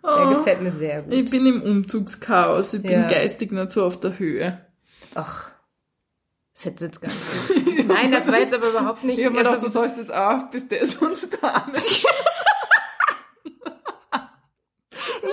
Der 0.05 0.27
gefällt 0.35 0.63
mir 0.63 0.71
sehr 0.71 1.03
gut. 1.03 1.13
Ich 1.13 1.31
bin 1.31 1.47
im 1.47 1.63
Umzugschaos, 1.63 2.75
ich 2.75 2.83
bin 2.83 2.91
Ja. 2.93 3.09
geistig 3.09 3.53
nicht 3.53 3.71
so 3.71 3.85
auf 3.85 4.01
der 4.01 4.19
Höhe. 4.19 4.59
Ach, 5.15 5.51
das 6.55 6.65
hätte 6.65 6.85
jetzt 6.87 7.01
gar 7.01 7.11
nicht. 7.11 7.87
Nein, 7.89 8.11
das 8.11 8.27
war 8.27 8.39
jetzt 8.39 8.53
aber 8.55 8.69
überhaupt 8.71 9.05
nicht. 9.05 9.19
Ich 9.19 9.25
hab 9.27 9.33
mir 9.33 9.39
also, 9.47 9.51
gedacht, 9.53 9.67
du 9.67 9.71
sagst 9.71 9.97
jetzt 9.99 10.13
auch, 10.15 10.51
bis 10.51 10.67
das 10.69 10.95
uns 10.97 11.29
da 11.31 11.67
ist. 11.73 12.05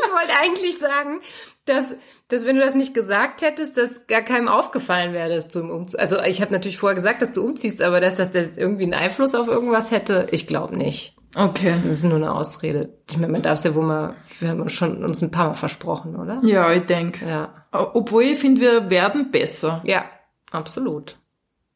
Ich 0.09 0.15
wollte 0.19 0.33
eigentlich 0.41 0.77
sagen, 0.77 1.21
dass, 1.65 1.95
dass 2.27 2.45
wenn 2.45 2.55
du 2.55 2.61
das 2.61 2.75
nicht 2.75 2.93
gesagt 2.93 3.41
hättest, 3.41 3.77
dass 3.77 4.07
gar 4.07 4.21
keinem 4.21 4.47
aufgefallen 4.47 5.13
wäre, 5.13 5.29
dass 5.29 5.47
du 5.47 5.59
im 5.59 5.69
Umzug. 5.69 5.99
Also 5.99 6.21
ich 6.21 6.41
habe 6.41 6.51
natürlich 6.51 6.77
vorher 6.77 6.95
gesagt, 6.95 7.21
dass 7.21 7.31
du 7.31 7.43
umziehst, 7.43 7.81
aber 7.81 8.01
dass 8.01 8.15
das 8.15 8.33
jetzt 8.33 8.57
irgendwie 8.57 8.83
einen 8.83 8.93
Einfluss 8.93 9.35
auf 9.35 9.47
irgendwas 9.47 9.91
hätte, 9.91 10.27
ich 10.31 10.47
glaube 10.47 10.75
nicht. 10.75 11.15
Okay. 11.35 11.67
Das 11.67 11.85
ist 11.85 12.03
nur 12.03 12.15
eine 12.15 12.33
Ausrede. 12.33 12.97
Ich 13.07 13.17
meine, 13.17 13.31
man 13.31 13.43
darf 13.43 13.59
es 13.59 13.63
ja 13.63 13.75
wohl 13.75 13.85
mal, 13.85 14.15
wir 14.39 14.49
haben 14.49 14.67
schon 14.69 15.03
uns 15.03 15.21
ein 15.21 15.29
paar 15.29 15.49
Mal 15.49 15.53
versprochen, 15.53 16.15
oder? 16.15 16.39
Ja, 16.43 16.73
ich 16.73 16.85
denk. 16.85 17.21
Ja. 17.21 17.67
Obwohl 17.71 18.23
ich 18.23 18.39
finde, 18.39 18.61
wir 18.61 18.89
werden 18.89 19.29
besser. 19.29 19.81
Ja, 19.85 20.05
absolut. 20.51 21.17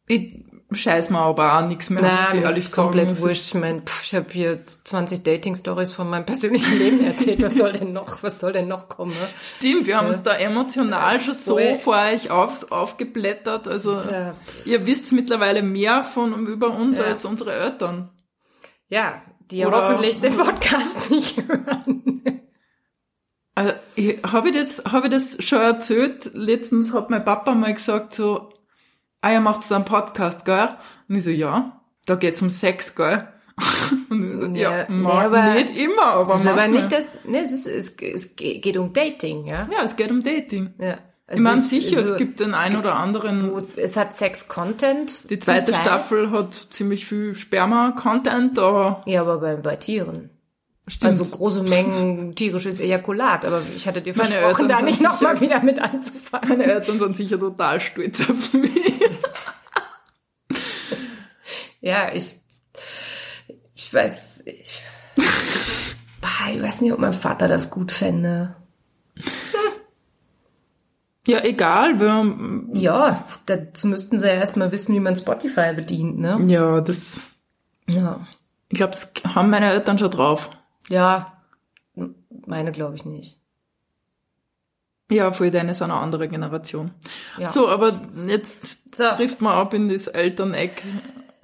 Ich 0.08 0.43
scheiß 0.75 1.09
mir 1.09 1.19
aber 1.19 1.57
auch 1.57 1.67
nichts 1.67 1.89
mehr, 1.89 2.01
Na, 2.03 2.33
mir 2.33 2.49
ist 2.49 2.71
sagen. 2.73 2.88
komplett 2.88 3.12
ist- 3.12 3.21
wurscht. 3.21 3.45
Ich 3.47 3.53
meine, 3.53 3.81
ich 4.03 4.13
habe 4.15 4.25
hier 4.31 4.65
20 4.65 5.23
Dating-Stories 5.23 5.93
von 5.93 6.09
meinem 6.09 6.25
persönlichen 6.25 6.77
Leben 6.77 7.05
erzählt. 7.05 7.41
Was 7.41 7.55
soll 7.55 7.71
denn 7.73 7.93
noch, 7.93 8.21
was 8.23 8.39
soll 8.39 8.53
denn 8.53 8.67
noch 8.67 8.89
kommen? 8.89 9.13
Stimmt, 9.41 9.86
wir 9.88 9.97
haben 9.97 10.07
uns 10.07 10.21
da 10.23 10.33
emotional 10.36 11.19
schon 11.19 11.33
so 11.33 11.57
vor 11.75 11.95
euch 11.97 12.31
auf, 12.31 12.71
aufgeblättert. 12.71 13.67
Also 13.67 13.93
Ja, 13.93 14.36
ihr 14.65 14.86
wisst 14.86 15.12
mittlerweile 15.12 15.62
mehr 15.63 16.03
von 16.03 16.45
über 16.47 16.69
uns 16.71 16.97
Ja. 16.97 17.05
als 17.05 17.25
unsere 17.25 17.53
Eltern. 17.53 18.09
Ja, 18.89 19.21
die 19.51 19.65
Oder- 19.65 19.89
hoffentlich 19.89 20.21
den 20.21 20.38
Podcast 20.38 21.09
nicht 21.09 21.38
hören. 21.47 22.01
Also, 23.55 23.71
habe 24.31 24.49
ich 24.49 24.55
das, 24.55 24.83
habe 24.91 25.07
ich 25.07 25.13
das 25.13 25.43
schon 25.43 25.59
erzählt? 25.62 26.31
Letztens 26.33 26.91
hat 26.91 27.12
mein 27.12 27.23
Papa 27.23 27.53
mal 27.53 27.73
gesagt 27.73 28.13
so, 28.13 28.49
ah, 29.23 29.31
ihr 29.31 29.39
macht 29.41 29.63
so 29.63 29.73
einen 29.75 29.86
Podcast, 29.86 30.45
gell? 30.45 30.69
Und 31.09 31.15
ich 31.15 31.23
so, 31.23 31.31
ja, 31.31 31.81
da 32.05 32.15
geht's 32.15 32.41
um 32.41 32.49
Sex, 32.51 32.93
gell? 32.95 33.27
Und 34.09 34.33
ich 34.33 34.39
so, 34.39 34.45
ja, 34.47 34.79
Ja, 34.79 34.86
nee, 34.89 35.05
aber- 35.07 35.53
nicht 35.53 35.75
immer, 35.75 36.03
aber 36.03 36.25
Das 36.33 36.41
ist 36.41 36.47
aber 36.47 36.67
nicht 36.67 36.91
das, 36.91 37.17
ne, 37.25 37.39
es, 37.41 37.51
ist, 37.51 37.65
es, 37.67 37.95
es 37.99 38.36
geht 38.36 38.77
um 38.77 38.93
Dating, 38.93 39.45
ja? 39.45 39.67
Ja, 39.71 39.83
es 39.83 39.95
geht 39.95 40.12
um 40.12 40.21
Dating. 40.23 40.73
ja. 40.79 40.97
Ich 41.31 41.39
meine, 41.39 41.55
Also 41.55 41.69
sicher, 41.69 41.97
also, 41.99 42.12
es 42.13 42.17
gibt 42.17 42.41
den 42.41 42.53
einen 42.53 42.75
oder 42.75 42.97
anderen 42.99 43.55
es, 43.55 43.73
es 43.75 43.95
hat 43.95 44.13
Sex-Content. 44.13 45.29
Die 45.29 45.39
zweite. 45.39 45.73
Staffel 45.73 46.29
hat 46.31 46.67
ziemlich 46.71 47.05
viel 47.05 47.33
Sperma-Content, 47.33 48.59
aber 48.59 49.01
Ja, 49.05 49.21
aber 49.21 49.39
bei, 49.39 49.55
bei 49.55 49.77
Tieren. 49.77 50.29
stimmt. 50.86 51.13
Also 51.13 51.25
große 51.25 51.63
Mengen 51.63 52.36
tierisches 52.36 52.81
Ejakulat. 52.81 53.45
Aber 53.45 53.62
ich 53.73 53.88
hatte 53.88 54.01
dir 54.01 54.13
versprochen, 54.13 54.67
da 54.67 54.81
nicht 54.81 55.01
nochmal 55.01 55.39
wieder 55.39 55.63
mit 55.63 55.79
anzufangen. 55.79 56.49
meine 56.49 56.65
Eltern 56.65 56.99
sind 56.99 57.15
sicher 57.15 57.39
total 57.39 57.79
stolz 57.79 58.19
auf 58.29 58.53
mich. 58.53 58.92
Ja, 61.84 62.13
ich, 62.13 62.39
ich 63.76 63.93
weiß, 63.93 64.43
ich, 64.46 64.82
ich 65.17 66.62
weiß 66.62 66.80
nicht, 66.80 66.93
ob 66.93 67.00
mein 67.00 67.12
Vater 67.12 67.50
das 67.50 67.69
gut 67.69 67.91
fände. 67.91 68.56
Ja, 71.28 71.43
egal, 71.43 72.00
wir, 72.00 72.80
Ja, 72.80 73.26
dazu 73.46 73.88
müssten 73.88 74.17
sie 74.17 74.28
ja 74.28 74.34
erstmal 74.34 74.72
wissen, 74.72 74.96
wie 74.96 75.00
man 75.02 75.15
Spotify 75.15 75.74
bedient, 75.74 76.19
ne? 76.19 76.38
ja, 76.48 76.80
das, 76.82 77.19
Ja. 77.88 78.26
ich 78.69 78.78
glaube, 78.78 78.93
das 78.93 79.12
haben 79.36 79.50
meine 79.50 79.69
Eltern 79.72 79.98
schon 80.00 80.12
drauf. 80.12 80.50
Ja, 80.89 81.41
meine 82.46 82.72
glaube 82.72 82.96
ich 82.96 83.04
nicht. 83.06 83.38
Ja, 85.12 85.32
voll 85.34 85.52
deine 85.52 85.74
sind 85.74 85.91
eine 85.91 86.00
andere 86.00 86.28
Generation. 86.30 86.91
Ja. 87.38 87.46
So, 87.46 87.67
aber 87.69 88.02
jetzt 88.28 88.96
So. 88.98 89.10
trifft 89.10 89.41
man 89.41 89.54
ab 89.54 89.74
in 89.74 89.89
das 89.89 90.08
Elterneck. 90.08 90.82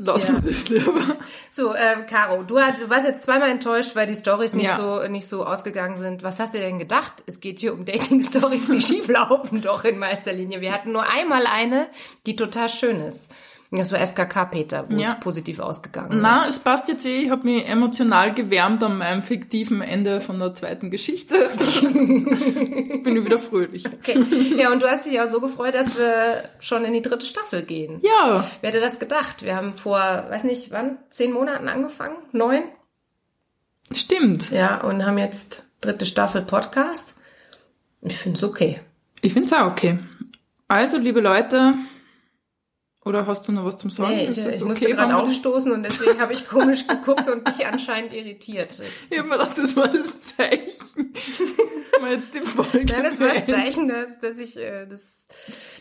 Lassen 0.01 0.37
Ja. 0.37 0.43
wir 0.43 0.49
das 0.51 0.69
lieber. 0.69 1.17
So, 1.51 1.75
ähm, 1.75 2.05
Caro, 2.09 2.43
du, 2.43 2.57
hast- 2.57 2.79
du 2.81 2.89
warst 2.89 3.05
jetzt 3.05 3.23
zweimal 3.23 3.49
enttäuscht, 3.49 3.97
weil 3.97 4.07
die 4.07 4.15
Stories 4.15 4.53
nicht 4.53 4.67
Ja. 4.67 4.77
so 4.77 5.05
nicht 5.09 5.27
so 5.27 5.45
ausgegangen 5.45 5.97
sind. 5.97 6.23
Was 6.23 6.39
hast 6.39 6.53
du 6.53 6.57
denn 6.57 6.79
gedacht? 6.79 7.21
Es 7.25 7.41
geht 7.41 7.59
hier 7.59 7.73
um 7.73 7.83
Dating-Stories, 7.83 8.67
die 8.69 8.79
schief 8.81 9.09
laufen 9.09 9.59
doch 9.61 9.83
in 9.83 9.99
Meisterlinie. 9.99 10.61
Wir 10.61 10.71
hatten 10.71 10.93
nur 10.93 11.03
einmal 11.03 11.45
eine, 11.45 11.87
die 12.25 12.37
total 12.37 12.69
schön 12.69 13.01
ist. 13.01 13.29
Das 13.71 13.91
war 13.91 13.99
FKK 13.99 14.45
Peter, 14.45 14.85
wo 14.89 14.95
Ja. 14.97 15.11
es 15.13 15.19
positiv 15.19 15.59
ausgegangen 15.59 16.21
Na, 16.21 16.43
ist. 16.45 16.49
es 16.49 16.59
passt 16.59 16.87
jetzt 16.87 17.05
eh. 17.05 17.21
Ich 17.21 17.29
habe 17.29 17.43
mich 17.47 17.67
emotional 17.67 18.33
gewärmt 18.33 18.81
an 18.81 18.97
meinem 18.97 19.21
fiktiven 19.21 19.81
Ende 19.83 20.21
von 20.21 20.39
der 20.39 20.55
zweiten 20.55 20.89
Geschichte. 20.89 21.35
Bin 21.93 23.15
ich 23.17 23.25
wieder 23.25 23.37
fröhlich. 23.37 23.85
Okay. 23.85 24.23
Ja, 24.57 24.71
und 24.71 24.81
du 24.81 24.87
hast 24.89 25.05
dich 25.05 25.21
auch 25.21 25.29
so 25.29 25.39
gefreut, 25.39 25.75
dass 25.75 25.97
wir 25.99 26.43
schon 26.59 26.83
in 26.83 26.93
die 26.93 27.03
dritte 27.03 27.27
Staffel 27.27 27.61
gehen. 27.61 27.99
Ja, 28.01 28.49
Wer 28.61 28.71
hätte 28.71 28.79
das 28.79 28.97
gedacht? 28.97 29.43
Wir 29.43 29.55
haben 29.55 29.73
vor, 29.73 29.99
weiß 29.99 30.45
nicht, 30.45 30.71
wann, 30.71 30.97
zehn 31.11 31.31
Monaten 31.31 31.67
angefangen? 31.67 32.15
Neun? 32.31 32.63
stimmt. 33.93 34.51
Ja, 34.51 34.81
und 34.81 35.05
haben 35.05 35.17
jetzt 35.17 35.65
dritte 35.81 36.05
Staffel 36.05 36.41
Podcast. 36.43 37.15
Ich 38.01 38.17
finde 38.17 38.37
es 38.37 38.43
okay. 38.43 38.79
Ich 39.21 39.33
find's 39.33 39.51
auch 39.53 39.67
okay. 39.71 39.99
Also, 40.67 40.97
liebe 40.97 41.19
Leute, 41.21 41.73
Oder 43.09 43.25
hast 43.25 43.47
du 43.47 43.51
noch 43.51 43.65
was 43.65 43.77
zum 43.77 43.89
Sagen? 43.89 44.17
Nee, 44.17 44.27
ich, 44.27 44.37
ich 44.37 44.63
musste 44.63 44.87
gerade 44.87 45.17
aufstoßen 45.17 45.71
und 45.71 45.81
deswegen 45.81 46.19
habe 46.21 46.31
ich 46.31 46.47
komisch 46.47 46.85
geguckt 46.85 47.27
und 47.27 47.47
dich 47.47 47.65
anscheinend 47.65 48.13
irritiert. 48.13 48.79
Ich 49.09 49.17
habe 49.17 49.27
mir 49.27 49.37
gedacht, 49.39 49.57
das 49.57 49.75
war 49.75 49.87
das 49.87 50.35
Zeichen. 50.37 51.13
Das 51.13 52.01
war 52.01 52.11
jetzt 52.11 52.33
die 52.35 52.41
Folge. 52.41 52.85
Nein, 52.85 53.03
das 53.03 53.19
war 53.19 53.29
das 53.29 53.47
Zeichen, 53.47 53.87
dass, 53.87 54.19
dass 54.19 54.37
ich, 54.37 54.57
äh, 54.57 54.85
das, 54.85 55.27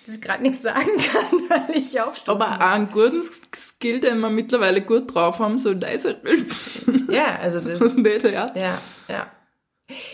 dass 0.07 0.15
ich 0.15 0.23
gerade 0.23 0.43
nichts 0.43 0.63
sagen 0.63 0.87
kann, 0.87 1.43
weil 1.69 1.77
ich 1.77 2.01
aufstoße. 2.01 2.31
Aber 2.31 2.57
auch 2.57 2.61
einen 2.61 2.91
guten 2.91 3.23
Skill, 3.55 4.01
den 4.01 4.21
wir 4.21 4.31
mittlerweile 4.31 4.81
gut 4.81 5.15
drauf 5.15 5.39
haben, 5.39 5.59
so 5.59 5.73
leise 5.73 6.19
rülpsen. 6.25 7.09
Ja, 7.11 7.37
also 7.37 7.61
das. 7.61 7.79
das 7.79 7.95
nicht, 7.95 8.25
ja. 8.25 8.47
Ja, 8.55 8.79
ja. 9.09 9.31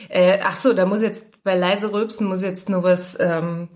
Äh, 0.09 0.41
ach 0.43 0.57
so, 0.57 0.73
da 0.73 0.85
muss 0.85 1.03
jetzt 1.03 1.45
bei 1.45 1.55
leise 1.55 1.93
rülpsen 1.93 2.27
muss 2.27 2.43
jetzt 2.43 2.69
nur 2.69 2.83
was 2.83 3.17
ähm, 3.21 3.69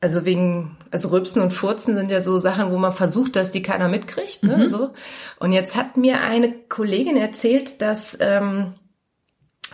also 0.00 0.24
wegen, 0.24 0.76
also 0.90 1.08
Rübsen 1.08 1.40
und 1.40 1.52
Furzen 1.52 1.94
sind 1.94 2.10
ja 2.10 2.20
so 2.20 2.38
Sachen, 2.38 2.70
wo 2.70 2.76
man 2.76 2.92
versucht, 2.92 3.36
dass 3.36 3.50
die 3.50 3.62
keiner 3.62 3.88
mitkriegt, 3.88 4.42
ne, 4.42 4.58
mhm. 4.58 4.68
so. 4.68 4.92
Und 5.38 5.52
jetzt 5.52 5.76
hat 5.76 5.96
mir 5.96 6.20
eine 6.20 6.52
Kollegin 6.52 7.16
erzählt, 7.16 7.80
dass, 7.80 8.16
ähm, 8.20 8.74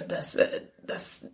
dass, 0.08 0.36
äh, 0.36 0.62
dass 0.86 1.26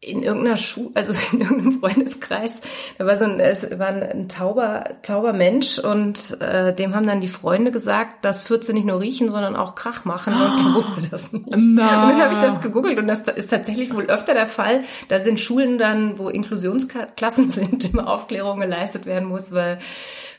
in 0.00 0.22
irgendeiner 0.22 0.56
Schule, 0.56 0.90
also 0.94 1.14
in 1.32 1.40
irgendeinem 1.40 1.80
Freundeskreis, 1.80 2.52
da 2.98 3.06
war 3.06 3.16
so 3.16 3.24
ein, 3.24 3.40
es 3.40 3.68
war 3.78 3.88
ein, 3.88 4.02
ein 4.02 4.28
tauber, 4.28 4.96
tauber 5.02 5.32
Mensch 5.32 5.78
und 5.78 6.40
äh, 6.40 6.74
dem 6.74 6.94
haben 6.94 7.06
dann 7.06 7.20
die 7.20 7.28
Freunde 7.28 7.70
gesagt, 7.70 8.24
dass 8.24 8.42
Fürze 8.42 8.72
nicht 8.72 8.86
nur 8.86 9.00
riechen, 9.00 9.30
sondern 9.30 9.56
auch 9.56 9.74
Krach 9.74 10.04
machen 10.04 10.34
und 10.34 10.58
der 10.58 10.66
wusste 10.74 11.08
das 11.08 11.32
nicht. 11.32 11.46
Na. 11.56 12.04
Und 12.04 12.12
dann 12.12 12.22
habe 12.22 12.32
ich 12.34 12.38
das 12.38 12.60
gegoogelt 12.60 12.98
und 12.98 13.06
das 13.06 13.20
ist 13.22 13.50
tatsächlich 13.50 13.94
wohl 13.94 14.06
öfter 14.06 14.34
der 14.34 14.46
Fall, 14.46 14.82
dass 15.08 15.26
in 15.26 15.38
Schulen 15.38 15.78
dann, 15.78 16.18
wo 16.18 16.28
Inklusionsklassen 16.28 17.48
sind, 17.52 17.92
immer 17.92 18.08
Aufklärung 18.08 18.60
geleistet 18.60 19.06
werden 19.06 19.28
muss, 19.28 19.52
weil 19.52 19.78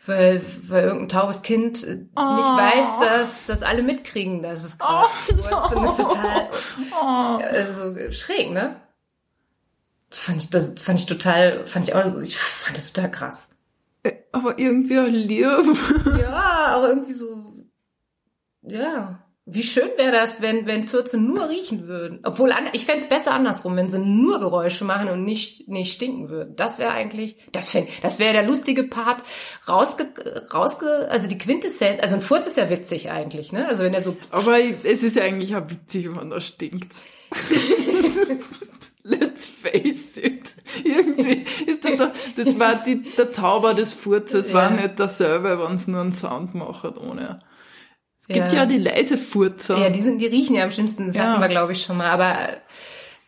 weil, 0.05 0.41
weil 0.70 0.86
irgendein 0.86 1.10
taubes 1.10 1.41
Kind 1.41 1.86
oh. 1.86 1.89
nicht 1.91 2.16
weiß, 2.16 2.86
dass, 3.01 3.45
dass 3.45 3.62
alle 3.62 3.84
mitkriegen, 3.84 4.41
dass 4.41 4.64
es 4.64 4.78
gerade 4.78 5.05
oh, 5.05 5.34
no. 5.36 5.82
Das 5.82 5.91
ist 5.91 5.97
total 6.01 6.49
oh. 6.93 7.39
also 7.43 8.12
schräg, 8.12 8.51
ne? 8.51 8.78
Fand 10.10 10.41
ich, 10.41 10.49
das 10.49 10.80
fand 10.80 10.99
ich 10.99 11.05
total, 11.05 11.68
fand 11.68 11.86
ich 11.86 11.93
auch, 11.93 12.18
ich 12.22 12.38
fand 12.38 12.78
das 12.78 12.93
total 12.93 13.12
krass. 13.12 13.49
Äh, 14.03 14.14
aber 14.32 14.58
irgendwie 14.58 14.99
auch 14.99 15.08
lieb. 15.08 15.45
Ja, 16.20 16.68
aber 16.68 16.89
irgendwie 16.89 17.14
so, 17.14 17.53
ja. 18.62 19.24
Wie 19.49 19.64
schön 19.64 19.89
wäre 19.95 20.12
das, 20.12 20.41
wenn, 20.41 20.68
wenn 20.68 20.84
14 20.84 21.26
nur 21.26 21.47
riechen 21.47 21.88
würden. 21.88 22.20
Obwohl, 22.24 22.53
ich 22.74 22.86
fände 22.86 23.01
es 23.01 23.08
besser 23.08 23.32
andersrum, 23.32 23.78
wenn 23.78 23.89
sie 23.89 23.97
nur 23.97 24.41
Geräusche 24.41 24.84
machen 24.84 25.08
und 25.08 25.24
nicht, 25.24 25.70
nicht 25.70 25.93
stinken 25.93 26.28
würden. 26.28 26.58
Das 26.58 26.80
wäre 26.80 26.91
eigentlich, 26.91 27.38
das 27.53 27.70
fänd, 27.70 27.88
das 28.03 28.20
wäre 28.20 28.34
der 28.34 28.45
lustige 28.45 28.84
Part, 28.84 29.24
rausge, 29.70 30.14
rausge, 30.53 31.08
also 31.10 31.30
die 31.30 31.38
Quintessenz, 31.38 32.01
also 32.01 32.16
ein 32.16 32.22
Furz 32.22 32.45
ist 32.45 32.58
ja 32.58 32.70
witzig 32.70 33.10
eigentlich, 33.10 33.53
ne? 33.53 33.70
Also 33.70 33.86
wenn 33.86 33.93
er 33.93 34.01
so. 34.01 34.18
Aber 34.32 34.60
es 34.60 35.01
ist 35.01 35.16
ja 35.16 35.24
eigentlich 35.24 35.55
auch 35.55 35.70
witzig, 35.70 36.10
wenn 36.14 36.30
er 36.30 36.41
stinkt. 36.41 36.91
Let's 39.08 39.47
face 39.47 40.18
it. 40.18 40.51
Irgendwie 40.84 41.45
ist 41.66 41.84
das, 41.84 41.95
doch, 41.95 42.12
das 42.36 42.60
war 42.60 42.76
die, 42.86 43.03
der 43.03 43.32
Zauber 43.32 43.74
des 43.74 43.93
Furzes, 43.93 44.49
ja. 44.49 44.55
war 44.55 44.70
nicht 44.70 44.99
dasselbe, 44.99 45.60
wenn 45.60 45.76
es 45.76 45.88
nur 45.88 46.01
einen 46.01 46.12
Sound 46.12 46.55
macht 46.55 46.97
ohne. 46.97 47.39
Es 48.20 48.28
gibt 48.28 48.51
ja, 48.51 48.60
ja 48.60 48.66
die 48.66 48.80
leise 48.80 49.18
Furzer. 49.18 49.78
Ja, 49.78 49.89
die 49.89 50.01
sind, 50.01 50.20
die 50.20 50.26
riechen 50.26 50.55
ja 50.55 50.66
am 50.66 50.72
schlimmsten, 50.72 51.08
das 51.08 51.16
ja. 51.16 51.24
hatten 51.24 51.41
wir, 51.41 51.47
glaube 51.47 51.72
ich, 51.72 51.82
schon 51.82 51.95
mal, 51.95 52.08
aber, 52.08 52.36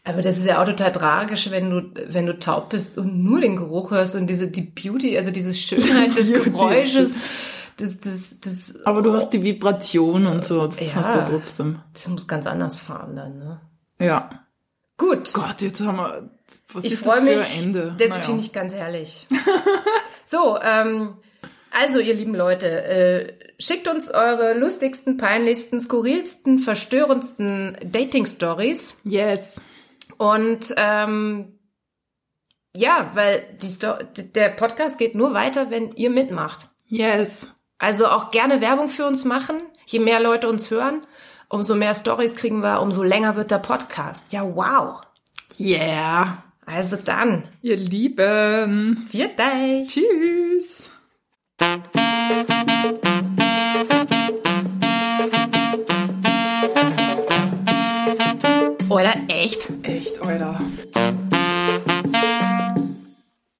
aber 0.04 0.22
das 0.22 0.38
ist 0.38 0.46
ja 0.46 0.62
auch 0.62 0.66
total 0.66 0.92
tragisch, 0.92 1.50
wenn 1.50 1.70
du, 1.70 1.94
wenn 2.08 2.26
du 2.26 2.38
taub 2.38 2.70
bist 2.72 2.98
und 2.98 3.24
nur 3.24 3.40
den 3.40 3.56
Geruch 3.56 3.92
hörst 3.92 4.16
und 4.16 4.28
diese, 4.28 4.52
die 4.52 4.64
Beauty, 4.64 5.18
also 5.18 5.32
diese 5.32 5.54
Schönheit 5.54 6.18
des 6.18 6.34
Geräusches. 6.44 7.16
Das, 7.78 8.02
das, 8.02 8.42
das, 8.42 8.86
aber 8.86 9.02
du 9.02 9.14
hast 9.14 9.30
die 9.30 9.42
Vibration 9.42 10.26
und 10.26 10.44
so, 10.44 10.68
das 10.68 10.82
ja, 10.82 10.96
hast 10.96 11.16
du 11.16 11.32
trotzdem. 11.32 11.80
Das 11.94 12.10
muss 12.10 12.28
ganz 12.28 12.46
anders 12.46 12.80
fahren 12.80 13.16
dann, 13.16 13.40
ne? 13.40 13.62
Ja. 13.98 14.30
Gut. 15.00 15.34
Gott, 15.34 15.62
jetzt 15.62 15.82
haben 15.82 15.98
wir. 15.98 16.30
Was 16.74 16.84
ich 16.84 16.98
freue 16.98 17.22
mich. 17.22 17.58
Ende? 17.58 17.96
Das 17.98 18.10
naja. 18.10 18.22
finde 18.22 18.42
ich 18.42 18.52
ganz 18.54 18.76
herrlich. 18.76 19.28
so, 20.26 20.60
ähm, 20.62 21.18
also 21.72 22.00
ihr 22.00 22.14
lieben 22.14 22.36
Leute, 22.36 22.68
äh, 22.68 23.34
schickt 23.60 23.88
uns 23.88 24.12
eure 24.12 24.54
lustigsten, 24.54 25.18
peinlichsten, 25.18 25.80
skurrilsten, 25.80 26.60
verstörendsten 26.60 27.78
Dating-Stories. 27.84 29.02
Yes. 29.06 29.62
Und 30.18 30.74
ähm, 30.76 31.60
ja, 32.76 33.12
weil 33.14 33.58
die 33.62 33.74
der 34.34 34.50
Podcast 34.50 34.98
geht 34.98 35.16
nur 35.16 35.34
weiter, 35.34 35.72
wenn 35.72 35.94
ihr 35.94 36.10
mitmacht. 36.10 36.68
Yes. 36.88 37.54
Also 37.78 38.08
auch 38.08 38.32
gerne 38.32 38.60
Werbung 38.60 38.90
für 38.90 39.08
uns 39.08 39.24
machen. 39.24 39.62
Je 39.86 40.00
mehr 40.00 40.20
Leute 40.20 40.50
uns 40.50 40.70
hören, 40.70 41.06
umso 41.50 41.76
mehr 41.76 41.94
Stories 41.94 42.36
kriegen 42.36 42.62
wir, 42.62 42.82
umso 42.82 43.04
länger 43.04 43.36
wird 43.36 43.52
der 43.52 43.58
Podcast. 43.58 44.32
Ja, 44.32 44.44
wow. 44.44 45.02
Yeah. 45.60 46.44
Also 46.66 46.96
dann. 46.96 47.44
Ihr 47.62 47.76
Lieben. 47.76 49.08
Viert 49.10 49.40
euch. 49.40 49.88
Tschüss. 49.88 50.90
Oder 58.90 59.14
echt? 59.28 59.70
Echt, 59.84 60.24
Alter. 60.24 60.58